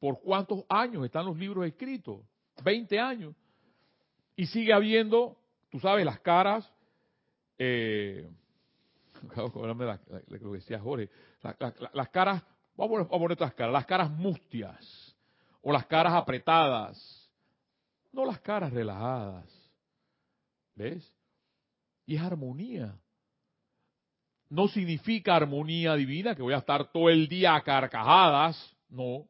por 0.00 0.20
cuántos 0.20 0.64
años 0.68 1.04
están 1.04 1.24
los 1.24 1.38
libros 1.38 1.64
escritos, 1.64 2.20
20 2.64 2.98
años. 2.98 3.36
Y 4.36 4.46
sigue 4.46 4.72
habiendo, 4.72 5.36
tú 5.70 5.80
sabes, 5.80 6.04
las 6.04 6.20
caras, 6.20 6.70
eh, 7.58 8.28
lo 9.36 9.52
que 10.28 10.58
decía 10.58 10.80
Jorge, 10.80 11.08
las 11.92 12.08
caras, 12.10 12.42
vamos 12.76 13.02
a 13.02 13.08
poner 13.08 13.32
otras 13.32 13.54
caras, 13.54 13.72
las 13.72 13.86
caras 13.86 14.10
mustias 14.10 15.16
o 15.62 15.72
las 15.72 15.86
caras 15.86 16.14
apretadas, 16.14 17.30
no 18.12 18.24
las 18.24 18.40
caras 18.40 18.72
relajadas. 18.72 19.46
¿Ves? 20.76 21.12
Y 22.06 22.16
es 22.16 22.22
armonía 22.22 22.98
no 24.54 24.68
significa 24.68 25.34
armonía 25.34 25.94
divina, 25.96 26.34
que 26.34 26.42
voy 26.42 26.54
a 26.54 26.58
estar 26.58 26.90
todo 26.92 27.08
el 27.08 27.26
día 27.28 27.56
a 27.56 27.62
carcajadas, 27.62 28.56
no, 28.88 29.26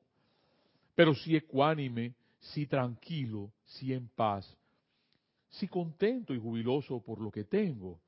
pero 0.95 1.15
sí 1.15 1.35
ecuánime, 1.35 2.15
sí 2.41 2.67
tranquilo, 2.67 3.51
sí 3.65 3.95
en 3.95 4.09
paz, 4.09 4.47
sí 5.55 5.69
contento 5.69 6.35
y 6.35 6.39
jubiloso 6.39 7.01
por 7.01 7.21
lo 7.21 7.31
que 7.31 7.45
tengo. 7.45 8.01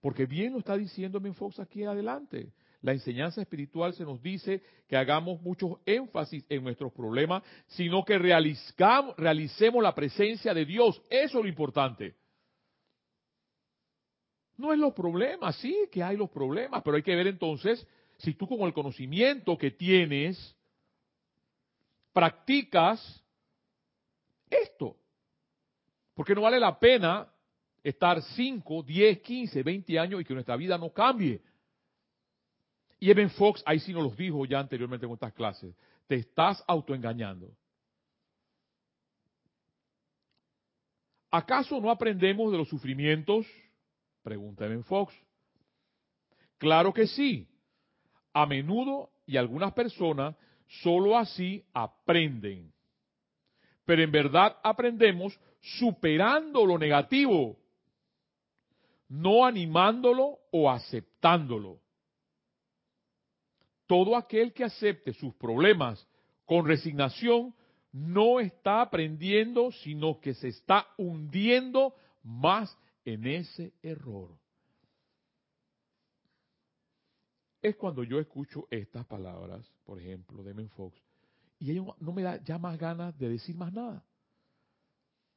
Porque 0.00 0.26
bien 0.26 0.52
lo 0.52 0.60
está 0.60 0.76
diciendo 0.76 1.20
Fox 1.34 1.58
aquí 1.58 1.84
adelante. 1.84 2.52
La 2.82 2.92
enseñanza 2.92 3.42
espiritual 3.42 3.92
se 3.94 4.04
nos 4.04 4.22
dice 4.22 4.62
que 4.86 4.96
hagamos 4.96 5.42
mucho 5.42 5.80
énfasis 5.84 6.44
en 6.48 6.62
nuestros 6.62 6.92
problemas, 6.92 7.42
sino 7.66 8.04
que 8.04 8.16
realicemos 8.18 9.82
la 9.82 9.94
presencia 9.94 10.54
de 10.54 10.64
Dios. 10.64 11.02
Eso 11.10 11.38
es 11.38 11.44
lo 11.44 11.48
importante. 11.48 12.14
No 14.56 14.72
es 14.72 14.78
los 14.78 14.92
problemas, 14.92 15.56
sí 15.56 15.88
que 15.90 16.02
hay 16.02 16.16
los 16.16 16.30
problemas, 16.30 16.82
pero 16.84 16.96
hay 16.96 17.02
que 17.02 17.16
ver 17.16 17.26
entonces 17.26 17.84
si 18.18 18.34
tú 18.34 18.46
con 18.46 18.60
el 18.60 18.72
conocimiento 18.72 19.58
que 19.58 19.72
tienes 19.72 20.56
practicas 22.12 23.24
esto. 24.50 24.96
Porque 26.18 26.34
no 26.34 26.42
vale 26.42 26.58
la 26.58 26.76
pena 26.76 27.28
estar 27.80 28.20
5, 28.20 28.82
10, 28.82 29.20
15, 29.20 29.62
20 29.62 29.98
años 30.00 30.20
y 30.20 30.24
que 30.24 30.34
nuestra 30.34 30.56
vida 30.56 30.76
no 30.76 30.92
cambie. 30.92 31.40
Y 32.98 33.08
Eben 33.08 33.30
Fox, 33.30 33.62
ahí 33.64 33.78
sí 33.78 33.92
nos 33.92 34.02
los 34.02 34.16
dijo 34.16 34.44
ya 34.44 34.58
anteriormente 34.58 35.06
en 35.06 35.12
estas 35.12 35.32
clases, 35.32 35.76
te 36.08 36.16
estás 36.16 36.64
autoengañando. 36.66 37.52
¿Acaso 41.30 41.80
no 41.80 41.88
aprendemos 41.88 42.50
de 42.50 42.58
los 42.58 42.68
sufrimientos? 42.68 43.46
Pregunta 44.24 44.66
Eben 44.66 44.82
Fox. 44.82 45.14
Claro 46.56 46.92
que 46.92 47.06
sí. 47.06 47.46
A 48.32 48.44
menudo 48.44 49.12
y 49.24 49.36
algunas 49.36 49.72
personas 49.72 50.34
solo 50.66 51.16
así 51.16 51.64
aprenden. 51.72 52.72
Pero 53.88 54.02
en 54.02 54.12
verdad 54.12 54.58
aprendemos 54.62 55.40
superando 55.62 56.66
lo 56.66 56.76
negativo, 56.76 57.58
no 59.08 59.46
animándolo 59.46 60.40
o 60.50 60.70
aceptándolo. 60.70 61.80
Todo 63.86 64.14
aquel 64.14 64.52
que 64.52 64.64
acepte 64.64 65.14
sus 65.14 65.32
problemas 65.36 66.06
con 66.44 66.66
resignación 66.66 67.54
no 67.90 68.40
está 68.40 68.82
aprendiendo, 68.82 69.72
sino 69.72 70.20
que 70.20 70.34
se 70.34 70.48
está 70.48 70.86
hundiendo 70.98 71.94
más 72.22 72.76
en 73.06 73.26
ese 73.26 73.72
error. 73.80 74.38
Es 77.62 77.74
cuando 77.76 78.04
yo 78.04 78.20
escucho 78.20 78.68
estas 78.70 79.06
palabras, 79.06 79.66
por 79.84 79.98
ejemplo, 79.98 80.42
de 80.42 80.52
Men 80.52 80.68
Fox, 80.68 81.07
y 81.58 81.72
ello 81.72 81.96
no 82.00 82.12
me 82.12 82.22
da 82.22 82.42
ya 82.42 82.58
más 82.58 82.78
ganas 82.78 83.18
de 83.18 83.28
decir 83.28 83.56
más 83.56 83.72
nada, 83.72 84.04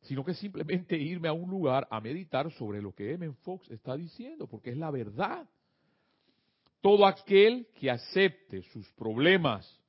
sino 0.01 0.23
que 0.23 0.33
simplemente 0.33 0.97
irme 0.97 1.27
a 1.27 1.33
un 1.33 1.49
lugar 1.49 1.87
a 1.91 1.99
meditar 1.99 2.51
sobre 2.51 2.81
lo 2.81 2.93
que 2.93 3.13
Emen 3.13 3.35
Fox 3.37 3.69
está 3.69 3.95
diciendo, 3.95 4.47
porque 4.47 4.71
es 4.71 4.77
la 4.77 4.91
verdad. 4.91 5.47
Todo 6.81 7.05
aquel 7.05 7.67
que 7.79 7.91
acepte 7.91 8.63
sus 8.63 8.91
problemas 8.93 9.79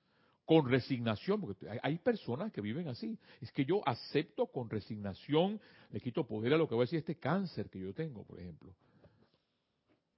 con 0.44 0.68
resignación, 0.68 1.40
porque 1.40 1.66
hay 1.82 1.98
personas 1.98 2.52
que 2.52 2.60
viven 2.60 2.88
así, 2.88 3.18
es 3.40 3.50
que 3.52 3.64
yo 3.64 3.86
acepto 3.86 4.46
con 4.46 4.68
resignación, 4.68 5.60
le 5.90 6.00
quito 6.00 6.26
poder 6.26 6.52
a 6.52 6.58
lo 6.58 6.68
que 6.68 6.74
voy 6.74 6.82
a 6.82 6.86
decir, 6.86 6.98
este 6.98 7.16
cáncer 7.16 7.70
que 7.70 7.78
yo 7.78 7.94
tengo, 7.94 8.24
por 8.24 8.38
ejemplo. 8.38 8.74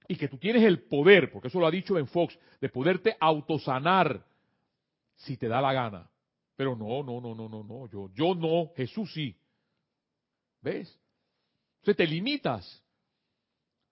Y 0.07 0.17
que 0.17 0.27
tú 0.27 0.37
tienes 0.37 0.63
el 0.63 0.83
poder, 0.83 1.31
porque 1.31 1.47
eso 1.47 1.59
lo 1.59 1.67
ha 1.67 1.71
dicho 1.71 1.93
Ben 1.93 2.07
Fox, 2.07 2.37
de 2.59 2.69
poderte 2.69 3.15
autosanar 3.19 4.25
si 5.15 5.37
te 5.37 5.47
da 5.47 5.61
la 5.61 5.73
gana. 5.73 6.09
Pero 6.55 6.75
no, 6.75 7.03
no, 7.03 7.19
no, 7.19 7.35
no, 7.35 7.49
no, 7.49 7.63
no, 7.63 7.87
yo, 7.87 8.09
yo 8.13 8.35
no, 8.35 8.71
Jesús 8.75 9.11
sí. 9.13 9.37
¿Ves? 10.61 10.99
Entonces 11.79 11.97
te 11.97 12.07
limitas. 12.07 12.83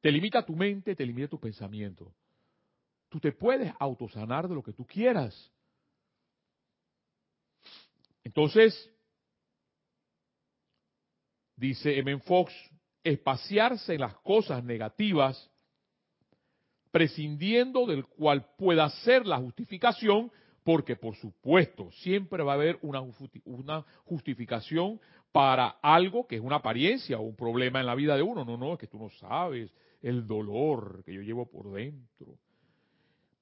Te 0.02 0.12
limita 0.12 0.46
tu 0.46 0.56
mente, 0.56 0.96
te 0.96 1.06
limita 1.06 1.28
tu 1.28 1.40
pensamiento. 1.40 2.14
Tú 3.10 3.20
te 3.20 3.32
puedes 3.32 3.72
autosanar 3.80 4.48
de 4.48 4.56
lo 4.56 4.64
que 4.64 4.74
tú 4.74 4.86
quieras. 4.86 5.52
Entonces, 8.24 8.90
dice 11.56 11.98
M. 12.00 12.20
Fox, 12.20 12.54
espaciarse 13.04 13.94
en 13.94 14.02
las 14.02 14.16
cosas 14.18 14.64
negativas, 14.64 15.50
prescindiendo 16.92 17.86
del 17.86 18.06
cual 18.06 18.46
pueda 18.58 18.90
ser 18.90 19.26
la 19.26 19.38
justificación, 19.38 20.32
porque 20.64 20.96
por 20.96 21.16
supuesto 21.16 21.92
siempre 21.92 22.44
va 22.44 22.54
a 22.54 22.56
haber 22.56 22.80
una, 22.82 23.02
justificación 24.06 25.00
para 25.32 25.68
algo 25.82 26.28
que 26.28 26.36
es 26.36 26.42
una 26.42 26.58
apariencia 26.58 27.20
o 27.20 27.24
un 27.24 27.36
problema 27.36 27.80
en 27.80 27.86
la 27.86 27.96
vida 27.96 28.16
de 28.16 28.22
uno. 28.22 28.46
No, 28.46 28.58
no, 28.58 28.74
es 28.74 28.80
que 28.80 28.88
tú 28.88 28.98
no 28.98 29.10
sabes 29.10 29.74
el 30.02 30.28
dolor 30.28 31.04
que 31.06 31.14
yo 31.14 31.22
llevo 31.22 31.46
por 31.46 31.72
dentro 31.72 32.38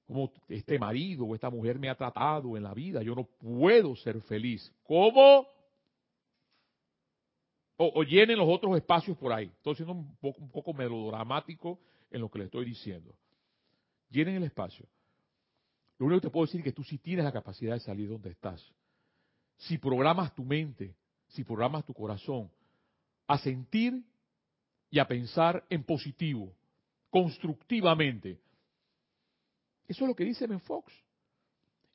cómo 0.06 0.32
este 0.48 0.78
marido 0.78 1.24
o 1.24 1.34
esta 1.34 1.48
mujer 1.48 1.78
me 1.78 1.88
ha 1.88 1.94
tratado 1.94 2.56
en 2.56 2.62
la 2.62 2.74
vida, 2.74 3.02
yo 3.02 3.14
no 3.14 3.24
puedo 3.24 3.96
ser 3.96 4.20
feliz. 4.22 4.72
¿Cómo? 4.82 5.46
O, 7.76 8.02
llenen 8.04 8.38
los 8.38 8.48
otros 8.48 8.76
espacios 8.76 9.16
por 9.16 9.32
ahí. 9.32 9.46
Estoy 9.46 9.74
siendo 9.74 9.92
un 9.92 10.14
poco, 10.16 10.40
un 10.40 10.50
poco 10.50 10.72
melodramático 10.72 11.80
en 12.10 12.20
lo 12.20 12.30
que 12.30 12.38
le 12.38 12.44
estoy 12.44 12.64
diciendo. 12.64 13.12
Llenen 14.10 14.36
el 14.36 14.44
espacio. 14.44 14.86
Lo 15.98 16.06
único 16.06 16.20
que 16.20 16.28
te 16.28 16.32
puedo 16.32 16.46
decir 16.46 16.60
es 16.60 16.64
que 16.64 16.72
tú 16.72 16.84
sí 16.84 16.98
tienes 16.98 17.24
la 17.24 17.32
capacidad 17.32 17.74
de 17.74 17.80
salir 17.80 18.08
donde 18.08 18.30
estás. 18.30 18.64
Si 19.56 19.78
programas 19.78 20.34
tu 20.34 20.44
mente, 20.44 20.94
si 21.28 21.44
programas 21.44 21.84
tu 21.84 21.94
corazón 21.94 22.50
a 23.26 23.38
sentir 23.38 24.02
y 24.90 24.98
a 24.98 25.06
pensar 25.06 25.64
en 25.70 25.84
positivo, 25.84 26.52
constructivamente, 27.10 28.40
eso 29.86 30.04
es 30.04 30.08
lo 30.08 30.14
que 30.14 30.24
dice 30.24 30.46
Ben 30.46 30.60
Fox. 30.60 30.92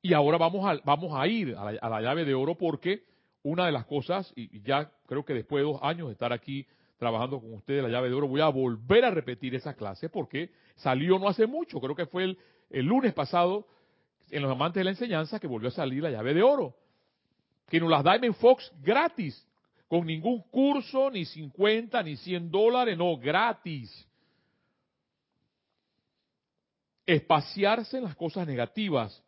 Y 0.01 0.13
ahora 0.13 0.37
vamos 0.37 0.65
a, 0.65 0.79
vamos 0.85 1.11
a 1.13 1.27
ir 1.27 1.55
a 1.55 1.89
la, 1.89 2.01
llave 2.01 2.23
de 2.23 2.33
oro 2.33 2.55
porque 2.55 3.03
una 3.43 3.65
de 3.65 3.71
las 3.71 3.85
cosas, 3.85 4.31
y 4.35 4.61
ya 4.61 4.91
creo 5.05 5.25
que 5.25 5.33
después 5.33 5.61
de 5.61 5.71
dos 5.71 5.81
años 5.81 6.07
de 6.07 6.13
estar 6.13 6.31
aquí 6.31 6.65
trabajando 6.97 7.39
con 7.39 7.53
ustedes 7.53 7.83
la 7.83 7.89
llave 7.89 8.09
de 8.09 8.15
oro, 8.15 8.27
voy 8.27 8.41
a 8.41 8.47
volver 8.49 9.05
a 9.05 9.11
repetir 9.11 9.55
esa 9.55 9.75
clase 9.75 10.09
porque 10.09 10.51
salió 10.75 11.19
no 11.19 11.27
hace 11.27 11.47
mucho, 11.47 11.79
creo 11.79 11.95
que 11.95 12.05
fue 12.05 12.23
el, 12.23 12.37
el 12.69 12.85
lunes 12.85 13.13
pasado 13.13 13.67
en 14.29 14.41
los 14.41 14.51
amantes 14.51 14.79
de 14.79 14.83
la 14.85 14.91
enseñanza 14.91 15.39
que 15.39 15.47
volvió 15.47 15.69
a 15.69 15.71
salir 15.71 16.03
la 16.03 16.11
llave 16.11 16.33
de 16.33 16.43
oro. 16.43 16.75
Que 17.69 17.79
nos 17.79 17.89
las 17.89 18.03
da 18.03 18.19
Fox 18.33 18.71
gratis, 18.81 19.45
con 19.87 20.05
ningún 20.05 20.41
curso, 20.43 21.09
ni 21.11 21.25
50, 21.25 22.01
ni 22.03 22.15
100 22.15 22.51
dólares, 22.51 22.97
no, 22.97 23.17
gratis 23.17 24.07
espaciarse 27.07 27.97
en 27.97 28.03
las 28.03 28.15
cosas 28.15 28.45
negativas, 28.45 29.23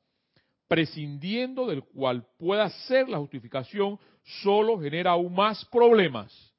prescindiendo 0.68 1.66
del 1.66 1.82
cual 1.84 2.28
pueda 2.38 2.70
ser 2.70 3.08
la 3.08 3.18
justificación, 3.18 3.98
solo 4.44 4.78
genera 4.80 5.12
aún 5.12 5.34
más 5.34 5.66
problemas. 5.66 6.54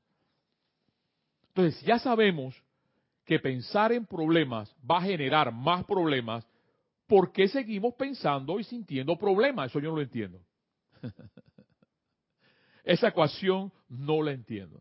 Entonces, 1.49 1.81
ya 1.83 1.99
sabemos 1.99 2.61
que 3.25 3.39
pensar 3.39 3.93
en 3.93 4.07
problemas 4.07 4.75
va 4.91 4.99
a 4.99 5.03
generar 5.03 5.53
más 5.53 5.85
problemas, 5.85 6.45
¿por 7.11 7.33
qué 7.33 7.49
seguimos 7.49 7.95
pensando 7.95 8.61
y 8.61 8.65
sintiendo 8.65 9.19
problemas? 9.19 9.69
Eso 9.69 9.81
yo 9.81 9.91
no 9.91 9.97
lo 9.97 10.03
entiendo. 10.03 10.41
Esa 12.85 13.09
ecuación 13.09 13.73
no 13.89 14.23
la 14.23 14.31
entiendo. 14.31 14.81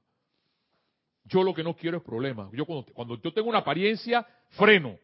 Yo 1.24 1.42
lo 1.42 1.56
que 1.56 1.64
no 1.64 1.76
quiero 1.76 1.98
es 1.98 2.04
problemas. 2.04 2.52
Yo 2.54 2.68
cuando, 2.68 2.86
cuando 2.94 3.20
yo 3.20 3.34
tengo 3.34 3.50
una 3.50 3.58
apariencia, 3.58 4.28
freno 4.50 5.00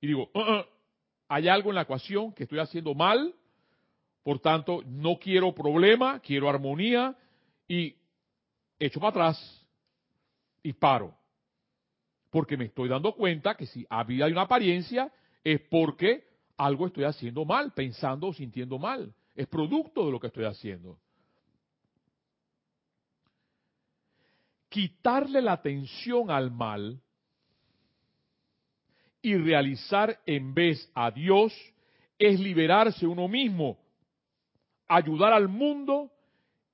y 0.00 0.06
digo, 0.06 0.30
uh, 0.32 0.38
uh, 0.38 0.64
hay 1.26 1.48
algo 1.48 1.70
en 1.70 1.74
la 1.74 1.82
ecuación 1.82 2.32
que 2.32 2.44
estoy 2.44 2.60
haciendo 2.60 2.94
mal, 2.94 3.34
por 4.22 4.38
tanto, 4.38 4.82
no 4.86 5.18
quiero 5.18 5.52
problema, 5.52 6.20
quiero 6.20 6.48
armonía 6.48 7.16
y 7.66 7.96
echo 8.78 9.00
para 9.00 9.10
atrás 9.10 9.66
y 10.62 10.72
paro. 10.74 11.12
Porque 12.30 12.56
me 12.56 12.66
estoy 12.66 12.88
dando 12.88 13.14
cuenta 13.14 13.56
que 13.56 13.66
si 13.66 13.84
había 13.90 14.26
una 14.26 14.42
apariencia 14.42 15.12
es 15.42 15.60
porque 15.62 16.27
algo 16.58 16.88
estoy 16.88 17.04
haciendo 17.04 17.44
mal, 17.44 17.72
pensando 17.72 18.26
o 18.26 18.34
sintiendo 18.34 18.78
mal. 18.78 19.14
Es 19.34 19.46
producto 19.46 20.04
de 20.04 20.12
lo 20.12 20.20
que 20.20 20.26
estoy 20.26 20.44
haciendo. 20.44 20.98
Quitarle 24.68 25.40
la 25.40 25.52
atención 25.52 26.30
al 26.30 26.50
mal 26.50 27.00
y 29.22 29.36
realizar 29.36 30.20
en 30.26 30.52
vez 30.52 30.90
a 30.94 31.10
Dios 31.10 31.54
es 32.18 32.38
liberarse 32.40 33.06
uno 33.06 33.28
mismo, 33.28 33.78
ayudar 34.88 35.32
al 35.32 35.48
mundo 35.48 36.10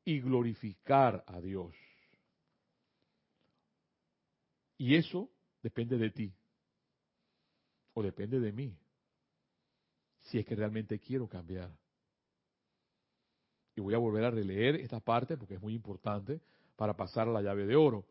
y 0.05 0.21
glorificar 0.21 1.23
a 1.27 1.41
Dios. 1.41 1.75
Y 4.79 4.97
eso 4.97 5.29
depende 5.63 5.99
de 5.99 6.11
ti 6.11 6.33
o 7.93 8.03
depende 8.03 8.41
de 8.41 8.53
mí, 8.53 8.77
si 10.25 10.39
es 10.39 10.47
que 10.47 10.55
realmente 10.55 10.99
quiero 10.99 11.29
cambiar. 11.29 11.71
y 13.77 13.81
voy 13.81 13.95
a 13.95 13.99
volver 13.99 14.25
a 14.25 14.31
releer 14.31 14.77
esta 14.77 15.01
parte 15.01 15.37
porque 15.37 15.55
es 15.55 15.61
muy 15.61 15.75
importante 15.75 16.41
para 16.77 16.97
pasar 16.97 17.29
a 17.29 17.33
la 17.33 17.43
llave 17.43 17.67
de 17.67 17.75
oro. 17.75 18.05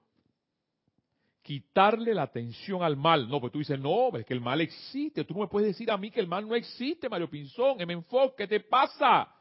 Quitarle 1.41 2.13
la 2.13 2.23
atención 2.23 2.84
al 2.84 2.97
mal. 2.97 3.30
No, 3.30 3.39
pues 3.39 3.52
tú 3.54 3.60
dices, 3.60 3.80
no, 3.80 4.15
es 4.17 4.26
que 4.26 4.34
el 4.34 4.41
mal 4.41 4.60
existe. 4.60 5.23
Tú 5.23 5.34
no 5.34 5.41
me 5.41 5.47
puedes 5.47 5.69
decir 5.69 5.89
a 5.89 5.97
mí 5.97 6.12
que 6.12 6.19
el 6.19 6.28
mal 6.28 6.47
no 6.47 6.56
existe, 6.56 7.08
Mario 7.08 7.30
Pinzón. 7.30 7.78
Me 7.86 7.93
enfoque, 7.93 8.36
¿qué 8.39 8.47
te 8.47 8.60
pasa? 8.60 9.34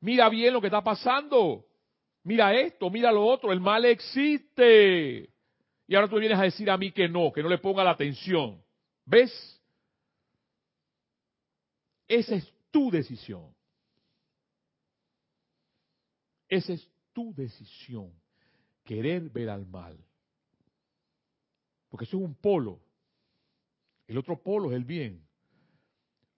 Mira 0.00 0.28
bien 0.28 0.52
lo 0.52 0.60
que 0.60 0.68
está 0.68 0.82
pasando. 0.82 1.64
Mira 2.24 2.54
esto, 2.54 2.88
mira 2.88 3.10
lo 3.10 3.24
otro. 3.24 3.52
El 3.52 3.60
mal 3.60 3.84
existe. 3.84 5.28
Y 5.86 5.94
ahora 5.94 6.08
tú 6.08 6.18
vienes 6.18 6.38
a 6.38 6.42
decir 6.42 6.70
a 6.70 6.76
mí 6.76 6.92
que 6.92 7.08
no, 7.08 7.32
que 7.32 7.42
no 7.42 7.48
le 7.48 7.58
ponga 7.58 7.84
la 7.84 7.90
atención. 7.90 8.62
¿Ves? 9.04 9.61
Esa 12.12 12.34
es 12.34 12.52
tu 12.70 12.90
decisión. 12.90 13.54
Esa 16.46 16.74
es 16.74 16.86
tu 17.14 17.32
decisión. 17.32 18.12
Querer 18.84 19.30
ver 19.30 19.48
al 19.48 19.66
mal. 19.66 19.96
Porque 21.88 22.04
eso 22.04 22.18
es 22.18 22.22
un 22.22 22.34
polo. 22.34 22.82
El 24.06 24.18
otro 24.18 24.42
polo 24.42 24.70
es 24.70 24.76
el 24.76 24.84
bien. 24.84 25.26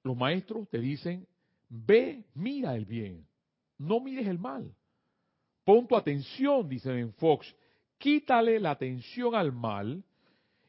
Los 0.04 0.16
maestros 0.16 0.68
te 0.68 0.78
dicen, 0.78 1.26
ve, 1.68 2.24
mira 2.34 2.76
el 2.76 2.84
bien. 2.84 3.26
No 3.76 3.98
mires 3.98 4.28
el 4.28 4.38
mal. 4.38 4.72
Pon 5.64 5.88
tu 5.88 5.96
atención, 5.96 6.68
dicen 6.68 6.98
en 6.98 7.12
Fox. 7.14 7.52
Quítale 7.98 8.60
la 8.60 8.70
atención 8.70 9.34
al 9.34 9.50
mal 9.50 10.04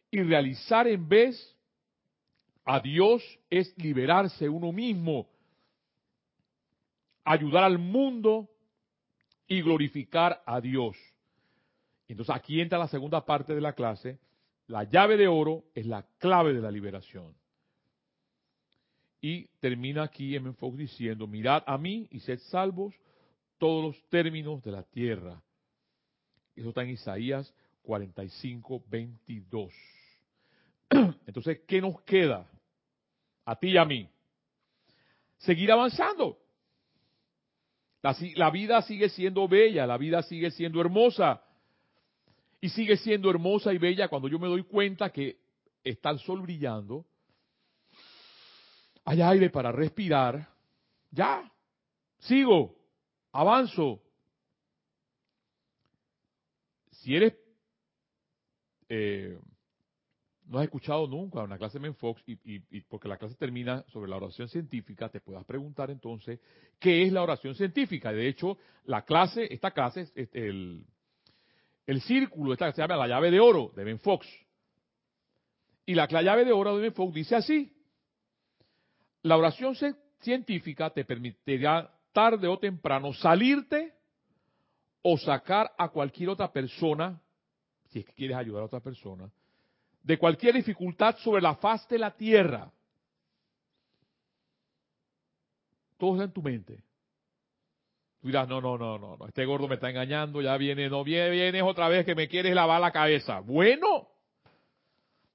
y 0.09 0.23
realizar 0.23 0.87
en 0.87 1.07
vez 1.07 1.54
a 2.65 2.79
Dios 2.79 3.23
es 3.49 3.73
liberarse 3.77 4.49
uno 4.49 4.71
mismo, 4.71 5.29
ayudar 7.23 7.63
al 7.63 7.77
mundo 7.77 8.49
y 9.47 9.61
glorificar 9.61 10.41
a 10.45 10.59
Dios. 10.59 10.97
Entonces 12.07 12.35
aquí 12.35 12.59
entra 12.59 12.79
la 12.79 12.87
segunda 12.87 13.23
parte 13.23 13.53
de 13.53 13.61
la 13.61 13.73
clase. 13.73 14.19
La 14.67 14.83
llave 14.83 15.15
de 15.15 15.27
oro 15.27 15.65
es 15.75 15.85
la 15.85 16.03
clave 16.17 16.53
de 16.53 16.61
la 16.61 16.71
liberación. 16.71 17.35
Y 19.21 19.45
termina 19.59 20.03
aquí 20.03 20.35
en 20.35 20.55
Fox 20.55 20.77
diciendo, 20.77 21.27
mirad 21.27 21.63
a 21.67 21.77
mí 21.77 22.07
y 22.11 22.19
sed 22.19 22.39
salvos 22.39 22.95
todos 23.59 23.83
los 23.83 24.09
términos 24.09 24.63
de 24.63 24.71
la 24.71 24.83
tierra. 24.83 25.41
Eso 26.55 26.69
está 26.69 26.83
en 26.83 26.91
Isaías 26.91 27.53
45, 27.83 28.83
22. 28.87 29.73
Entonces, 31.27 31.61
¿qué 31.67 31.81
nos 31.81 32.01
queda? 32.01 32.47
A 33.45 33.55
ti 33.55 33.69
y 33.69 33.77
a 33.77 33.85
mí. 33.85 34.09
Seguir 35.37 35.71
avanzando. 35.71 36.37
La, 38.35 38.51
vida 38.51 38.83
sigue 38.83 39.09
siendo 39.09 39.47
bella, 39.47 39.87
la 39.87 39.97
vida 39.97 40.21
sigue 40.21 40.51
siendo 40.51 40.79
hermosa. 40.79 41.41
Y 42.61 42.69
sigue 42.69 42.97
siendo 42.97 43.29
hermosa 43.29 43.73
y 43.73 43.77
bella 43.77 44.07
cuando 44.07 44.27
yo 44.27 44.37
me 44.37 44.47
doy 44.47 44.63
cuenta 44.63 45.09
que 45.11 45.39
está 45.83 46.09
el 46.11 46.19
sol 46.19 46.41
brillando, 46.41 47.05
hay 49.03 49.21
aire 49.21 49.49
para 49.51 49.71
respirar, 49.71 50.47
ya, 51.11 51.51
sigo, 52.19 52.75
avanzo. 53.31 54.01
Si 56.91 57.15
eres 57.15 57.35
eh, 58.89 59.37
no 60.47 60.59
has 60.59 60.65
escuchado 60.65 61.07
nunca 61.07 61.43
una 61.43 61.57
clase 61.57 61.79
de 61.79 61.83
Menfox 61.83 62.21
y, 62.27 62.37
y, 62.45 62.81
porque 62.81 63.07
la 63.07 63.17
clase 63.17 63.35
termina 63.35 63.83
sobre 63.91 64.09
la 64.09 64.17
oración 64.17 64.47
científica, 64.47 65.09
te 65.09 65.19
puedas 65.19 65.43
preguntar 65.45 65.89
entonces 65.89 66.39
qué 66.79 67.03
es 67.03 67.11
la 67.11 67.23
oración 67.23 67.55
científica. 67.55 68.11
De 68.11 68.27
hecho, 68.27 68.57
la 68.85 69.03
clase, 69.03 69.47
esta 69.51 69.71
clase, 69.71 70.07
el, 70.33 70.85
el 71.87 72.01
círculo, 72.01 72.53
esta 72.53 72.71
se 72.71 72.81
llama 72.81 72.97
la 72.97 73.07
llave 73.07 73.31
de 73.31 73.39
oro 73.39 73.71
de 73.75 73.85
Menfox. 73.85 74.27
Y 75.85 75.95
la, 75.95 76.07
la 76.09 76.21
llave 76.21 76.45
de 76.45 76.51
oro 76.51 76.75
de 76.75 76.83
Menfox 76.83 77.13
dice 77.13 77.35
así, 77.35 77.71
la 79.23 79.37
oración 79.37 79.75
científica 80.19 80.91
te 80.91 81.05
permitirá 81.05 81.91
tarde 82.11 82.47
o 82.47 82.59
temprano 82.59 83.13
salirte 83.13 83.93
o 85.01 85.17
sacar 85.17 85.71
a 85.77 85.89
cualquier 85.89 86.29
otra 86.29 86.51
persona, 86.51 87.19
si 87.89 87.99
es 87.99 88.05
que 88.05 88.13
quieres 88.13 88.37
ayudar 88.37 88.63
a 88.63 88.65
otra 88.65 88.79
persona, 88.79 89.29
de 90.05 90.19
cualquier 90.19 90.53
dificultad 90.53 91.17
sobre 91.17 91.41
la 91.41 91.55
faz 91.55 91.87
de 91.89 91.97
la 91.97 92.11
tierra. 92.11 92.71
Todo 95.97 96.13
está 96.13 96.25
en 96.25 96.31
tu 96.31 96.43
mente. 96.43 96.83
Tú 98.21 98.27
dirás, 98.27 98.47
no, 98.47 98.61
no, 98.61 98.77
no, 98.77 98.99
no, 98.99 99.17
este 99.27 99.45
gordo 99.45 99.67
me 99.67 99.75
está 99.75 99.89
engañando, 99.89 100.41
ya 100.41 100.57
viene, 100.57 100.89
no 100.89 101.03
viene, 101.03 101.31
vienes 101.31 101.63
otra 101.63 101.89
vez 101.89 102.05
que 102.05 102.13
me 102.13 102.27
quieres 102.27 102.53
lavar 102.53 102.81
la 102.81 102.91
cabeza. 102.91 103.39
Bueno, 103.39 104.07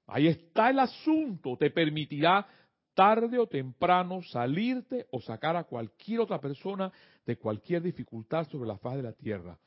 ahí 0.07 0.27
está 0.27 0.69
el 0.69 0.79
asunto, 0.79 1.57
te 1.57 1.69
permitirá 1.69 2.47
tarde 2.93 3.39
o 3.39 3.47
temprano 3.47 4.21
salirte 4.23 5.05
o 5.11 5.19
sacar 5.19 5.57
a 5.57 5.65
cualquier 5.65 6.21
otra 6.21 6.39
persona 6.39 6.91
de 7.25 7.35
cualquier 7.37 7.81
dificultad 7.81 8.47
sobre 8.47 8.69
la 8.69 8.77
faz 8.77 8.95
de 8.95 9.03
la 9.03 9.13
tierra. 9.13 9.57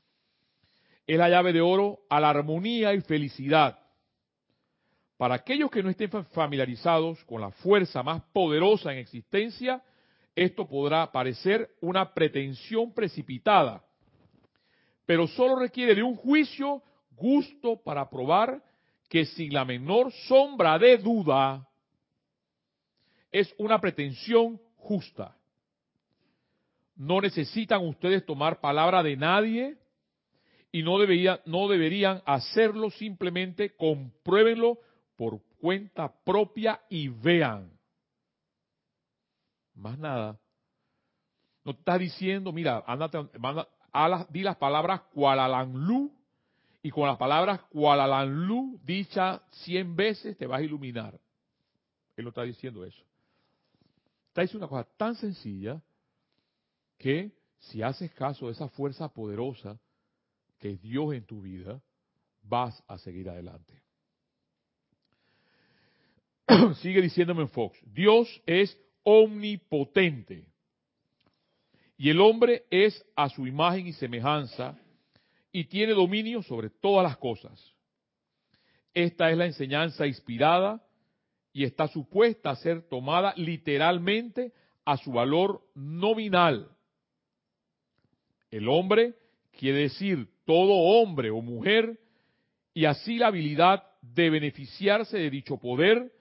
Es 1.07 1.19
la 1.19 1.29
llave 1.29 1.53
de 1.53 1.61
oro 1.61 2.01
a 2.09 2.21
la 2.21 2.31
armonía 2.31 2.95
y 2.95 3.03
felicidad. 3.03 3.84
Para 5.17 5.37
aquellos 5.37 5.71
que 5.71 5.83
no 5.83 5.91
estén 5.91 6.11
familiarizados 6.33 7.23
con 7.25 7.41
la 7.41 7.51
fuerza 7.51 8.03
más 8.03 8.23
poderosa 8.33 8.93
en 8.93 8.99
existencia, 8.99 9.83
esto 10.35 10.67
podrá 10.67 11.11
parecer 11.13 11.71
una 11.81 12.13
pretensión 12.13 12.93
precipitada, 12.93 13.85
pero 15.07 15.29
solo 15.29 15.57
requiere 15.57 15.95
de 15.95 16.03
un 16.03 16.17
juicio 16.17 16.83
gusto 17.13 17.81
para 17.85 18.11
probar 18.11 18.61
que 19.09 19.25
sin 19.27 19.53
la 19.53 19.65
menor 19.65 20.11
sombra 20.27 20.79
de 20.79 20.99
duda 20.99 21.69
es 23.31 23.55
una 23.59 23.81
pretensión 23.81 24.61
justa. 24.77 25.37
No 26.97 27.21
necesitan 27.21 27.87
ustedes 27.87 28.25
tomar 28.25 28.61
palabra 28.61 29.03
de 29.03 29.17
nadie 29.17 29.77
y 30.73 30.83
no, 30.83 30.99
no 31.47 31.69
deberían 31.69 32.23
hacerlo, 32.27 32.91
simplemente 32.91 33.77
compruébenlo 33.77 34.79
por 35.17 35.41
cuenta 35.61 36.13
propia 36.25 36.81
y 36.89 37.09
vean. 37.09 37.71
Más 39.75 39.99
nada. 39.99 40.39
No 41.65 41.73
te 41.73 41.81
estás 41.81 41.99
diciendo, 41.99 42.53
mira, 42.53 42.85
ándate, 42.87 43.19
di 44.31 44.43
las 44.43 44.57
palabras 44.57 45.03
Kualalanlu 45.13 46.13
y 46.83 46.91
con 46.91 47.09
las 47.09 47.17
palabras 47.17 47.61
Kualalanlu 47.71 48.79
dichas 48.85 49.41
cien 49.51 49.97
veces 49.97 50.37
te 50.37 50.47
vas 50.47 50.61
a 50.61 50.65
iluminar. 50.65 51.19
Él 52.17 52.25
no 52.25 52.29
está 52.29 52.43
diciendo 52.43 52.85
eso. 52.85 53.03
Está 54.29 54.43
diciendo 54.43 54.67
una 54.67 54.71
cosa 54.71 54.89
tan 54.97 55.15
sencilla 55.15 55.81
que 56.99 57.33
si 57.59 57.83
haces 57.83 58.13
caso 58.13 58.47
de 58.47 58.53
esa 58.53 58.69
fuerza 58.69 59.09
poderosa 59.09 59.79
que 60.59 60.73
es 60.73 60.83
Dios 60.83 61.15
en 61.15 61.25
tu 61.25 61.41
vida, 61.41 61.81
vas 62.43 62.83
a 62.87 62.99
seguir 62.99 63.29
adelante. 63.29 63.84
sigue 66.83 67.01
diciéndome 67.03 67.43
en 67.43 67.49
Fox, 67.49 67.79
Dios 67.87 68.29
es 68.47 68.77
omnipotente 69.03 70.47
y 71.97 72.11
el 72.11 72.21
hombre 72.21 72.65
es 72.71 73.05
a 73.15 73.29
su 73.29 73.47
imagen 73.47 73.87
y 73.87 73.93
semejanza 73.93 74.79
y 75.53 75.65
tiene 75.65 75.93
dominio 75.93 76.43
sobre 76.43 76.71
todas 76.71 77.05
las 77.05 77.17
cosas. 77.17 77.73
Esta 78.93 79.31
es 79.31 79.39
la 79.39 79.47
enseñanza 79.47 80.07
inspirada 80.07 80.83
y 81.53 81.65
está 81.65 81.89
supuesta 81.89 82.51
a 82.51 82.57
ser 82.57 82.83
tomada 82.89 83.33
literalmente 83.37 84.53
a 84.85 84.97
su 84.97 85.13
valor 85.13 85.63
nominal. 85.75 86.69
El 88.51 88.69
hombre 88.69 89.15
quiere 89.53 89.81
decir 89.81 90.29
todo 90.45 90.73
hombre 90.73 91.31
o 91.31 91.41
mujer 91.41 91.99
y 92.73 92.85
así 92.87 93.19
la 93.19 93.29
habilidad 93.29 93.85
de 94.03 94.31
beneficiarse 94.31 95.17
de 95.17 95.31
dicho 95.31 95.57
poder 95.57 96.13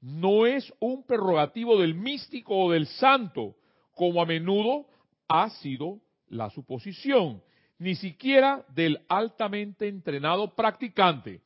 no 0.00 0.46
es 0.46 0.72
un 0.80 1.04
prerrogativo 1.04 1.78
del 1.78 1.94
místico 1.94 2.56
o 2.56 2.72
del 2.72 2.86
santo, 2.86 3.56
como 3.94 4.22
a 4.22 4.26
menudo 4.26 4.86
ha 5.26 5.50
sido 5.50 6.00
la 6.28 6.50
suposición, 6.50 7.42
ni 7.78 7.94
siquiera 7.94 8.64
del 8.74 9.00
altamente 9.08 9.88
entrenado 9.88 10.54
practicante. 10.54 11.40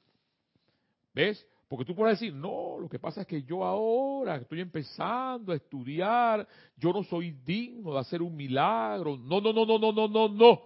¿Ves? 1.14 1.46
Porque 1.68 1.86
tú 1.86 1.94
puedes 1.94 2.20
decir, 2.20 2.34
no, 2.34 2.78
lo 2.78 2.88
que 2.88 2.98
pasa 2.98 3.22
es 3.22 3.26
que 3.26 3.42
yo 3.42 3.64
ahora 3.64 4.36
estoy 4.36 4.60
empezando 4.60 5.52
a 5.52 5.56
estudiar, 5.56 6.46
yo 6.76 6.92
no 6.92 7.02
soy 7.02 7.30
digno 7.30 7.94
de 7.94 8.00
hacer 8.00 8.20
un 8.20 8.36
milagro. 8.36 9.16
No, 9.16 9.40
no, 9.40 9.52
no, 9.54 9.64
no, 9.64 9.78
no, 9.78 9.92
no, 9.92 10.08
no, 10.08 10.28
no. 10.28 10.62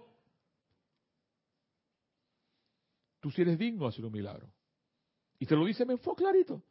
Tú 3.21 3.31
sí 3.31 3.41
eres 3.41 3.57
digno 3.57 3.83
de 3.83 3.89
hacer 3.89 4.03
un 4.03 4.11
milagro. 4.11 4.49
Y 5.39 5.45
te 5.45 5.55
lo 5.55 5.63
dice 5.63 5.85
fue 5.97 6.15
clarito. 6.15 6.61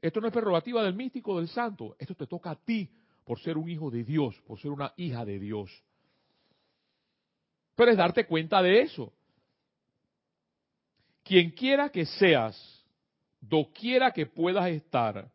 Esto 0.00 0.20
no 0.20 0.28
es 0.28 0.32
prerrogativa 0.32 0.82
del 0.82 0.94
místico 0.94 1.38
del 1.38 1.48
santo. 1.48 1.96
Esto 1.98 2.14
te 2.14 2.26
toca 2.26 2.50
a 2.50 2.56
ti 2.56 2.90
por 3.24 3.40
ser 3.40 3.58
un 3.58 3.68
hijo 3.68 3.90
de 3.90 4.04
Dios, 4.04 4.40
por 4.46 4.60
ser 4.60 4.70
una 4.70 4.92
hija 4.96 5.24
de 5.24 5.38
Dios. 5.38 5.70
Pero 7.74 7.90
es 7.90 7.96
darte 7.96 8.26
cuenta 8.26 8.62
de 8.62 8.82
eso. 8.82 9.12
Quien 11.22 11.50
quiera 11.50 11.90
que 11.90 12.06
seas, 12.06 12.84
doquiera 13.40 14.12
que 14.12 14.26
puedas 14.26 14.68
estar, 14.68 15.30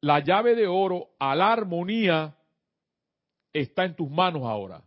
la 0.00 0.20
llave 0.20 0.54
de 0.54 0.66
oro 0.66 1.10
a 1.18 1.34
la 1.34 1.52
armonía 1.52 2.36
está 3.52 3.84
en 3.84 3.94
tus 3.94 4.10
manos 4.10 4.42
ahora. 4.42 4.82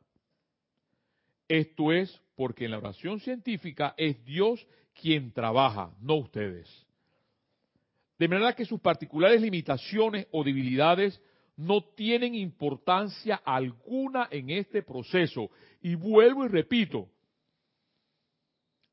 Esto 1.48 1.92
es 1.92 2.22
porque 2.36 2.66
en 2.66 2.72
la 2.72 2.78
oración 2.78 3.20
científica 3.20 3.96
es 3.98 4.24
Dios 4.24 4.66
quien 4.94 5.32
trabaja, 5.32 5.92
no 6.00 6.16
ustedes. 6.16 6.70
De 8.20 8.28
manera 8.28 8.54
que 8.54 8.66
sus 8.66 8.82
particulares 8.82 9.42
limitaciones 9.42 10.28
o 10.32 10.44
debilidades 10.44 11.20
no 11.56 11.82
tienen 11.96 12.36
importancia 12.36 13.36
alguna 13.46 14.28
en 14.30 14.50
este 14.50 14.84
proceso. 14.84 15.50
Y 15.82 15.96
vuelvo 15.96 16.46
y 16.46 16.50
repito, 16.50 17.10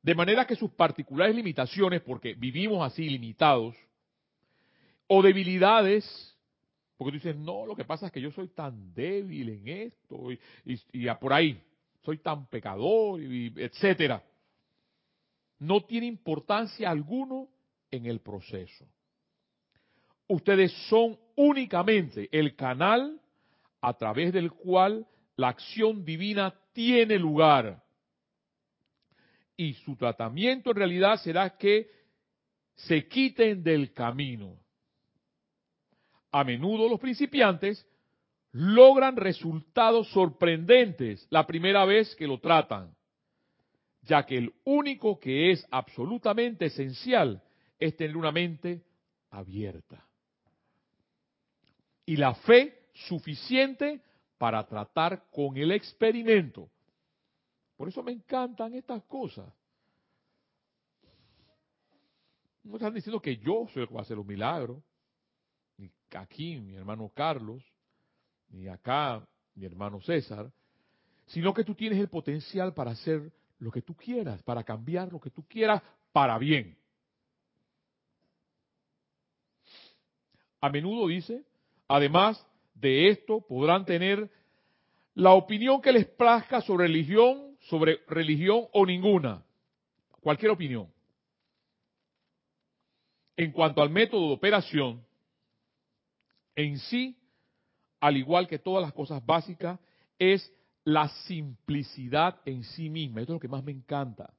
de 0.03 0.15
manera 0.15 0.47
que 0.47 0.55
sus 0.55 0.71
particulares 0.71 1.35
limitaciones, 1.35 2.03
porque 2.03 2.35
vivimos 2.35 2.87
así 2.87 3.09
limitados, 3.09 3.75
o 5.09 5.23
debilidades, 5.23 6.37
porque 6.97 7.13
tú 7.13 7.25
dices, 7.25 7.37
no, 7.37 7.67
lo 7.67 7.75
que 7.75 7.85
pasa 7.85 8.07
es 8.07 8.13
que 8.13 8.21
yo 8.21 8.31
soy 8.31 8.49
tan 8.49 8.95
débil 8.95 9.49
en 9.49 9.69
esto, 9.69 10.31
y, 10.31 10.39
y, 10.93 11.07
por 11.21 11.33
ahí, 11.33 11.61
soy 12.05 12.19
tan 12.19 12.47
pecador, 12.47 13.21
etcétera. 13.21 14.23
No 15.59 15.85
tiene 15.85 16.07
importancia 16.07 16.89
alguno 16.91 17.49
en 17.91 18.07
el 18.07 18.21
proceso. 18.21 18.87
Ustedes 20.29 20.73
son 20.89 21.19
únicamente 21.37 22.29
el 22.33 22.57
canal 22.57 23.21
a 23.81 23.95
través 23.95 24.33
del 24.33 24.51
cual 24.51 25.07
la 25.37 25.49
acción 25.49 26.05
divina 26.05 26.55
tiene 26.73 27.19
lugar 27.19 27.83
y 29.57 29.75
su 29.75 29.97
tratamiento 29.97 30.71
en 30.71 30.77
realidad 30.77 31.17
será 31.19 31.57
que 31.57 31.89
se 32.75 33.07
quiten 33.09 33.63
del 33.63 33.93
camino. 33.93 34.59
A 36.33 36.45
menudo 36.45 36.89
los 36.89 37.01
principiantes 37.01 37.87
logran 38.53 39.17
resultados 39.17 40.09
sorprendentes 40.11 41.27
la 41.31 41.47
primera 41.47 41.85
vez 41.85 42.15
que 42.17 42.27
lo 42.27 42.39
tratan, 42.41 42.95
ya 44.03 44.27
que 44.27 44.37
el 44.37 44.53
único 44.65 45.19
que 45.19 45.53
es 45.53 45.67
absolutamente 45.71 46.67
esencial 46.67 47.43
es 47.79 47.97
tener 47.97 48.17
una 48.17 48.33
mente 48.33 48.83
abierta 49.31 50.06
y 52.07 52.17
la 52.17 52.35
fe 52.35 52.89
suficiente 52.95 54.01
para 54.39 54.67
tratar 54.67 55.29
con 55.31 55.57
el 55.57 55.73
experimento 55.73 56.71
por 57.77 57.89
eso 57.89 58.03
me 58.03 58.13
encantan 58.13 58.75
estas 58.75 59.03
cosas. 59.05 59.53
No 62.65 62.77
están 62.77 62.95
diciendo 62.95 63.21
que 63.21 63.37
yo 63.37 63.69
soy 63.73 63.83
el 63.83 63.89
que 63.89 63.95
va 63.95 64.01
a 64.01 64.03
hacer 64.03 64.17
los 64.17 64.27
milagros, 64.27 64.83
ni 65.77 65.91
aquí 66.15 66.59
mi 66.59 66.75
hermano 66.75 67.11
Carlos, 67.15 67.63
ni 68.49 68.67
acá 68.67 69.25
mi 69.55 69.67
hermano 69.67 70.01
César, 70.01 70.51
sino 71.27 71.53
que 71.53 71.65
tú 71.65 71.75
tienes 71.75 71.99
el 71.99 72.09
potencial 72.09 72.73
para 72.73 72.93
hacer 72.93 73.31
lo 73.59 73.71
que 73.71 73.83
tú 73.83 73.95
quieras, 73.95 74.43
para 74.43 74.65
cambiar 74.65 75.13
lo 75.13 75.21
que 75.21 75.31
tú 75.31 75.45
quieras 75.47 75.83
para 76.13 76.39
bien. 76.39 76.77
A 80.61 80.71
menudo 80.71 81.07
dice, 81.09 81.45
además 81.89 82.45
de 82.75 83.09
esto, 83.09 83.41
podrán 83.47 83.85
tener 83.85 84.31
la 85.15 85.33
opinión 85.33 85.81
que 85.81 85.93
les 85.93 86.07
plazca 86.07 86.61
sobre 86.61 86.87
religión 86.87 87.47
sobre 87.69 88.01
religión 88.09 88.67
o 88.73 88.87
ninguna, 88.87 89.43
cualquier 90.21 90.53
opinión. 90.53 90.89
En 93.37 93.53
cuanto 93.53 93.83
al 93.83 93.91
método 93.91 94.29
de 94.29 94.35
operación, 94.35 95.05
en 96.55 96.79
sí, 96.79 97.19
al 98.01 98.17
igual 98.17 98.47
que 98.47 98.59
todas 98.59 98.83
las 98.83 98.93
cosas 98.93 99.25
básicas, 99.25 99.79
es 100.19 100.51
la 100.85 101.09
simplicidad 101.27 102.41
en 102.45 102.63
sí 102.63 102.89
misma. 102.89 103.21
Esto 103.21 103.33
es 103.33 103.37
lo 103.37 103.41
que 103.41 103.49
más 103.49 103.65
me 103.65 103.73
encanta. 103.73 104.33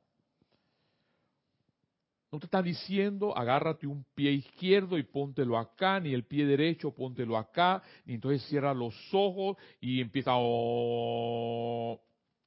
No 2.37 2.41
te 2.41 2.45
están 2.45 2.65
diciendo, 2.65 3.35
agárrate 3.35 3.87
un 3.87 4.05
pie 4.13 4.31
izquierdo 4.31 4.95
y 4.99 5.01
póntelo 5.01 5.57
acá, 5.57 5.99
ni 5.99 6.13
el 6.13 6.23
pie 6.23 6.45
derecho, 6.45 6.91
póntelo 6.91 7.35
acá, 7.35 7.81
ni 8.05 8.13
entonces 8.13 8.43
cierra 8.47 8.75
los 8.75 8.93
ojos 9.11 9.57
y 9.81 10.01
empieza, 10.01 10.33
oh, 10.35 11.99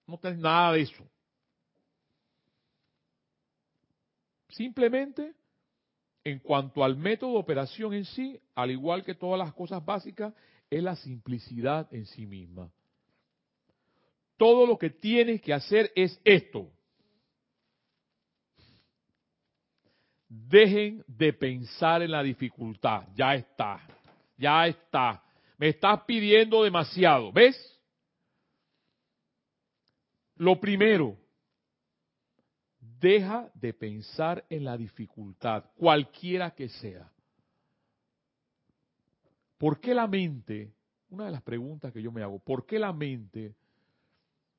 no 0.07 0.16
tenés 0.18 0.38
nada 0.38 0.74
de 0.74 0.83
eso. 0.83 1.05
Simplemente, 4.50 5.35
en 6.22 6.38
cuanto 6.38 6.85
al 6.85 6.96
método 6.96 7.33
de 7.33 7.38
operación 7.38 7.92
en 7.92 8.05
sí, 8.05 8.40
al 8.55 8.70
igual 8.70 9.03
que 9.03 9.16
todas 9.16 9.40
las 9.40 9.53
cosas 9.55 9.85
básicas, 9.85 10.33
es 10.70 10.85
la 10.85 10.94
simplicidad 10.94 11.92
en 11.92 12.07
sí 12.07 12.26
misma. 12.26 12.70
Todo 14.37 14.68
lo 14.68 14.79
que 14.79 14.90
tienes 14.90 15.42
que 15.42 15.53
hacer 15.53 15.90
es 15.96 16.20
esto. 16.22 16.70
Dejen 20.31 21.03
de 21.09 21.33
pensar 21.33 22.03
en 22.03 22.12
la 22.12 22.23
dificultad. 22.23 23.03
Ya 23.16 23.35
está. 23.35 23.81
Ya 24.38 24.64
está. 24.69 25.23
Me 25.59 25.69
estás 25.69 26.03
pidiendo 26.05 26.62
demasiado. 26.62 27.33
¿Ves? 27.33 27.57
Lo 30.37 30.59
primero, 30.61 31.19
deja 33.01 33.51
de 33.55 33.75
pensar 33.75 34.45
en 34.49 34.64
la 34.64 34.77
dificultad, 34.77 35.64
cualquiera 35.77 36.53
que 36.53 36.69
sea. 36.69 37.11
¿Por 39.59 39.81
qué 39.81 39.95
la 39.95 40.07
mente, 40.07 40.73
una 41.11 41.27
de 41.27 41.33
las 41.33 41.43
preguntas 41.43 41.93
que 41.93 42.01
yo 42.01 42.12
me 42.12 42.23
hago, 42.23 42.38
¿por 42.38 42.64
qué 42.64 42.79
la 42.79 42.93
mente 42.93 43.55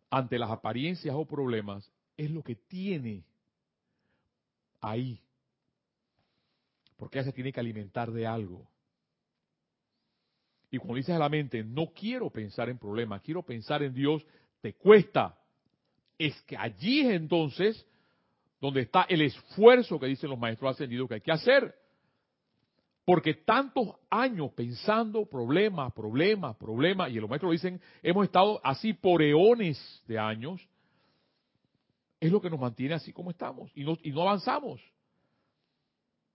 ante 0.09 0.37
las 0.37 0.51
apariencias 0.51 1.15
o 1.15 1.25
problemas 1.25 1.89
es 2.17 2.29
lo 2.29 2.43
que 2.43 2.55
tiene 2.55 3.23
ahí? 4.81 5.19
Porque 7.01 7.17
ella 7.17 7.25
se 7.25 7.33
tiene 7.33 7.51
que 7.51 7.59
alimentar 7.59 8.11
de 8.11 8.27
algo. 8.27 8.63
Y 10.69 10.77
cuando 10.77 10.97
dices 10.97 11.15
a 11.15 11.17
la 11.17 11.29
mente, 11.29 11.63
no 11.63 11.87
quiero 11.87 12.29
pensar 12.29 12.69
en 12.69 12.77
problemas, 12.77 13.23
quiero 13.23 13.41
pensar 13.41 13.81
en 13.81 13.91
Dios, 13.91 14.23
te 14.61 14.75
cuesta 14.75 15.35
es 16.19 16.39
que 16.43 16.55
allí 16.55 16.99
es 16.99 17.09
entonces 17.13 17.87
donde 18.59 18.81
está 18.81 19.07
el 19.09 19.23
esfuerzo 19.23 19.99
que 19.99 20.05
dicen 20.05 20.29
los 20.29 20.37
maestros 20.37 20.75
ascendidos 20.75 21.07
que 21.07 21.15
hay 21.15 21.21
que 21.21 21.31
hacer. 21.31 21.73
Porque 23.03 23.33
tantos 23.33 23.95
años 24.11 24.51
pensando 24.51 25.25
problemas, 25.25 25.91
problemas, 25.93 26.55
problemas, 26.55 27.09
y 27.09 27.15
los 27.15 27.27
maestros 27.27 27.53
dicen, 27.53 27.81
hemos 28.03 28.25
estado 28.25 28.61
así 28.63 28.93
por 28.93 29.23
eones 29.23 30.03
de 30.05 30.19
años, 30.19 30.61
es 32.19 32.31
lo 32.31 32.39
que 32.39 32.51
nos 32.51 32.59
mantiene 32.59 32.93
así 32.93 33.11
como 33.11 33.31
estamos 33.31 33.71
y 33.73 33.83
no, 33.83 33.97
y 34.03 34.11
no 34.11 34.21
avanzamos. 34.21 34.79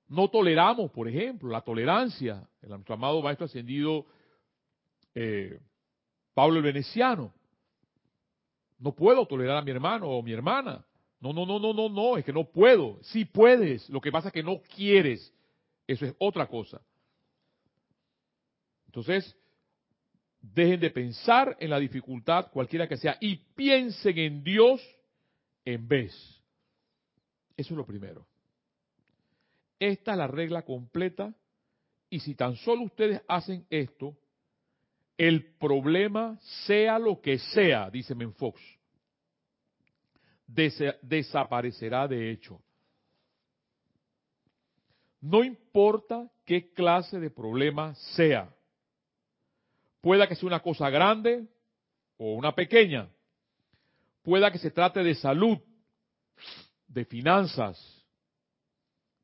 No 0.09 0.29
toleramos, 0.29 0.91
por 0.91 1.09
ejemplo, 1.09 1.51
la 1.51 1.63
tolerancia, 1.63 2.49
el 2.63 2.73
amado 2.73 3.23
maestro 3.23 3.47
ascendido 3.47 4.07
eh, 5.15 5.59
Pablo 6.35 6.59
el 6.59 6.63
Veneciano. 6.63 7.33
No 8.79 8.93
puedo 8.93 9.27
tolerar 9.27 9.57
a 9.57 9.63
mi 9.63 9.71
hermano 9.71 10.09
o 10.09 10.23
mi 10.23 10.33
hermana. 10.33 10.85
No, 11.19 11.33
no, 11.33 11.47
no, 11.47 11.59
no, 11.59 11.73
no, 11.73 11.89
no, 11.89 12.19
es 12.19 12.25
que 12.25 12.33
no 12.33 12.45
puedo. 12.45 12.99
Sí 13.03 13.25
puedes, 13.25 13.89
lo 13.89 14.01
que 14.01 14.13
pasa 14.13 14.29
es 14.29 14.35
que 14.35 14.43
no 14.43 14.61
quieres. 14.75 15.33
Eso 15.87 16.05
es 16.05 16.15
otra 16.19 16.47
cosa. 16.47 16.81
Entonces, 18.87 19.35
dejen 20.41 20.81
de 20.81 20.91
pensar 20.91 21.57
en 21.59 21.71
la 21.71 21.79
dificultad, 21.79 22.51
cualquiera 22.51 22.87
que 22.87 22.97
sea, 22.97 23.17
y 23.21 23.37
piensen 23.37 24.19
en 24.19 24.45
Dios 24.45 24.81
en 25.65 25.89
vez. 25.89 26.13
Eso 27.57 27.73
es 27.73 27.77
lo 27.79 27.87
primero. 27.87 28.27
Esta 29.79 30.13
es 30.13 30.19
la 30.19 30.27
regla 30.27 30.63
completa 30.63 31.35
y 32.09 32.21
si 32.21 32.35
tan 32.35 32.57
solo 32.57 32.83
ustedes 32.83 33.21
hacen 33.29 33.67
esto, 33.69 34.17
el 35.19 35.57
problema, 35.57 36.39
sea 36.67 36.99
lo 36.99 37.21
que 37.21 37.39
sea, 37.39 37.91
dice 37.91 38.15
Menfox, 38.15 38.61
desaparecerá 40.47 42.07
de 42.07 42.31
hecho. 42.31 42.61
No 45.21 45.43
importa 45.43 46.31
qué 46.45 46.73
clase 46.73 47.19
de 47.19 47.31
problema 47.31 47.95
sea. 48.15 48.55
Pueda 50.01 50.29
que 50.29 50.37
sea 50.37 50.47
una 50.47 50.61
cosa 50.61 50.89
grande 50.91 51.47
o 52.17 52.35
una 52.35 52.55
pequeña. 52.55 53.09
Pueda 54.23 54.51
que 54.53 54.59
se 54.59 54.71
trate 54.71 55.03
de 55.03 55.15
salud, 55.15 55.59
de 56.87 57.05
finanzas, 57.05 57.96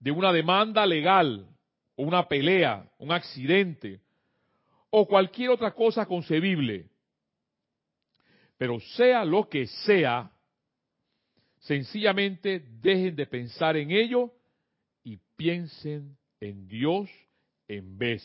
de 0.02 0.10
una 0.10 0.32
demanda 0.32 0.84
legal, 0.84 1.48
o 1.96 2.02
una 2.02 2.28
pelea, 2.28 2.90
un 2.98 3.12
accidente, 3.12 4.00
o 4.90 5.06
cualquier 5.06 5.50
otra 5.50 5.72
cosa 5.72 6.06
concebible. 6.06 6.90
Pero 8.58 8.78
sea 8.80 9.24
lo 9.24 9.48
que 9.48 9.66
sea, 9.66 10.32
Sencillamente 11.62 12.58
dejen 12.80 13.14
de 13.14 13.24
pensar 13.24 13.76
en 13.76 13.92
ello 13.92 14.32
y 15.04 15.16
piensen 15.36 16.16
en 16.40 16.66
Dios 16.66 17.08
en 17.68 17.96
vez. 17.96 18.22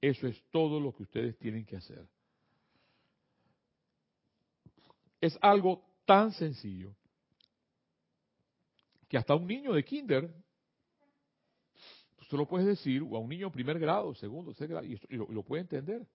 Eso 0.00 0.28
es 0.28 0.40
todo 0.52 0.78
lo 0.78 0.94
que 0.94 1.02
ustedes 1.02 1.36
tienen 1.38 1.64
que 1.64 1.76
hacer. 1.76 2.06
Es 5.20 5.36
algo 5.42 5.82
tan 6.06 6.32
sencillo 6.32 6.94
que 9.08 9.18
hasta 9.18 9.34
un 9.34 9.48
niño 9.48 9.72
de 9.72 9.84
kinder, 9.84 10.32
tú 12.30 12.36
lo 12.36 12.46
puedes 12.46 12.66
decir, 12.66 13.02
a 13.02 13.18
un 13.18 13.28
niño 13.28 13.48
de 13.48 13.52
primer 13.52 13.78
grado, 13.80 14.14
segundo, 14.14 14.52
tercer 14.52 14.68
grado, 14.68 14.86
y, 14.86 15.16
lo, 15.16 15.42
puede 15.42 15.62
entender. 15.62 16.06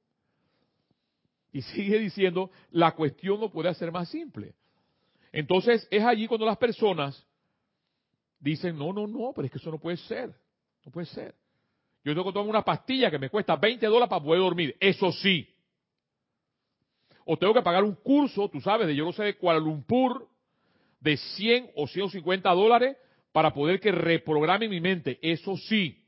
Y 1.51 1.61
sigue 1.73 1.99
diciendo, 1.99 2.49
la 2.71 2.95
cuestión 2.95 3.39
no 3.39 3.51
puede 3.51 3.73
ser 3.75 3.91
más 3.91 4.07
simple. 4.09 4.55
Entonces 5.33 5.85
es 5.91 6.01
allí 6.01 6.25
cuando 6.25 6.45
las 6.45 6.57
personas 6.57 7.21
dicen, 8.39 8.77
no, 8.77 8.93
no, 8.93 9.05
no, 9.05 9.33
pero 9.35 9.45
es 9.45 9.51
que 9.51 9.57
eso 9.57 9.69
no 9.69 9.77
puede 9.77 9.97
ser, 9.97 10.33
no 10.85 10.91
puede 10.91 11.07
ser. 11.07 11.35
Yo 12.05 12.13
tengo 12.13 12.25
que 12.27 12.33
tomar 12.33 12.49
una 12.49 12.61
pastilla 12.61 13.11
que 13.11 13.19
me 13.19 13.29
cuesta 13.29 13.57
20 13.57 13.85
dólares 13.85 14.09
para 14.09 14.23
poder 14.23 14.39
dormir, 14.39 14.77
eso 14.79 15.11
sí. 15.11 15.53
O 17.25 17.35
tengo 17.35 17.53
que 17.53 17.61
pagar 17.61 17.83
un 17.83 17.95
curso, 17.95 18.47
tú 18.47 18.61
sabes, 18.61 18.87
de 18.87 18.95
yo 18.95 19.03
no 19.03 19.11
sé, 19.11 19.23
de 19.23 19.37
Kuala 19.37 19.59
Lumpur, 19.59 20.29
de 21.01 21.17
100 21.17 21.71
o 21.75 21.87
150 21.87 22.49
dólares 22.51 22.95
para 23.33 23.53
poder 23.53 23.81
que 23.81 23.91
reprograme 23.91 24.69
mi 24.69 24.79
mente, 24.79 25.19
eso 25.21 25.57
sí. 25.57 26.04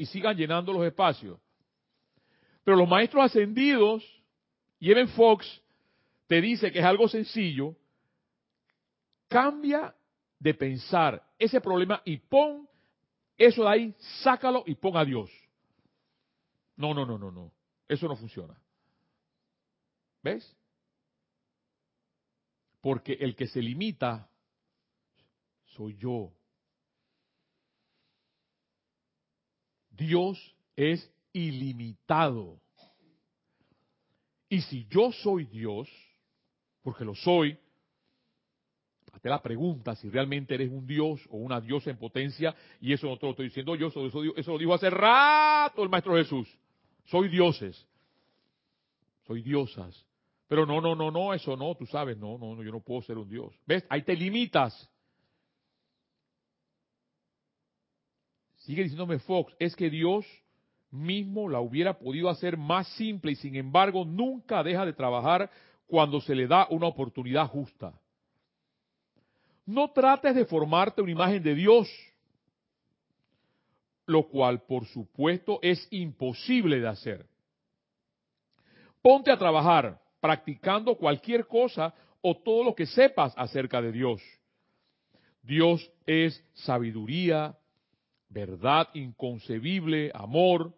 Y 0.00 0.06
sigan 0.06 0.34
llenando 0.34 0.72
los 0.72 0.82
espacios. 0.86 1.38
Pero 2.64 2.74
los 2.74 2.88
maestros 2.88 3.22
ascendidos, 3.22 4.02
y 4.78 4.90
Evan 4.90 5.08
Fox 5.08 5.62
te 6.26 6.40
dice 6.40 6.72
que 6.72 6.78
es 6.78 6.84
algo 6.86 7.06
sencillo, 7.06 7.76
cambia 9.28 9.94
de 10.38 10.54
pensar 10.54 11.22
ese 11.38 11.60
problema 11.60 12.00
y 12.06 12.16
pon 12.16 12.66
eso 13.36 13.64
de 13.64 13.68
ahí, 13.68 13.94
sácalo 14.22 14.64
y 14.64 14.74
pon 14.74 14.96
a 14.96 15.04
Dios. 15.04 15.30
No, 16.76 16.94
no, 16.94 17.04
no, 17.04 17.18
no, 17.18 17.30
no. 17.30 17.52
Eso 17.86 18.08
no 18.08 18.16
funciona. 18.16 18.58
¿Ves? 20.22 20.56
Porque 22.80 23.18
el 23.20 23.36
que 23.36 23.48
se 23.48 23.60
limita 23.60 24.30
soy 25.66 25.94
yo. 25.98 26.32
Dios 30.00 30.54
es 30.76 31.12
ilimitado. 31.32 32.58
Y 34.48 34.62
si 34.62 34.86
yo 34.86 35.12
soy 35.12 35.44
Dios, 35.44 35.88
porque 36.82 37.04
lo 37.04 37.14
soy, 37.14 37.56
hazte 39.12 39.28
la 39.28 39.42
pregunta 39.42 39.94
si 39.94 40.08
realmente 40.08 40.54
eres 40.54 40.70
un 40.70 40.86
Dios 40.86 41.20
o 41.28 41.36
una 41.36 41.60
diosa 41.60 41.90
en 41.90 41.98
potencia, 41.98 42.54
y 42.80 42.94
eso 42.94 43.06
no 43.06 43.18
te 43.18 43.26
lo 43.26 43.30
estoy 43.32 43.46
diciendo 43.46 43.76
yo, 43.76 43.88
eso, 43.88 44.06
eso, 44.06 44.22
eso 44.34 44.52
lo 44.52 44.58
dijo 44.58 44.74
hace 44.74 44.88
rato 44.88 45.82
el 45.82 45.90
Maestro 45.90 46.16
Jesús. 46.16 46.48
Soy 47.04 47.28
dioses, 47.28 47.86
soy 49.26 49.42
diosas. 49.42 50.06
Pero 50.48 50.66
no, 50.66 50.80
no, 50.80 50.96
no, 50.96 51.12
no, 51.12 51.32
eso 51.32 51.56
no, 51.56 51.76
tú 51.76 51.86
sabes, 51.86 52.16
no, 52.18 52.36
no, 52.38 52.56
no, 52.56 52.62
yo 52.64 52.72
no 52.72 52.80
puedo 52.80 53.02
ser 53.02 53.18
un 53.18 53.28
Dios. 53.28 53.54
¿Ves? 53.66 53.84
Ahí 53.88 54.02
te 54.02 54.16
limitas. 54.16 54.89
Sigue 58.70 58.84
diciéndome 58.84 59.18
Fox, 59.18 59.52
es 59.58 59.74
que 59.74 59.90
Dios 59.90 60.24
mismo 60.92 61.48
la 61.48 61.58
hubiera 61.58 61.98
podido 61.98 62.28
hacer 62.28 62.56
más 62.56 62.86
simple 62.90 63.32
y 63.32 63.34
sin 63.34 63.56
embargo 63.56 64.04
nunca 64.04 64.62
deja 64.62 64.86
de 64.86 64.92
trabajar 64.92 65.50
cuando 65.88 66.20
se 66.20 66.36
le 66.36 66.46
da 66.46 66.68
una 66.70 66.86
oportunidad 66.86 67.48
justa. 67.48 67.92
No 69.66 69.90
trates 69.90 70.36
de 70.36 70.44
formarte 70.44 71.02
una 71.02 71.10
imagen 71.10 71.42
de 71.42 71.56
Dios, 71.56 71.88
lo 74.06 74.28
cual 74.28 74.62
por 74.62 74.86
supuesto 74.86 75.58
es 75.62 75.88
imposible 75.90 76.78
de 76.78 76.86
hacer. 76.86 77.26
Ponte 79.02 79.32
a 79.32 79.36
trabajar, 79.36 80.00
practicando 80.20 80.94
cualquier 80.94 81.48
cosa 81.48 81.92
o 82.20 82.36
todo 82.36 82.62
lo 82.62 82.76
que 82.76 82.86
sepas 82.86 83.34
acerca 83.36 83.82
de 83.82 83.90
Dios. 83.90 84.22
Dios 85.42 85.90
es 86.06 86.40
sabiduría, 86.54 87.56
verdad 88.30 88.88
inconcebible, 88.94 90.10
amor. 90.14 90.72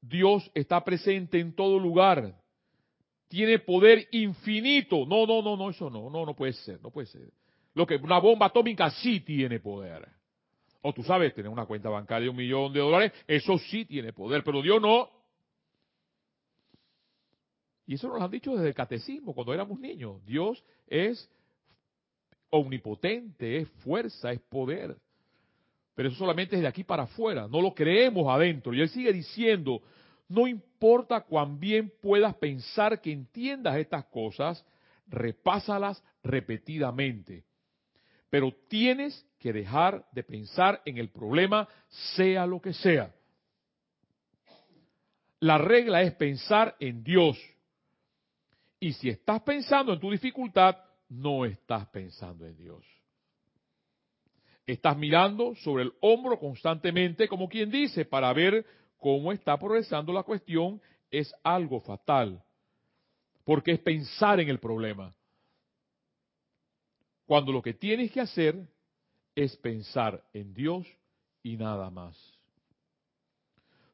Dios 0.00 0.50
está 0.54 0.82
presente 0.82 1.38
en 1.38 1.54
todo 1.54 1.78
lugar. 1.78 2.34
Tiene 3.28 3.60
poder 3.60 4.08
infinito. 4.10 5.06
No, 5.06 5.26
no, 5.26 5.40
no, 5.42 5.56
no, 5.56 5.70
eso 5.70 5.88
no, 5.88 6.10
no, 6.10 6.26
no 6.26 6.34
puede 6.34 6.54
ser, 6.54 6.82
no 6.82 6.90
puede 6.90 7.06
ser. 7.06 7.32
Lo 7.74 7.86
que 7.86 7.96
una 7.96 8.18
bomba 8.18 8.46
atómica 8.46 8.90
sí 8.90 9.20
tiene 9.20 9.60
poder. 9.60 10.08
O 10.82 10.92
tú 10.92 11.04
sabes, 11.04 11.32
tener 11.32 11.48
una 11.48 11.64
cuenta 11.64 11.88
bancaria 11.88 12.24
de 12.24 12.30
un 12.30 12.36
millón 12.36 12.72
de 12.72 12.80
dólares, 12.80 13.12
eso 13.26 13.56
sí 13.56 13.84
tiene 13.84 14.12
poder, 14.12 14.42
pero 14.42 14.60
Dios 14.60 14.82
no. 14.82 15.08
Y 17.86 17.94
eso 17.94 18.08
nos 18.08 18.18
lo 18.18 18.24
han 18.24 18.30
dicho 18.30 18.52
desde 18.52 18.68
el 18.68 18.74
catecismo, 18.74 19.34
cuando 19.34 19.54
éramos 19.54 19.78
niños. 19.78 20.24
Dios 20.24 20.62
es 20.88 21.30
omnipotente, 22.50 23.58
es 23.58 23.68
fuerza, 23.84 24.32
es 24.32 24.40
poder. 24.40 24.96
Pero 25.94 26.08
eso 26.08 26.18
solamente 26.18 26.56
es 26.56 26.62
de 26.62 26.68
aquí 26.68 26.84
para 26.84 27.04
afuera, 27.04 27.46
no 27.48 27.60
lo 27.60 27.74
creemos 27.74 28.26
adentro. 28.28 28.72
Y 28.72 28.80
él 28.80 28.88
sigue 28.88 29.12
diciendo, 29.12 29.82
no 30.28 30.46
importa 30.46 31.20
cuán 31.20 31.60
bien 31.60 31.92
puedas 32.00 32.34
pensar 32.36 33.00
que 33.00 33.12
entiendas 33.12 33.76
estas 33.76 34.06
cosas, 34.06 34.64
repásalas 35.06 36.02
repetidamente. 36.22 37.44
Pero 38.30 38.54
tienes 38.68 39.26
que 39.38 39.52
dejar 39.52 40.06
de 40.12 40.22
pensar 40.22 40.80
en 40.86 40.96
el 40.96 41.10
problema, 41.10 41.68
sea 42.16 42.46
lo 42.46 42.60
que 42.60 42.72
sea. 42.72 43.14
La 45.40 45.58
regla 45.58 46.02
es 46.02 46.14
pensar 46.14 46.76
en 46.78 47.02
Dios, 47.02 47.36
y 48.82 48.94
si 48.94 49.08
estás 49.10 49.40
pensando 49.42 49.92
en 49.92 50.00
tu 50.00 50.10
dificultad, 50.10 50.76
no 51.08 51.44
estás 51.44 51.86
pensando 51.86 52.46
en 52.46 52.56
Dios. 52.56 52.84
Estás 54.66 54.96
mirando 54.96 55.54
sobre 55.56 55.84
el 55.84 55.92
hombro 56.00 56.38
constantemente, 56.38 57.28
como 57.28 57.48
quien 57.48 57.70
dice, 57.70 58.04
para 58.04 58.32
ver 58.32 58.64
cómo 58.98 59.32
está 59.32 59.58
progresando 59.58 60.12
la 60.12 60.22
cuestión, 60.22 60.80
es 61.10 61.34
algo 61.42 61.80
fatal. 61.80 62.42
Porque 63.44 63.72
es 63.72 63.80
pensar 63.80 64.38
en 64.38 64.48
el 64.48 64.60
problema. 64.60 65.14
Cuando 67.26 67.50
lo 67.50 67.60
que 67.60 67.74
tienes 67.74 68.12
que 68.12 68.20
hacer 68.20 68.56
es 69.34 69.56
pensar 69.56 70.22
en 70.32 70.54
Dios 70.54 70.86
y 71.42 71.56
nada 71.56 71.90
más. 71.90 72.16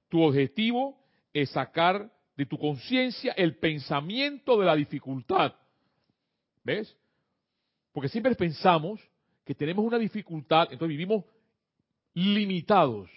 Tu 0.09 0.23
objetivo 0.23 0.99
es 1.33 1.51
sacar 1.51 2.11
de 2.37 2.47
tu 2.47 2.59
conciencia 2.59 3.33
el 3.33 3.57
pensamiento 3.57 4.59
de 4.59 4.67
la 4.67 4.77
dificultad. 4.77 5.55
¿Ves? 6.63 6.95
Porque 7.93 8.09
siempre 8.09 8.35
pensamos 8.35 9.01
que 9.49 9.55
tenemos 9.55 9.83
una 9.83 9.97
dificultad, 9.97 10.65
entonces 10.71 10.91
vivimos 10.91 11.25
limitados. 12.13 13.09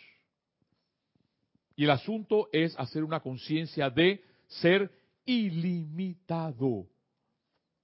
Y 1.75 1.83
el 1.83 1.89
asunto 1.89 2.47
es 2.53 2.73
hacer 2.79 3.03
una 3.03 3.19
conciencia 3.19 3.89
de 3.89 4.23
ser 4.47 4.89
ilimitado, 5.25 6.87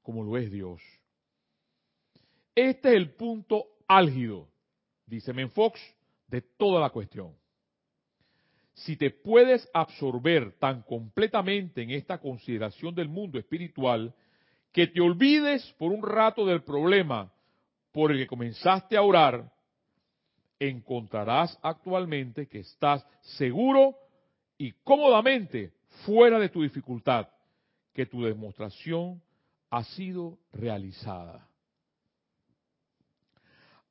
como 0.02 0.24
lo 0.24 0.38
es 0.38 0.50
Dios. 0.50 0.82
Este 2.56 2.92
es 2.92 2.96
el 2.96 3.12
punto 3.16 3.66
álgido, 3.86 4.48
dice 5.06 5.34
Menfox, 5.34 5.78
de 6.30 6.40
toda 6.40 6.80
la 6.80 6.90
cuestión 6.90 7.36
si 8.76 8.96
te 8.96 9.10
puedes 9.10 9.68
absorber 9.74 10.54
tan 10.60 10.84
completamente 10.84 11.82
en 11.82 11.90
esta 11.90 12.20
consideración 12.20 12.94
del 12.94 13.10
mundo 13.10 13.40
espiritual, 13.40 14.14
que 14.72 14.86
te 14.86 15.02
olvides 15.02 15.66
por 15.80 15.92
un 15.92 16.04
rato 16.04 16.46
del 16.46 16.62
problema 16.62 17.34
por 17.98 18.12
el 18.12 18.20
que 18.20 18.28
comenzaste 18.28 18.96
a 18.96 19.02
orar, 19.02 19.52
encontrarás 20.60 21.58
actualmente 21.64 22.48
que 22.48 22.60
estás 22.60 23.04
seguro 23.22 23.96
y 24.56 24.72
cómodamente 24.84 25.74
fuera 26.06 26.38
de 26.38 26.50
tu 26.50 26.62
dificultad, 26.62 27.28
que 27.96 28.06
tu 28.06 28.22
demostración 28.22 29.20
ha 29.72 29.84
sido 29.84 30.38
realizada. 30.54 31.48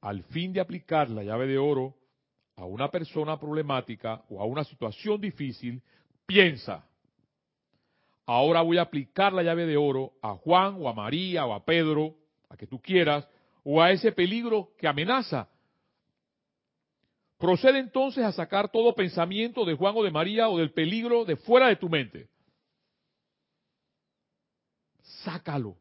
Al 0.02 0.22
fin 0.22 0.52
de 0.52 0.60
aplicar 0.60 1.10
la 1.10 1.24
llave 1.24 1.48
de 1.48 1.58
oro 1.58 1.96
a 2.54 2.64
una 2.64 2.88
persona 2.92 3.40
problemática 3.40 4.22
o 4.30 4.40
a 4.40 4.44
una 4.44 4.62
situación 4.62 5.20
difícil, 5.20 5.82
piensa, 6.24 6.86
ahora 8.24 8.62
voy 8.62 8.78
a 8.78 8.82
aplicar 8.82 9.32
la 9.32 9.42
llave 9.42 9.66
de 9.66 9.76
oro 9.76 10.12
a 10.22 10.36
Juan 10.36 10.76
o 10.78 10.88
a 10.88 10.94
María 10.94 11.44
o 11.44 11.52
a 11.52 11.64
Pedro, 11.64 12.14
a 12.48 12.56
que 12.56 12.68
tú 12.68 12.80
quieras, 12.80 13.28
o 13.68 13.82
a 13.82 13.90
ese 13.90 14.12
peligro 14.12 14.70
que 14.78 14.86
amenaza. 14.86 15.48
Procede 17.36 17.80
entonces 17.80 18.24
a 18.24 18.30
sacar 18.30 18.70
todo 18.70 18.94
pensamiento 18.94 19.64
de 19.64 19.74
Juan 19.74 19.94
o 19.96 20.04
de 20.04 20.12
María 20.12 20.48
o 20.48 20.56
del 20.56 20.72
peligro 20.72 21.24
de 21.24 21.34
fuera 21.34 21.66
de 21.66 21.74
tu 21.76 21.88
mente. 21.88 22.28
Sácalo. 25.24 25.76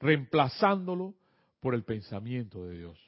reemplazándolo 0.00 1.14
por 1.60 1.76
el 1.76 1.84
pensamiento 1.84 2.64
de 2.64 2.78
Dios. 2.78 2.98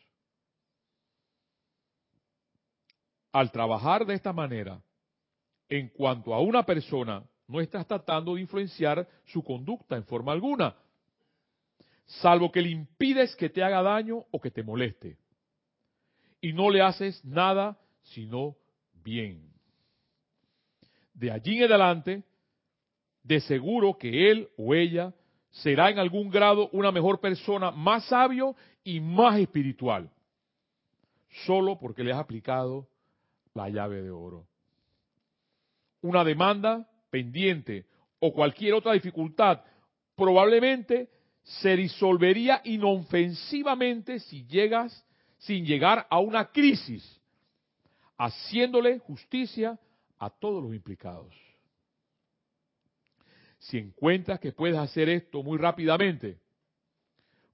Al 3.32 3.51
trabajar 3.51 4.07
de 4.07 4.14
esta 4.14 4.32
manera, 4.32 4.80
en 5.68 5.89
cuanto 5.89 6.32
a 6.32 6.41
una 6.41 6.64
persona, 6.64 7.24
no 7.49 7.61
estás 7.61 7.85
tratando 7.89 8.37
de 8.37 8.43
influenciar 8.43 9.09
su 9.24 9.43
conducta 9.43 9.97
en 9.97 10.05
forma 10.05 10.30
alguna, 10.30 10.76
salvo 12.07 12.53
que 12.53 12.61
le 12.61 12.71
impides 12.71 13.35
que 13.37 13.49
te 13.49 13.63
haga 13.63 13.83
daño 13.83 14.25
o 14.31 14.41
que 14.41 14.51
te 14.51 14.63
moleste. 14.63 15.17
Y 16.41 16.53
no 16.53 16.71
le 16.71 16.83
haces 16.83 17.25
nada 17.25 17.79
sino 18.03 18.57
bien. 19.03 19.51
De 21.15 21.31
allí 21.31 21.59
en 21.59 21.65
adelante, 21.65 22.23
de 23.23 23.41
seguro 23.41 23.97
que 23.97 24.31
él 24.31 24.49
o 24.57 24.75
ella 24.75 25.15
será 25.51 25.91
en 25.91 25.99
algún 25.99 26.31
grado 26.31 26.69
una 26.73 26.91
mejor 26.91 27.21
persona, 27.21 27.71
más 27.71 28.07
sabio 28.07 28.57
y 28.83 29.01
más 29.01 29.39
espiritual, 29.39 30.11
solo 31.47 31.79
porque 31.79 32.03
le 32.03 32.13
has 32.13 32.19
aplicado 32.19 32.89
la 33.55 33.69
llave 33.69 34.03
de 34.03 34.11
oro. 34.11 34.47
Una 36.03 36.25
demanda 36.25 36.87
pendiente 37.11 37.87
o 38.19 38.33
cualquier 38.33 38.75
otra 38.75 38.93
dificultad 38.93 39.63
probablemente 40.17 41.09
se 41.45 41.77
disolvería 41.77 42.61
inofensivamente 42.65 44.19
si 44.19 44.47
llegas 44.47 45.05
sin 45.39 45.65
llegar 45.67 46.07
a 46.09 46.19
una 46.19 46.51
crisis, 46.51 47.21
haciéndole 48.17 48.99
justicia 48.99 49.79
a 50.19 50.31
todos 50.31 50.63
los 50.63 50.75
implicados. 50.75 51.35
Si 53.59 53.79
encuentras 53.79 54.41
que 54.41 54.53
puedes 54.53 54.77
hacer 54.77 55.09
esto 55.09 55.43
muy 55.43 55.59
rápidamente, 55.59 56.39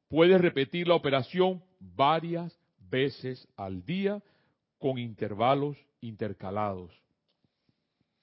puedes 0.08 0.40
repetir 0.40 0.86
la 0.86 0.94
operación 0.94 1.62
varias 1.80 2.56
veces 2.78 3.46
al 3.56 3.84
día 3.84 4.22
con 4.78 4.98
intervalos 4.98 5.76
intercalados. 6.00 6.92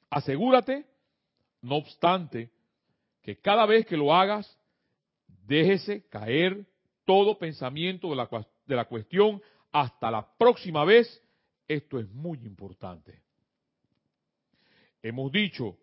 Asegúrate, 0.10 0.86
no 1.62 1.76
obstante, 1.76 2.52
que 3.22 3.38
cada 3.38 3.66
vez 3.66 3.86
que 3.86 3.98
lo 3.98 4.14
hagas, 4.14 4.58
déjese 5.28 6.08
caer 6.10 6.66
todo 7.06 7.38
pensamiento 7.38 8.10
de 8.10 8.16
la, 8.16 8.30
de 8.66 8.76
la 8.76 8.86
cuestión 8.86 9.42
hasta 9.72 10.12
la 10.12 10.28
próxima 10.38 10.84
vez. 10.84 11.22
Esto 11.68 12.00
es 12.00 12.10
muy 12.10 12.40
importante. 12.46 13.22
Hemos 15.02 15.32
dicho, 15.32 15.78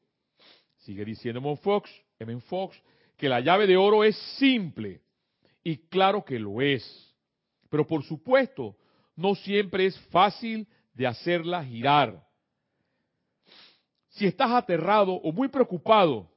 sigue 0.78 1.04
diciendo 1.04 1.40
M. 1.40 1.56
Fox, 1.56 1.90
M. 2.18 2.40
Fox, 2.42 2.80
que 3.16 3.28
la 3.28 3.40
llave 3.40 3.66
de 3.66 3.76
oro 3.76 4.04
es 4.04 4.16
simple. 4.38 5.00
Y 5.62 5.78
claro 5.88 6.24
que 6.24 6.38
lo 6.38 6.60
es. 6.60 7.14
Pero 7.70 7.86
por 7.86 8.02
supuesto, 8.04 8.76
no 9.16 9.34
siempre 9.34 9.86
es 9.86 9.98
fácil 10.08 10.66
de 10.92 11.06
hacerla 11.06 11.64
girar. 11.64 12.22
Si 14.10 14.26
estás 14.26 14.50
aterrado 14.50 15.12
o 15.12 15.32
muy 15.32 15.48
preocupado, 15.48 16.30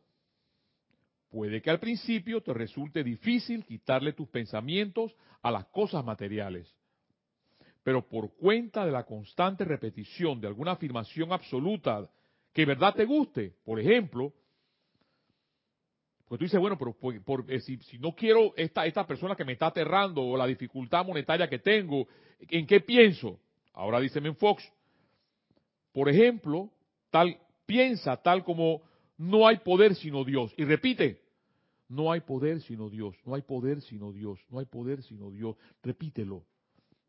puede 1.38 1.62
que 1.62 1.70
al 1.70 1.80
principio 1.80 2.42
te 2.42 2.52
resulte 2.52 3.04
difícil 3.04 3.64
quitarle 3.64 4.14
tus 4.14 4.28
pensamientos 4.28 5.16
a 5.44 5.52
las 5.52 5.66
cosas 5.66 6.04
materiales. 6.04 6.68
Pero 7.84 8.10
por 8.10 8.34
cuenta 8.34 8.84
de 8.84 8.92
la 8.92 9.04
constante 9.04 9.64
repetición 9.64 10.42
de 10.42 10.48
alguna 10.48 10.72
afirmación 10.72 11.32
absoluta 11.32 12.10
que 12.52 12.66
verdad 12.66 12.96
te 12.96 13.06
guste, 13.06 13.54
por 13.64 13.80
ejemplo, 13.80 14.34
porque 16.28 16.40
tú 16.40 16.46
dices, 16.46 16.60
bueno, 16.60 16.76
pero 16.76 16.96
eh, 17.50 17.60
si, 17.60 18.00
no 18.00 18.16
quiero 18.16 18.56
esta, 18.58 18.88
esta 18.88 19.06
persona 19.06 19.36
que 19.36 19.46
me 19.46 19.54
está 19.54 19.68
aterrando 19.68 20.24
o 20.24 20.38
la 20.38 20.48
dificultad 20.48 21.06
monetaria 21.06 21.48
que 21.48 21.60
tengo, 21.60 22.08
¿en 22.50 22.66
qué 22.66 22.80
pienso? 22.80 23.40
Ahora 23.74 24.00
dice 24.00 24.20
Fox, 24.34 24.68
por 25.92 26.10
ejemplo, 26.10 26.72
tal, 27.12 27.38
piensa 27.68 28.18
tal 28.24 28.44
como 28.44 28.82
no 29.20 29.48
hay 29.48 29.58
poder 29.58 29.94
sino 29.94 30.24
Dios. 30.24 30.52
Y 30.58 30.64
repite, 30.64 31.27
no 31.90 32.12
hay 32.12 32.22
poder 32.22 32.62
sino 32.62 32.90
Dios, 32.90 33.16
no 33.26 33.36
hay 33.36 33.42
poder 33.42 33.82
sino 33.82 34.12
Dios, 34.12 34.40
no 34.50 34.60
hay 34.60 34.66
poder 34.66 35.02
sino 35.04 35.32
Dios. 35.32 35.56
Repítelo. 35.82 36.44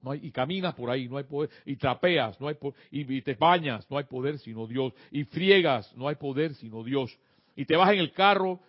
No 0.01 0.13
hay, 0.13 0.21
y 0.27 0.31
caminas 0.31 0.75
por 0.75 0.91
ahí, 0.91 1.09
no 1.09 1.17
hay 1.17 1.25
poder, 1.25 1.51
y 1.67 1.75
trapeas, 1.75 2.41
no 2.41 2.47
hay 2.47 2.57
y, 2.93 3.17
y 3.17 3.23
te 3.23 3.35
bañas, 3.35 3.91
no 3.91 3.99
hay 3.99 4.05
poder 4.05 4.39
sino 4.39 4.69
Dios, 4.69 4.93
y 5.11 5.25
friegas, 5.25 5.93
no 5.97 6.07
hay 6.07 6.15
poder 6.15 6.55
sino 6.55 6.85
Dios, 6.85 7.19
y 7.57 7.65
te 7.65 7.75
vas 7.75 7.93
en 7.93 7.99
el 7.99 8.13
carro 8.13 8.61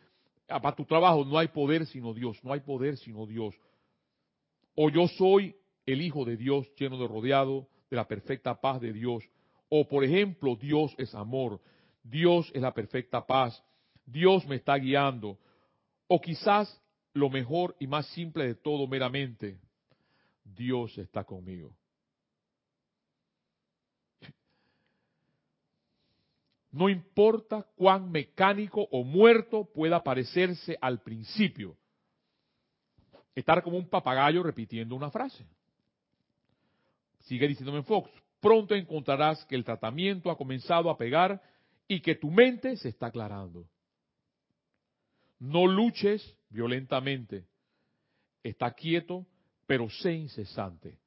para 0.47 0.76
tu 0.76 0.86
trabajo, 0.86 1.24
no 1.24 1.38
hay 1.38 1.49
poder 1.49 1.86
sino 1.86 2.16
Dios, 2.16 2.43
no 2.43 2.51
hay 2.51 2.62
poder 2.62 2.97
sino 2.97 3.28
Dios. 3.28 3.53
O 4.74 4.89
yo 4.89 5.07
soy 5.07 5.55
el 5.86 6.01
Hijo 6.01 6.26
de 6.26 6.38
Dios 6.38 6.68
lleno 6.76 6.97
de 6.97 7.07
rodeado 7.07 7.68
de 7.89 7.97
la 7.97 8.07
perfecta 8.07 8.60
paz 8.60 8.82
de 8.82 8.91
Dios. 8.91 9.24
O 9.70 9.88
por 9.88 10.03
ejemplo, 10.03 10.55
Dios 10.55 10.95
es 10.97 11.14
amor, 11.14 11.62
Dios 12.03 12.51
es 12.55 12.62
la 12.62 12.74
perfecta 12.74 13.26
paz, 13.26 13.64
Dios 14.05 14.47
me 14.47 14.55
está 14.55 14.76
guiando. 14.78 15.38
O 16.12 16.20
quizás 16.20 16.82
lo 17.14 17.30
mejor 17.30 17.76
y 17.80 17.86
más 17.86 18.07
simple 18.07 18.47
de 18.47 18.55
todo 18.55 18.88
meramente, 18.88 19.60
Dios 20.43 20.97
está 20.97 21.24
conmigo. 21.24 21.72
No 26.72 26.89
importa 26.89 27.66
cuán 27.76 28.12
mecánico 28.12 28.88
o 28.91 29.03
muerto 29.03 29.66
pueda 29.72 30.03
parecerse 30.03 30.78
al 30.82 31.01
principio. 31.01 31.78
Estar 33.36 33.62
como 33.62 33.78
un 33.78 33.88
papagayo 33.88 34.41
repitiendo 34.41 34.95
una 34.95 35.12
frase. 35.12 35.45
Sigue 37.20 37.47
diciéndome 37.47 37.84
Fox, 37.84 38.10
pronto 38.39 38.74
encontrarás 38.74 39.45
que 39.45 39.55
el 39.55 39.64
tratamiento 39.64 40.32
ha 40.32 40.38
comenzado 40.38 40.89
a 40.89 40.97
pegar 40.97 41.39
y 41.88 42.01
que 42.01 42.16
tu 42.16 42.32
mente 42.32 42.78
se 42.78 42.89
está 42.89 43.07
aclarando. 43.07 43.68
No 45.40 45.66
luches 45.68 46.36
violentamente. 46.50 47.46
Está 48.44 48.74
quieto, 48.74 49.26
pero 49.66 49.90
sé 49.90 50.14
incesante. 50.14 50.98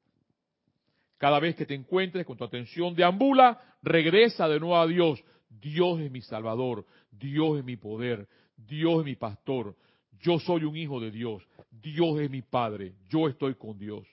Cada 1.17 1.39
vez 1.39 1.55
que 1.55 1.65
te 1.65 1.73
encuentres 1.73 2.25
con 2.25 2.37
tu 2.37 2.43
atención 2.43 2.95
deambula, 2.95 3.77
regresa 3.81 4.47
de 4.47 4.59
nuevo 4.59 4.77
a 4.77 4.87
Dios. 4.87 5.23
Dios 5.49 5.99
es 5.99 6.11
mi 6.11 6.21
Salvador, 6.21 6.85
Dios 7.11 7.59
es 7.59 7.63
mi 7.63 7.77
poder, 7.77 8.27
Dios 8.57 8.99
es 8.99 9.05
mi 9.05 9.15
pastor, 9.15 9.75
yo 10.19 10.39
soy 10.39 10.63
un 10.63 10.75
hijo 10.75 10.99
de 10.99 11.11
Dios, 11.11 11.47
Dios 11.69 12.19
es 12.19 12.29
mi 12.29 12.41
Padre, 12.41 12.95
yo 13.09 13.27
estoy 13.27 13.55
con 13.55 13.77
Dios. 13.77 14.07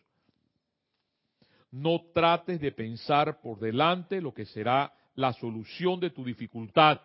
No 1.71 2.01
trates 2.13 2.61
de 2.61 2.73
pensar 2.73 3.41
por 3.41 3.61
delante 3.61 4.21
lo 4.21 4.35
que 4.35 4.45
será 4.45 4.93
la 5.15 5.33
solución 5.33 6.01
de 6.01 6.11
tu 6.11 6.25
dificultad. 6.25 7.01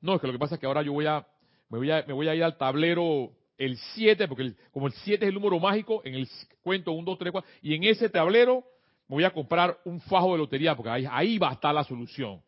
No, 0.00 0.14
es 0.14 0.20
que 0.20 0.26
lo 0.28 0.32
que 0.32 0.38
pasa 0.38 0.54
es 0.54 0.60
que 0.60 0.66
ahora 0.66 0.82
yo 0.82 0.92
voy 0.92 1.06
a, 1.06 1.26
me 1.72 2.12
voy 2.12 2.28
a, 2.28 2.34
ir 2.34 2.44
al 2.44 2.58
tablero 2.58 3.32
el 3.56 3.78
7, 3.94 4.28
porque 4.28 4.52
como 4.72 4.88
el 4.88 4.92
7 4.92 5.24
es 5.24 5.28
el 5.28 5.34
número 5.34 5.58
mágico, 5.58 6.02
en 6.04 6.14
el 6.14 6.28
cuento 6.62 6.92
1, 6.92 7.02
2, 7.02 7.18
3, 7.18 7.32
4, 7.32 7.50
y 7.62 7.74
en 7.74 7.84
ese 7.84 8.10
tablero 8.10 8.62
me 9.08 9.16
voy 9.16 9.24
a 9.24 9.30
comprar 9.30 9.78
un 9.84 9.98
fajo 10.02 10.32
de 10.32 10.38
lotería, 10.38 10.76
porque 10.76 10.90
ahí, 10.90 11.06
ahí 11.10 11.38
va 11.38 11.48
a 11.48 11.52
estar 11.54 11.74
la 11.74 11.82
solución. 11.82 12.42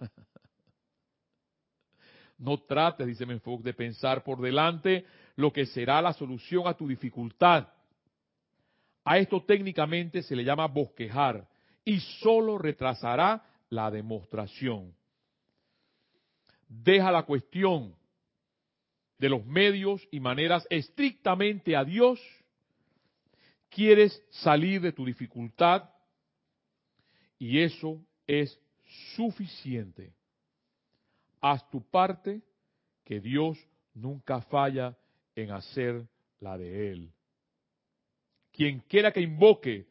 no 2.38 2.58
trates, 2.60 3.06
dice 3.06 3.26
Menfox, 3.26 3.62
de 3.62 3.74
pensar 3.74 4.24
por 4.24 4.40
delante 4.40 5.04
lo 5.34 5.52
que 5.52 5.66
será 5.66 6.00
la 6.00 6.14
solución 6.14 6.66
a 6.66 6.72
tu 6.72 6.88
dificultad. 6.88 7.68
A 9.04 9.18
esto 9.18 9.42
técnicamente 9.42 10.22
se 10.22 10.34
le 10.34 10.44
llama 10.44 10.66
bosquejar 10.66 11.46
y 11.84 12.00
solo 12.00 12.56
retrasará 12.56 13.44
la 13.68 13.90
demostración. 13.90 14.94
Deja 16.66 17.12
la 17.12 17.24
cuestión 17.24 17.94
de 19.18 19.28
los 19.28 19.44
medios 19.46 20.06
y 20.10 20.20
maneras 20.20 20.66
estrictamente 20.70 21.76
a 21.76 21.84
Dios. 21.84 22.20
Quieres 23.68 24.22
salir 24.30 24.80
de 24.80 24.92
tu 24.92 25.04
dificultad 25.04 25.90
y 27.38 27.60
eso 27.60 28.00
es 28.26 28.58
suficiente. 29.14 30.14
Haz 31.40 31.68
tu 31.70 31.82
parte 31.82 32.42
que 33.04 33.20
Dios 33.20 33.58
nunca 33.94 34.40
falla 34.42 34.96
en 35.34 35.50
hacer 35.50 36.08
la 36.40 36.56
de 36.56 36.90
Él. 36.92 37.12
Quien 38.52 38.80
quiera 38.80 39.12
que 39.12 39.20
invoque 39.20 39.86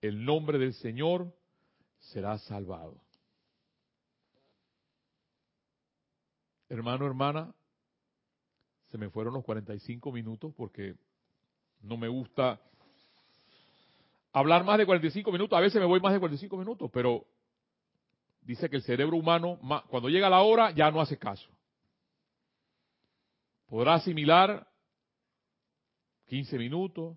el 0.00 0.24
nombre 0.24 0.58
del 0.58 0.74
Señor 0.74 1.34
será 1.98 2.38
salvado. 2.38 3.00
Hermano, 6.68 7.06
hermana, 7.06 7.54
se 8.90 8.98
me 8.98 9.08
fueron 9.10 9.34
los 9.34 9.44
45 9.44 10.10
minutos 10.12 10.52
porque 10.56 10.96
no 11.82 11.96
me 11.96 12.08
gusta 12.08 12.60
hablar 14.32 14.64
más 14.64 14.78
de 14.78 14.86
45 14.86 15.30
minutos. 15.30 15.56
A 15.56 15.60
veces 15.60 15.80
me 15.80 15.86
voy 15.86 16.00
más 16.00 16.12
de 16.12 16.18
45 16.18 16.56
minutos, 16.56 16.90
pero 16.92 17.24
dice 18.42 18.68
que 18.68 18.76
el 18.76 18.82
cerebro 18.82 19.16
humano, 19.16 19.58
cuando 19.88 20.08
llega 20.08 20.28
la 20.28 20.42
hora, 20.42 20.72
ya 20.72 20.90
no 20.90 21.00
hace 21.00 21.18
caso. 21.18 21.48
Podrá 23.66 23.94
asimilar 23.94 24.66
15 26.26 26.58
minutos, 26.58 27.16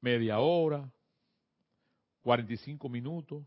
media 0.00 0.38
hora, 0.38 0.88
45 2.22 2.88
minutos. 2.88 3.44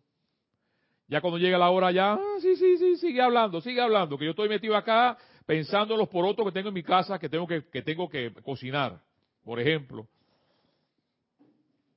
Ya 1.08 1.22
cuando 1.22 1.39
llega 1.39 1.58
la 1.58 1.70
hora 1.70 1.91
ya, 1.91 2.14
ah, 2.14 2.38
sí, 2.41 2.56
sí, 2.58 2.78
sí, 2.78 2.97
sigue 2.97 3.22
hablando, 3.22 3.62
sigue 3.62 3.82
hablando, 3.82 4.18
que 4.18 4.26
yo 4.26 4.32
estoy 4.32 4.50
metido 4.50 4.76
acá 4.76 5.18
pensando 5.50 5.95
en 5.95 6.00
los 6.00 6.10
porotos 6.10 6.45
que 6.45 6.52
tengo 6.52 6.68
en 6.68 6.76
mi 6.76 6.84
casa 6.84 7.18
que 7.18 7.28
tengo 7.28 7.47
que, 7.47 7.66
que 7.70 7.82
tengo 7.82 8.08
que 8.08 8.32
cocinar, 8.43 9.02
por 9.43 9.60
ejemplo. 9.60 10.08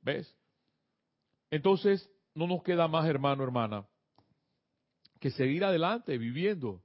¿Ves? 0.00 0.34
Entonces, 1.50 2.10
no 2.34 2.46
nos 2.46 2.62
queda 2.62 2.88
más, 2.88 3.06
hermano, 3.06 3.44
hermana, 3.44 3.84
que 5.20 5.30
seguir 5.30 5.66
adelante 5.66 6.16
viviendo. 6.16 6.80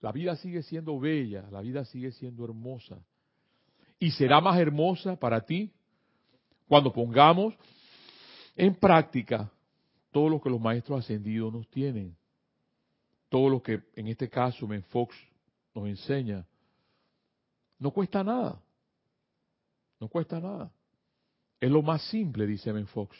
La 0.00 0.10
vida 0.10 0.36
sigue 0.36 0.62
siendo 0.62 0.98
bella, 0.98 1.46
la 1.50 1.60
vida 1.60 1.84
sigue 1.84 2.12
siendo 2.12 2.46
hermosa. 2.46 3.04
Y 3.98 4.12
será 4.12 4.40
más 4.40 4.58
hermosa 4.58 5.16
para 5.16 5.42
ti 5.42 5.70
cuando 6.66 6.94
pongamos 6.94 7.52
en 8.56 8.74
práctica 8.74 9.52
todo 10.12 10.30
lo 10.30 10.40
que 10.40 10.48
los 10.48 10.62
maestros 10.62 11.00
ascendidos 11.00 11.52
nos 11.52 11.68
tienen. 11.68 12.16
Todo 13.28 13.50
lo 13.50 13.62
que 13.62 13.82
en 13.96 14.06
este 14.08 14.30
caso 14.30 14.66
Menfox 14.66 15.14
nos 15.74 15.86
enseña. 15.88 16.46
No 17.78 17.90
cuesta 17.90 18.24
nada. 18.24 18.60
No 20.00 20.08
cuesta 20.08 20.40
nada. 20.40 20.72
Es 21.60 21.70
lo 21.70 21.82
más 21.82 22.02
simple, 22.10 22.46
dice 22.46 22.72
Menfox. 22.72 23.16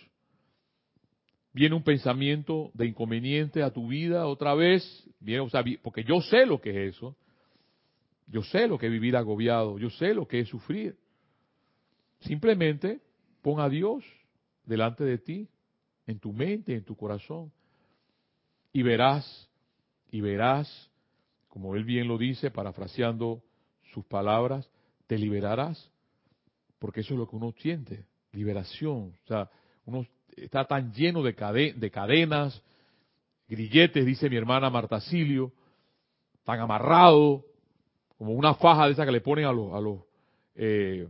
Viene 1.52 1.74
un 1.74 1.82
pensamiento 1.82 2.70
de 2.74 2.86
inconveniente 2.86 3.62
a 3.62 3.72
tu 3.72 3.88
vida 3.88 4.26
otra 4.26 4.54
vez, 4.54 4.84
viene, 5.18 5.40
o 5.40 5.50
sea, 5.50 5.64
porque 5.82 6.04
yo 6.04 6.20
sé 6.20 6.46
lo 6.46 6.60
que 6.60 6.70
es 6.70 6.94
eso. 6.94 7.16
Yo 8.26 8.42
sé 8.42 8.68
lo 8.68 8.78
que 8.78 8.86
es 8.86 8.92
vivir 8.92 9.16
agobiado, 9.16 9.78
yo 9.78 9.90
sé 9.90 10.12
lo 10.14 10.28
que 10.28 10.40
es 10.40 10.48
sufrir. 10.48 10.98
Simplemente 12.20 13.00
pon 13.42 13.60
a 13.60 13.68
Dios 13.68 14.04
delante 14.64 15.02
de 15.02 15.18
ti, 15.18 15.48
en 16.06 16.18
tu 16.18 16.32
mente, 16.32 16.74
en 16.74 16.84
tu 16.84 16.96
corazón, 16.96 17.50
y 18.72 18.82
verás, 18.82 19.48
y 20.10 20.20
verás, 20.20 20.87
como 21.48 21.74
él 21.74 21.84
bien 21.84 22.08
lo 22.08 22.18
dice, 22.18 22.50
parafraseando 22.50 23.42
sus 23.92 24.04
palabras, 24.04 24.70
te 25.06 25.18
liberarás, 25.18 25.90
porque 26.78 27.00
eso 27.00 27.14
es 27.14 27.18
lo 27.18 27.28
que 27.28 27.36
uno 27.36 27.54
siente, 27.58 28.04
liberación. 28.32 29.14
O 29.24 29.26
sea, 29.26 29.50
uno 29.86 30.06
está 30.36 30.64
tan 30.66 30.92
lleno 30.92 31.22
de, 31.22 31.32
de 31.76 31.90
cadenas, 31.90 32.62
grilletes, 33.48 34.04
dice 34.04 34.28
mi 34.28 34.36
hermana 34.36 34.70
Marta 34.70 35.00
Silio, 35.00 35.52
tan 36.44 36.60
amarrado, 36.60 37.44
como 38.18 38.32
una 38.32 38.54
faja 38.54 38.86
de 38.86 38.92
esa 38.92 39.06
que 39.06 39.12
le 39.12 39.20
ponen 39.20 39.46
a 39.46 39.52
los, 39.52 39.72
a 39.72 39.80
los 39.80 40.00
eh, 40.54 41.08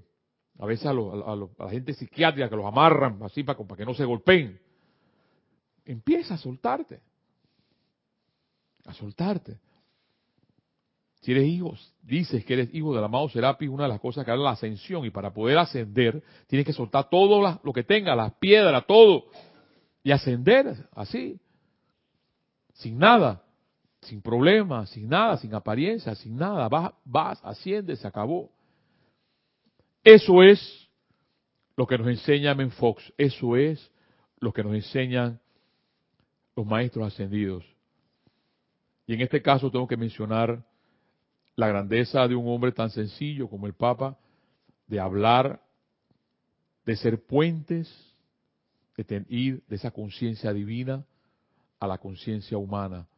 a 0.59 0.67
veces 0.67 0.87
a, 0.87 0.93
la 0.93 1.71
gente 1.71 1.95
psiquiátrica 1.95 2.49
que 2.49 2.57
los 2.57 2.67
amarran 2.67 3.23
así 3.23 3.45
para, 3.45 3.59
para 3.59 3.77
que 3.77 3.85
no 3.85 3.95
se 3.95 4.05
golpeen. 4.05 4.61
Empieza 5.85 6.35
a 6.35 6.39
soltarte. 6.39 7.01
A 8.85 8.93
soltarte. 8.93 9.59
Si 11.29 11.33
eres 11.33 11.93
dices 12.01 12.43
que 12.43 12.55
eres 12.55 12.75
hijo 12.75 12.95
del 12.95 13.05
amado 13.05 13.29
Serapis, 13.29 13.69
una 13.69 13.83
de 13.83 13.91
las 13.91 14.01
cosas 14.01 14.25
que 14.25 14.31
habla 14.31 14.45
la 14.45 14.51
ascensión, 14.53 15.05
y 15.05 15.11
para 15.11 15.31
poder 15.31 15.59
ascender, 15.59 16.23
tienes 16.47 16.65
que 16.65 16.73
soltar 16.73 17.11
todo 17.11 17.61
lo 17.63 17.73
que 17.75 17.85
tenga, 17.85 18.17
las 18.17 18.33
piedras, 18.37 18.87
todo, 18.87 19.27
y 20.03 20.11
ascender 20.11 20.89
así, 20.95 21.39
sin 22.73 22.97
nada, 22.97 23.45
sin 24.01 24.23
problemas, 24.23 24.89
sin 24.89 25.11
nada, 25.11 25.37
sin 25.37 25.55
apariencia, 25.55 26.15
sin 26.15 26.35
nada, 26.35 26.67
vas, 26.71 26.95
vas, 27.05 27.39
asciendes, 27.45 27.99
se 27.99 28.09
acabó. 28.09 28.51
Eso 30.03 30.43
es 30.43 30.89
lo 31.77 31.87
que 31.87 31.99
nos 31.99 32.09
enseña 32.09 32.55
Menfox, 32.55 33.13
eso 33.19 33.55
es 33.55 33.93
lo 34.39 34.51
que 34.51 34.65
nos 34.65 34.73
enseñan 34.73 35.39
los 36.57 36.65
maestros 36.65 37.09
ascendidos. 37.09 37.67
Y 39.07 39.13
en 39.13 39.21
este 39.21 39.43
caso 39.43 39.71
tengo 39.71 39.87
que 39.87 39.99
mencionar 39.99 40.65
la 41.59 41.67
grandeza 41.67 42.29
de 42.29 42.37
un 42.37 42.47
hombre 42.47 42.71
tan 42.71 42.89
sencillo 42.89 43.49
como 43.49 43.67
el 43.67 43.75
Papa, 43.75 44.17
de 44.87 45.01
hablar, 45.01 45.61
de 46.87 46.95
ser 46.95 47.21
puentes, 47.27 47.93
de 48.97 49.25
ir 49.29 49.65
de 49.67 49.75
esa 49.75 49.91
conciencia 49.91 50.53
divina 50.53 51.05
a 51.81 51.89
la 51.89 51.99
conciencia 51.99 52.57
humana 52.57 53.09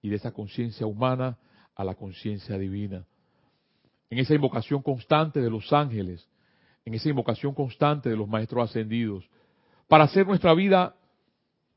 y 0.00 0.10
de 0.10 0.14
esa 0.14 0.30
conciencia 0.30 0.86
humana 0.86 1.38
a 1.74 1.82
la 1.82 1.96
conciencia 1.96 2.56
divina. 2.56 3.04
En 4.10 4.18
esa 4.18 4.32
invocación 4.32 4.80
constante 4.80 5.40
de 5.40 5.50
los 5.50 5.72
ángeles, 5.72 6.24
en 6.84 6.94
esa 6.94 7.08
invocación 7.08 7.52
constante 7.52 8.08
de 8.08 8.16
los 8.16 8.28
maestros 8.28 8.70
ascendidos, 8.70 9.28
para 9.88 10.04
hacer 10.04 10.24
nuestra 10.24 10.54
vida 10.54 10.94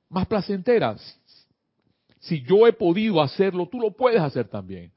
más 0.08 0.28
placentera. 0.28 0.96
Si 2.20 2.44
yo 2.44 2.68
he 2.68 2.74
podido 2.74 3.24
hacerlo, 3.24 3.68
tú 3.68 3.80
lo 3.80 3.90
puedes 3.90 4.22
hacer 4.22 4.48
también. 4.48 4.92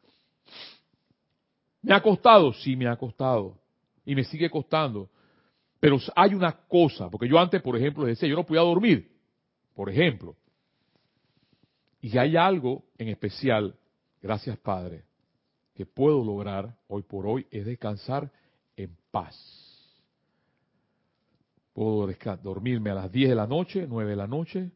¿Me 1.85 1.95
ha 1.95 2.03
costado? 2.03 2.53
Sí, 2.55 2.77
me 2.77 2.89
ha 2.89 2.97
costado. 2.97 3.59
Y 4.07 4.15
me 4.15 4.25
sigue 4.25 4.49
costando. 4.49 5.11
Pero 5.79 5.99
hay 6.17 6.35
una 6.35 6.53
cosa, 6.53 7.11
porque 7.11 7.29
yo 7.29 7.39
antes, 7.39 7.61
por 7.61 7.77
ejemplo, 7.77 8.07
decía, 8.07 8.27
yo 8.27 8.37
no 8.37 8.47
podía 8.47 8.63
dormir, 8.63 9.13
por 9.75 9.91
ejemplo. 9.91 10.35
Y 12.01 12.17
hay 12.17 12.37
algo 12.37 12.85
en 12.97 13.09
especial, 13.09 13.77
gracias 14.23 14.57
Padre, 14.59 15.05
que 15.75 15.85
puedo 15.85 16.25
lograr 16.25 16.75
hoy 16.89 17.03
por 17.03 17.27
hoy, 17.27 17.47
es 17.51 17.67
descansar 17.67 18.33
en 18.77 18.97
paz. 19.11 19.37
Puedo 21.75 22.09
dormirme 22.43 22.91
a 22.91 22.95
las 22.95 23.13
10 23.13 23.29
de 23.29 23.35
la 23.35 23.47
noche, 23.47 23.87
9 23.87 24.11
de 24.11 24.17
la 24.17 24.27
noche, 24.27 24.71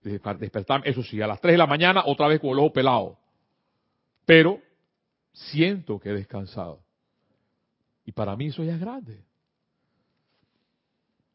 despertarme, 0.00 0.88
eso 0.88 1.02
sí, 1.02 1.20
a 1.20 1.26
las 1.26 1.40
3 1.40 1.54
de 1.54 1.58
la 1.58 1.66
mañana 1.66 2.04
otra 2.06 2.28
vez 2.28 2.38
con 2.38 2.50
el 2.50 2.58
ojo 2.60 2.72
pelado. 2.72 3.18
Pero 4.26 4.60
siento 5.34 5.98
que 5.98 6.10
he 6.10 6.14
descansado. 6.14 6.80
Y 8.06 8.12
para 8.12 8.36
mí 8.36 8.46
eso 8.46 8.62
ya 8.62 8.74
es 8.74 8.80
grande. 8.80 9.22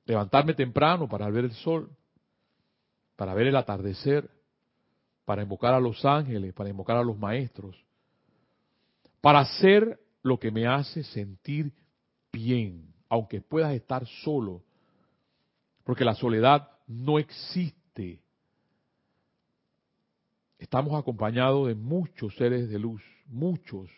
Levantarme 0.06 0.54
temprano 0.54 1.08
para 1.08 1.30
ver 1.30 1.46
el 1.46 1.54
sol, 1.54 1.90
para 3.16 3.34
ver 3.34 3.48
el 3.48 3.56
atardecer, 3.56 4.30
para 5.26 5.44
invocar 5.44 5.74
a 5.74 5.80
los 5.80 6.04
ángeles, 6.06 6.54
para 6.54 6.70
invocar 6.70 6.98
a 6.98 7.04
los 7.04 7.18
maestros, 7.18 7.76
para 9.22 9.40
hacer 9.42 10.00
lo 10.24 10.40
que 10.40 10.50
me 10.50 10.66
hace 10.66 11.04
sentir 11.04 11.72
bien, 12.32 12.94
aunque 13.10 13.42
puedas 13.42 13.74
estar 13.74 14.08
solo, 14.24 14.64
porque 15.84 16.06
la 16.06 16.16
soledad 16.16 16.70
no 16.88 17.20
existe. 17.20 18.22
Estamos 20.58 20.98
acompañados 21.00 21.68
de 21.68 21.76
muchos 21.76 22.36
seres 22.36 22.70
de 22.70 22.80
luz, 22.80 23.04
muchos. 23.30 23.90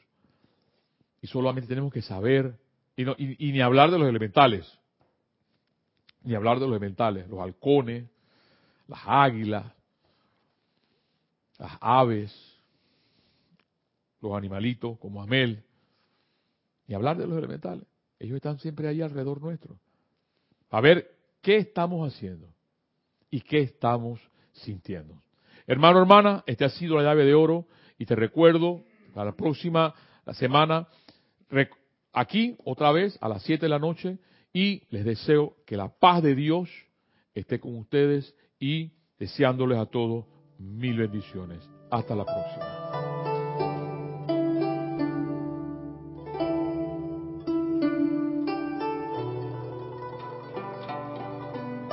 Y 1.22 1.28
solamente 1.28 1.68
tenemos 1.68 1.92
que 1.92 2.02
saber, 2.02 2.60
y, 2.96 3.04
y, 3.48 3.52
ni 3.52 3.62
hablar 3.62 3.92
de 3.92 4.00
los 4.00 4.08
elementales, 4.08 4.80
ni 6.24 6.36
hablar 6.36 6.60
de 6.60 6.68
los 6.68 6.72
elementales, 6.72 7.28
los 7.30 7.40
halcones, 7.40 8.10
las 8.88 9.02
águilas, 9.06 9.66
las 11.58 11.78
aves, 11.80 12.34
los 14.22 14.34
animalitos 14.34 14.98
como 15.00 15.22
Amel, 15.22 15.64
ni 16.88 16.96
hablar 16.96 17.18
de 17.18 17.28
los 17.28 17.38
elementales. 17.38 17.86
Ellos 18.20 18.36
están 18.36 18.60
siempre 18.60 18.88
ahí 18.88 19.02
alrededor 19.02 19.42
nuestro. 19.42 19.80
A 20.70 20.82
ver 20.82 21.16
qué 21.42 21.58
estamos 21.58 22.12
haciendo 22.12 22.48
y 23.30 23.42
qué 23.42 23.62
estamos 23.62 24.20
sintiendo. 24.54 25.22
Hermano, 25.68 26.00
hermana, 26.00 26.44
este 26.46 26.66
ha 26.66 26.70
sido 26.70 26.98
la 26.98 27.04
llave 27.04 27.26
de 27.26 27.34
oro 27.34 27.68
y 27.98 28.06
te 28.06 28.16
recuerdo 28.16 28.84
para 29.14 29.32
la 29.32 29.36
próxima 29.36 29.94
semana, 30.34 30.88
aquí 32.14 32.56
otra 32.64 32.92
vez 32.92 33.18
a 33.22 33.30
las 33.30 33.44
7 33.44 33.66
de 33.66 33.70
la 33.70 33.80
noche 33.80 34.18
y 34.54 34.84
les 34.90 35.06
deseo 35.06 35.56
que 35.66 35.78
la 35.78 35.90
paz 35.90 36.22
de 36.22 36.36
Dios 36.36 36.70
esté 37.34 37.60
con 37.60 37.78
ustedes 37.78 38.36
y 38.60 38.92
deseándoles 39.18 39.78
a 39.78 39.86
todos 39.86 40.26
mil 40.58 40.98
bendiciones. 40.98 41.68
Hasta 41.90 42.16
la 42.16 42.26
próxima. 42.26 43.11